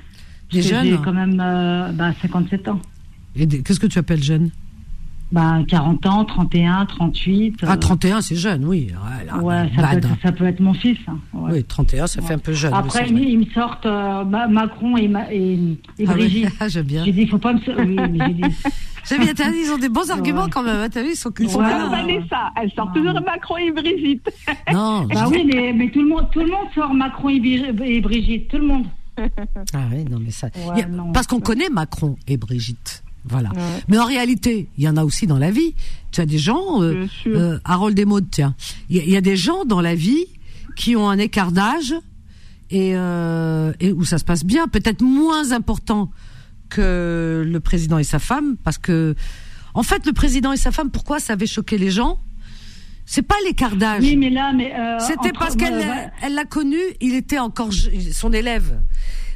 [0.52, 2.80] Des jeunes J'ai quand même euh, bah, 57 ans.
[3.36, 4.49] Et qu'est-ce que tu appelles jeune?
[5.32, 7.56] Bah, 40 ans, 31, 38.
[7.64, 8.91] Ah, 31, c'est jeune, oui.
[9.41, 10.98] Ouais, ça, peut être, ça, peut être, mon fils.
[11.08, 12.74] Hein, Oui, 31, ça fait un peu jeune.
[12.74, 15.53] Après, ils, me sortent euh, Macron et, et,
[15.99, 16.49] et ah Brigitte.
[16.60, 17.06] Ah, j'aime bien.
[17.06, 17.60] J'ai dit, il faut pas me.
[17.60, 18.44] Oui, mais j'ai dit.
[19.03, 20.80] J'aime bien, ils ont des bons arguments quand même.
[20.80, 21.90] Hein, t'as vu, ils sont, ils sont ouais.
[21.90, 24.30] Vanessa, elle sort toujours Macron et Brigitte.
[24.72, 25.06] Non.
[25.06, 28.48] bah oui, mais, mais, tout, le monde, tout le monde sort Macron et, Brigitte.
[28.48, 28.86] Tout le monde.
[29.18, 30.49] Ah oui, non, mais ça.
[31.14, 33.03] parce qu'on connaît Macron et Brigitte.
[33.26, 33.49] Voilà.
[33.88, 35.76] Mais en réalité, il y en a aussi dans la vie.
[36.11, 38.56] Tu as des gens, euh, euh, Harold Desmaudes, tiens,
[38.89, 40.26] il y, a des gens dans la vie
[40.76, 41.93] qui ont un écart d'âge
[42.69, 46.10] et, euh, et où ça se passe bien, peut-être moins important
[46.69, 49.15] que le président et sa femme, parce que,
[49.73, 52.19] en fait, le président et sa femme, pourquoi ça avait choqué les gens?
[53.06, 54.03] C'est pas l'écart d'âge.
[54.03, 55.84] Oui, mais là, mais euh, c'était parce qu'elle
[56.22, 57.72] elle l'a connu, il était encore
[58.14, 58.80] son élève.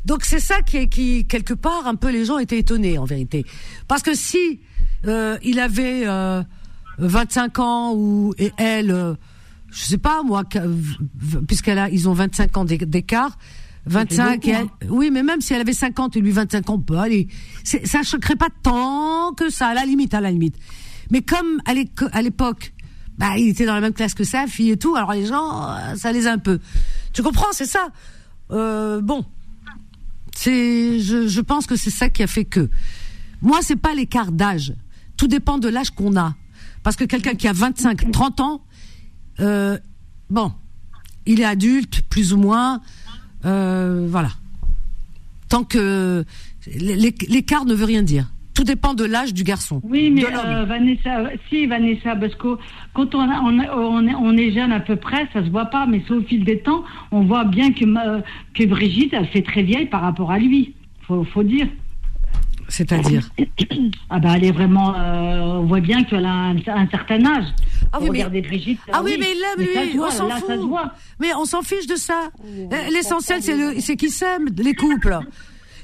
[0.06, 3.46] Donc c'est ça qui qui quelque part un peu les gens étaient étonnés en vérité,
[3.88, 4.62] parce que si
[5.06, 6.44] euh, il avait euh,
[7.00, 9.16] 25 ans ou et elle, euh,
[9.72, 10.44] je sais pas moi,
[11.48, 13.38] puisqu'elle a ils ont 25 ans d'écart.
[13.88, 14.68] 25, hein.
[14.90, 17.28] oui, mais même si elle avait 50 et lui 25 ans, peut aller.
[17.64, 20.56] Ça choquerait pas tant que ça, à la limite, à la limite.
[21.12, 21.74] Mais comme à
[22.24, 22.74] l'époque,
[23.18, 25.70] bah, il était dans la même classe que sa fille et tout, alors les gens,
[25.70, 26.60] euh, ça les a un peu.
[27.14, 27.88] Tu comprends, c'est ça.
[28.52, 29.26] Euh, bon,
[30.36, 32.70] c'est, je, pense que c'est ça qui a fait que.
[33.42, 34.74] Moi, c'est pas l'écart d'âge.
[35.18, 36.36] Tout dépend de l'âge qu'on a.
[36.84, 38.62] Parce que quelqu'un qui a 25, 30 ans,
[39.40, 39.78] euh,
[40.30, 40.52] bon,
[41.26, 42.82] il est adulte, plus ou moins,
[43.46, 44.32] euh, voilà.
[45.50, 46.26] Tant que
[46.68, 48.32] l'écart ne veut rien dire.
[48.56, 49.82] Tout dépend de l'âge du garçon.
[49.84, 52.58] Oui, mais euh, Vanessa, si Vanessa, parce que
[52.94, 56.22] quand on, on, on, est, jeune à peu près, ça se voit pas, mais au
[56.22, 57.84] fil des temps, on voit bien que,
[58.54, 60.74] que Brigitte, elle fait très vieille par rapport à lui.
[61.06, 61.68] Faut, faut dire.
[62.68, 63.30] C'est-à-dire
[64.10, 67.46] Ah bah elle est vraiment, euh, on voit bien qu'elle a un, certain âge.
[67.92, 68.42] Ah oui, mais...
[68.42, 68.80] Brigitte.
[68.92, 70.50] Ah oui, mais il aime lui, on s'en fout.
[71.20, 72.30] Mais on s'en fiche de ça.
[72.48, 75.20] Euh, l'essentiel, c'est c'est qu'ils s'aiment, les couples.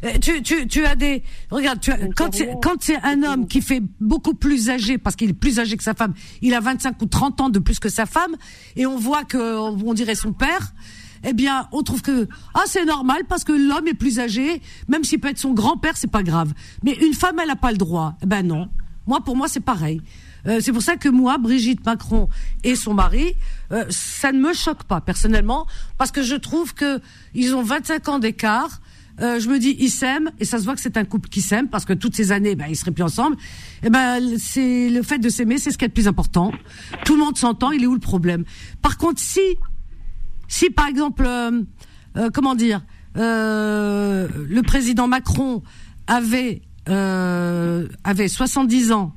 [0.03, 3.61] Euh, tu, tu, tu as des regarde tu quand c'est quand c'est un homme qui
[3.61, 6.99] fait beaucoup plus âgé parce qu'il est plus âgé que sa femme il a 25
[7.01, 8.35] ou 30 ans de plus que sa femme
[8.75, 10.73] et on voit que on dirait son père
[11.23, 15.03] eh bien, on trouve que ah c'est normal parce que l'homme est plus âgé, même
[15.03, 16.53] s'il peut être son grand-père, c'est pas grave.
[16.83, 18.15] Mais une femme, elle n'a pas le droit.
[18.23, 18.69] Eh ben non.
[19.07, 20.01] Moi, pour moi, c'est pareil.
[20.47, 22.27] Euh, c'est pour ça que moi, Brigitte Macron
[22.63, 23.35] et son mari,
[23.71, 25.67] euh, ça ne me choque pas personnellement,
[25.97, 26.99] parce que je trouve que
[27.33, 28.81] ils ont 25 ans d'écart.
[29.19, 31.41] Euh, je me dis, ils s'aiment et ça se voit que c'est un couple qui
[31.41, 33.35] s'aime parce que toutes ces années, ben, ils seraient plus ensemble.
[33.83, 36.51] Et eh ben, c'est le fait de s'aimer, c'est ce qui est le plus important.
[37.05, 37.71] Tout le monde s'entend.
[37.71, 38.45] Il est où le problème?
[38.81, 39.41] Par contre, si
[40.47, 41.61] si par exemple, euh,
[42.17, 42.83] euh, comment dire,
[43.15, 45.61] le président Macron
[46.07, 49.13] avait avait 70 ans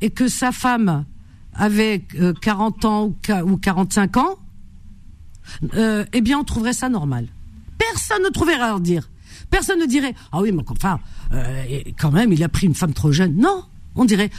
[0.00, 1.04] et que sa femme
[1.54, 2.04] avait
[2.42, 3.14] 40 ans
[3.44, 4.36] ou 45 ans,
[5.72, 7.28] eh bien on trouverait ça normal.
[7.78, 9.08] Personne ne trouverait à dire.
[9.50, 11.00] Personne ne dirait ah oui mais enfin
[11.98, 13.36] quand même il a pris une femme trop jeune.
[13.36, 13.64] Non,
[13.94, 14.30] on dirait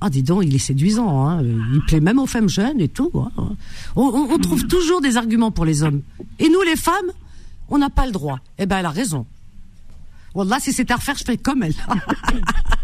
[0.00, 1.26] ah, dis donc, il est séduisant.
[1.26, 1.42] Hein.
[1.42, 3.10] Il plaît même aux femmes jeunes et tout.
[3.14, 3.56] Hein.
[3.96, 6.02] On, trouve toujours des arguments pour les hommes.
[6.38, 7.10] Et nous, les femmes,
[7.70, 8.38] on n'a pas le droit.
[8.58, 9.24] Eh ben, elle a raison.
[10.34, 11.72] Wallah, si c'était à refaire, je ferais comme elle.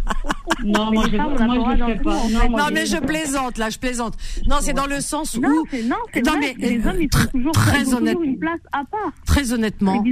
[0.65, 2.49] Non, moi, je, moi, je pas.
[2.49, 4.15] Non, mais je plaisante, là, je plaisante.
[4.47, 5.41] Non, c'est dans le sens où.
[5.41, 9.13] Non, c'est non, mais, les hommes, ils sont toujours, très honnêtement, une place à part.
[9.25, 10.05] Très honnêtement.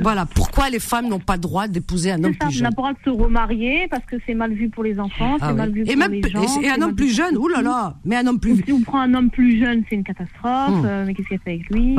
[0.00, 0.26] Voilà.
[0.26, 2.66] Pourquoi les femmes n'ont pas le droit d'épouser un homme plus jeune?
[2.66, 4.98] On n'a pas le droit de se remarier parce que c'est mal vu pour les
[4.98, 6.60] enfants, ah c'est mal vu et pour même, les gens.
[6.62, 7.62] Et un homme plus jeune, oulala.
[7.62, 8.62] Là là, mais un homme plus.
[8.64, 10.82] Si on prend un homme plus jeune, c'est une catastrophe.
[10.82, 10.86] Hmm.
[10.86, 11.96] Euh, mais qu'est-ce qu'il a fait avec lui?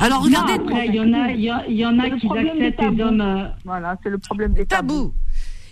[0.00, 0.54] Alors regardez.
[0.86, 3.20] il y en a, il y, en a qui acceptent les hommes.
[3.20, 5.12] Euh, voilà, c'est le problème des tabous.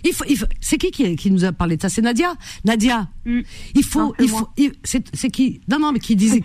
[0.03, 1.89] Il faut, il faut c'est qui, qui, qui nous a parlé de ça?
[1.89, 2.33] C'est Nadia?
[2.65, 3.07] Nadia.
[3.25, 3.41] Mm.
[3.75, 4.49] Il faut, il faut,
[4.85, 5.61] c'est qui?
[5.67, 6.41] Non, non, mais qui disait.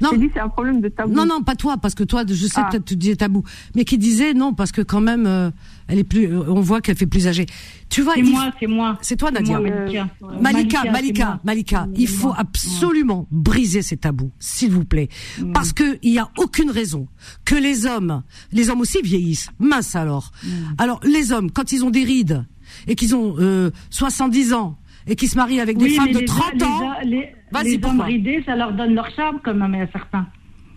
[0.00, 1.12] Non, c'est un problème de tabou.
[1.12, 2.68] Non, non, pas toi, parce que toi, je sais ah.
[2.72, 3.42] que tu disais tabou,
[3.74, 5.50] mais qui disait non, parce que quand même, euh,
[5.88, 7.46] elle est plus, euh, on voit qu'elle fait plus âgée.
[7.88, 8.98] Tu vois, c'est moi, c'est moi.
[9.00, 9.58] C'est toi, Nadia.
[9.60, 10.08] Malika,
[10.40, 15.08] Malika, Malika, Malika, il faut absolument briser ces tabous, s'il vous plaît,
[15.52, 17.08] parce que il y a aucune raison
[17.44, 18.22] que les hommes,
[18.52, 19.50] les hommes aussi vieillissent.
[19.58, 20.32] Mince alors.
[20.76, 22.44] Alors les hommes, quand ils ont des rides
[22.86, 24.78] et qu'ils ont euh, 70 ans
[25.08, 26.92] et qu'ils se marient avec des femmes de 30 ans.
[27.04, 30.26] Les, hommes ridés, ça leur donne leur charme quand même à certains.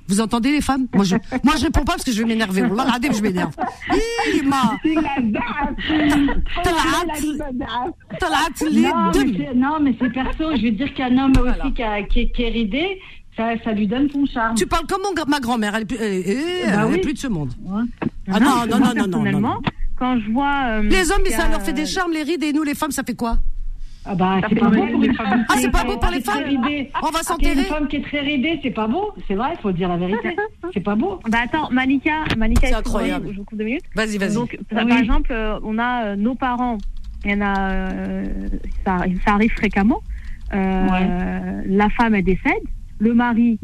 [0.07, 0.87] Vous entendez les femmes?
[0.93, 2.63] Moi je moi je réponds pas parce que je vais m'énerver.
[2.63, 3.55] Regardez je m'énerve.
[9.55, 11.81] Non mais c'est perso, je veux dire qu'un homme aussi qui,
[12.43, 12.99] est, ridé,
[13.37, 14.55] ça, ça, lui donne son charme.
[14.55, 17.53] Tu parles comme ma grand-mère, elle, est, bah plus de ce monde.
[18.27, 19.61] Ah non, non, non, non, non, non,
[19.97, 20.63] Quand je vois.
[20.65, 23.03] Euh, les hommes, ça leur fait des charmes, les rides, et nous, les femmes, ça
[23.03, 23.37] fait quoi?
[24.03, 25.45] Ah bah c'est pas beau pour les femmes.
[25.47, 26.43] Ah c'est pas beau pour les femmes.
[27.03, 27.59] On va s'enterrer.
[27.59, 29.13] Une femme qui est très ridée, c'est pas beau.
[29.27, 30.35] C'est vrai, il faut dire la vérité.
[30.73, 31.19] C'est pas beau.
[31.29, 33.29] Bah attends, Malika, Malika, c'est incroyable.
[33.31, 33.83] Je vous coupe deux minutes.
[33.93, 34.33] Vas-y, vas-y.
[34.33, 36.77] Donc par exemple, euh, on a euh, nos parents.
[37.25, 38.25] Il y en a, euh,
[38.85, 40.01] ça, ça, arrive fréquemment.
[40.53, 42.63] Euh, La femme elle décède,
[42.99, 43.59] le mari.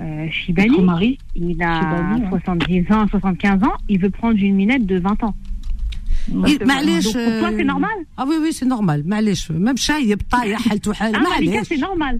[0.00, 1.18] Euh, Shibani, mari.
[1.34, 5.34] il a 70 ans, 75 ans, il veut prendre une minette de 20 ans.
[6.61, 10.93] معليش pour toi c'est normal ah oui oui c'est normal معليش même شايب طايح حالته
[10.93, 12.19] حال معليش c'est normal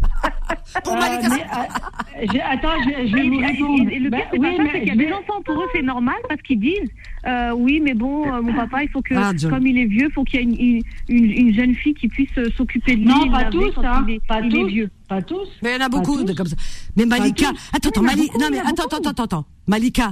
[0.83, 1.45] pour Malika
[2.53, 2.77] attends
[3.09, 5.41] je vais vous répondre le pire c'est pas ça c'est qu'il y a des enfants
[5.45, 6.91] pour eux c'est normal parce qu'ils disent
[7.25, 10.07] euh, oui mais bon euh, mon papa il faut que ah, comme il est vieux
[10.09, 10.81] il faut qu'il y ait une,
[11.15, 14.41] une, une, jeune fille qui puisse euh, s'occuper de lui non pas tous hein, pas
[14.53, 16.57] tous vieux pas tous mais il y en a beaucoup de comme ça
[16.95, 20.07] mais Malika attends attends Malika non mais attends attends attends Malika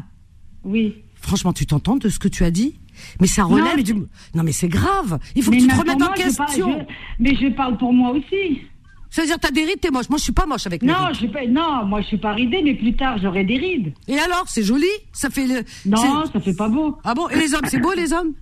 [0.64, 0.86] oui
[1.28, 2.72] franchement tu t'entends de ce que tu as dit
[3.21, 3.95] Mais ça relève non, du.
[4.35, 5.19] Non, mais c'est grave.
[5.35, 6.87] Il faut que tu te remettes en question.
[7.19, 8.63] Mais je parle pour moi aussi.
[9.11, 10.09] Ça veut dire t'as des rides, t'es moche.
[10.11, 11.17] Moi, je suis pas moche avec non, rides.
[11.21, 13.95] Je pas, non, moi, je suis pas ridée, mais plus tard, j'aurai des rides.
[14.07, 14.87] Et alors, c'est joli?
[15.13, 15.65] Ça fait le.
[15.87, 16.99] Non, ça fait pas beau.
[17.05, 17.29] Ah bon?
[17.29, 18.35] Et les hommes, c'est beau, les hommes?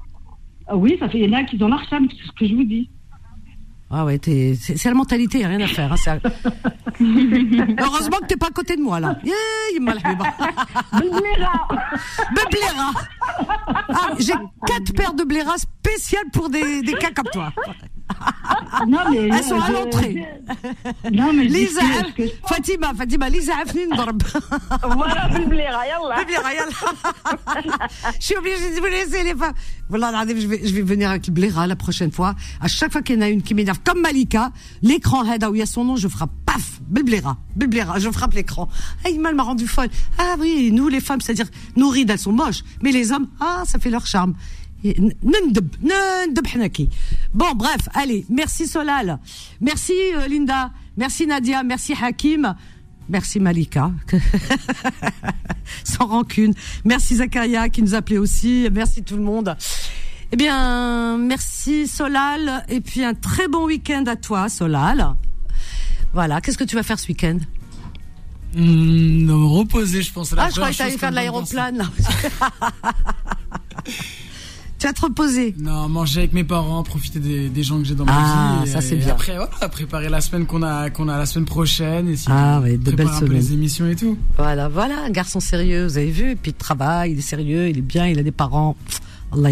[0.66, 1.19] Ah Oui, ça fait.
[1.20, 2.91] Il y en a qui ont leur charme, c'est ce que je vous dis.
[3.88, 5.92] Ah ouais, c'est la mentalité, a rien à faire.
[5.92, 6.18] Hein,
[7.78, 9.16] Heureusement que t'es pas à côté de moi là.
[13.88, 14.32] Ah, J'ai
[14.66, 17.52] quatre paires de bléras spéciales pour des, des cas comme toi.
[18.89, 20.27] non, mais elles sont à l'entrée.
[21.12, 22.24] Non, mais Lisa, hein.
[22.47, 24.23] Fatima, Fatima, Lisa, hein, Afnin, Dorb.
[24.97, 26.16] Voilà, Biblera, yallah.
[28.20, 29.55] Je suis obligée de vous laisser, les femmes.
[29.89, 32.35] Voilà, je vais, venir avec le la prochaine fois.
[32.61, 34.51] À chaque fois qu'il y en a une qui m'énerve, comme Malika,
[34.83, 38.11] l'écran Heda ah où il y a son nom, je frappe, paf, Biblera, Biblera, je
[38.11, 38.69] frappe l'écran.
[39.05, 39.89] Ah, il m'a rendu folle.
[40.19, 41.47] Ah oui, nous, les femmes, c'est-à-dire,
[41.77, 42.62] nos rides, elles sont moches.
[42.83, 44.35] Mais les hommes, ah, ça fait leur charme.
[47.34, 49.18] Bon, bref, allez, merci Solal,
[49.60, 52.54] merci euh, Linda, merci Nadia, merci Hakim,
[53.08, 53.90] merci Malika,
[55.84, 56.54] sans rancune,
[56.84, 59.56] merci Zakaria qui nous appelait aussi, merci tout le monde.
[60.32, 65.14] Eh bien, merci Solal, et puis un très bon week-end à toi, Solal.
[66.12, 67.38] Voilà, qu'est-ce que tu vas faire ce week-end?
[68.54, 70.34] Mmh, Me reposer, je pense.
[70.36, 71.88] ah, je croyais que tu allais faire de l'aéroplane.
[74.78, 75.55] Tu vas te reposer.
[75.59, 78.70] Non, manger avec mes parents, profiter des, gens que j'ai dans ma ah, vie.
[78.70, 79.09] ça c'est bien.
[79.09, 82.09] Après, voilà, préparer la semaine qu'on a, qu'on a la semaine prochaine.
[82.09, 83.32] Et ah oui, de belles semaines.
[83.32, 84.19] les émissions et tout.
[84.36, 86.32] Voilà, voilà, un garçon sérieux, vous avez vu.
[86.32, 88.77] Et puis il travaille, il est sérieux, il est bien, il a des parents.
[89.32, 89.51] Allah.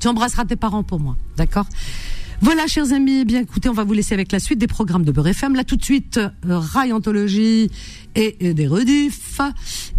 [0.00, 1.66] Tu embrasseras tes parents pour moi, d'accord?
[2.40, 5.04] Voilà, chers amis, eh bien écoutez, on va vous laisser avec la suite des programmes
[5.04, 5.56] de Beurre FM.
[5.56, 7.70] Là, tout de suite, euh, Rayontologie
[8.14, 9.40] et, des rediffs.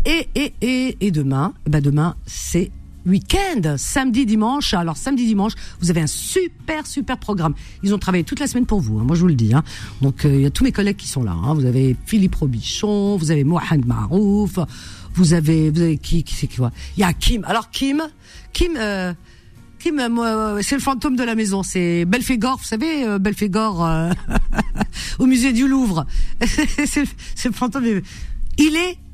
[0.06, 2.72] Et, et, et, et demain, ben demain, c'est
[3.05, 4.73] week-end, samedi, dimanche.
[4.73, 7.53] Alors samedi, dimanche, vous avez un super, super programme.
[7.84, 9.53] Ils ont travaillé toute la semaine pour vous, hein, moi je vous le dis.
[9.53, 9.63] Hein.
[10.01, 11.31] Donc euh, il y a tous mes collègues qui sont là.
[11.31, 11.53] Hein.
[11.53, 14.59] Vous avez Philippe Robichon, vous avez Mohamed Marouf,
[15.13, 16.71] vous avez, vous avez qui, qui c'est qui quoi?
[16.97, 17.43] Il y a Kim.
[17.45, 18.03] Alors Kim,
[18.53, 19.13] Kim, euh,
[19.80, 21.63] Kim, euh, c'est le fantôme de la maison.
[21.63, 23.88] C'est Belphégor, vous savez, euh, Belphégor
[25.19, 26.05] au musée du Louvre.
[26.85, 28.01] c'est le fantôme.
[28.57, 29.09] Il est euh,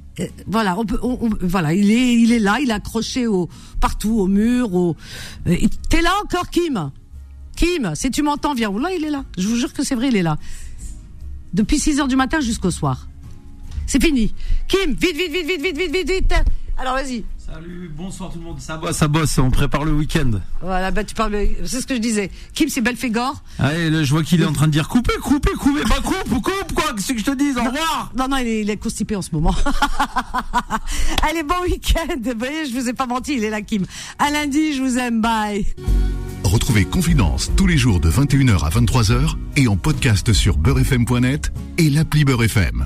[0.48, 1.00] voilà, on peut,
[1.42, 3.50] voilà, il est, il est là, il est accroché au,
[3.82, 4.96] partout, au mur, au.
[5.48, 5.58] Euh,
[5.90, 6.92] t'es là encore, Kim
[7.56, 8.72] Kim, si tu m'entends, viens.
[8.72, 9.24] Là, il est là.
[9.38, 10.38] Je vous jure que c'est vrai, il est là.
[11.54, 13.08] Depuis 6 heures du matin jusqu'au soir.
[13.88, 14.34] C'est fini.
[14.68, 16.34] Kim, vite, vite, vite, vite, vite, vite, vite, vite.
[16.78, 17.24] Alors, vas-y.
[17.56, 18.60] Salut, bonsoir tout le monde.
[18.60, 19.38] Ça bosse, ça bosse.
[19.38, 20.30] On prépare le week-end.
[20.60, 21.38] Voilà, bah tu parles.
[21.64, 22.30] C'est ce que je disais.
[22.53, 23.41] Kim, c'est Belphégor.
[23.60, 25.84] Allez, je vois qu'il est en train de dire coupez, coupez, coupez.
[25.84, 26.91] Bah coupe, coupe, quoi.
[26.94, 28.11] Qu'est-ce que je te dis Au revoir.
[28.18, 29.56] Non, non, il est, il est constipé en ce moment.
[31.30, 32.15] Allez, bon week-end.
[32.22, 33.36] Vous voyez, je vous ai pas menti.
[33.38, 33.86] Il est là, Kim.
[34.19, 35.22] À lundi, je vous aime.
[35.22, 35.65] Bye.
[36.44, 41.90] Retrouvez Confidence tous les jours de 21h à 23h et en podcast sur beurrefm.net et
[41.90, 42.84] l'appli Beurrefm.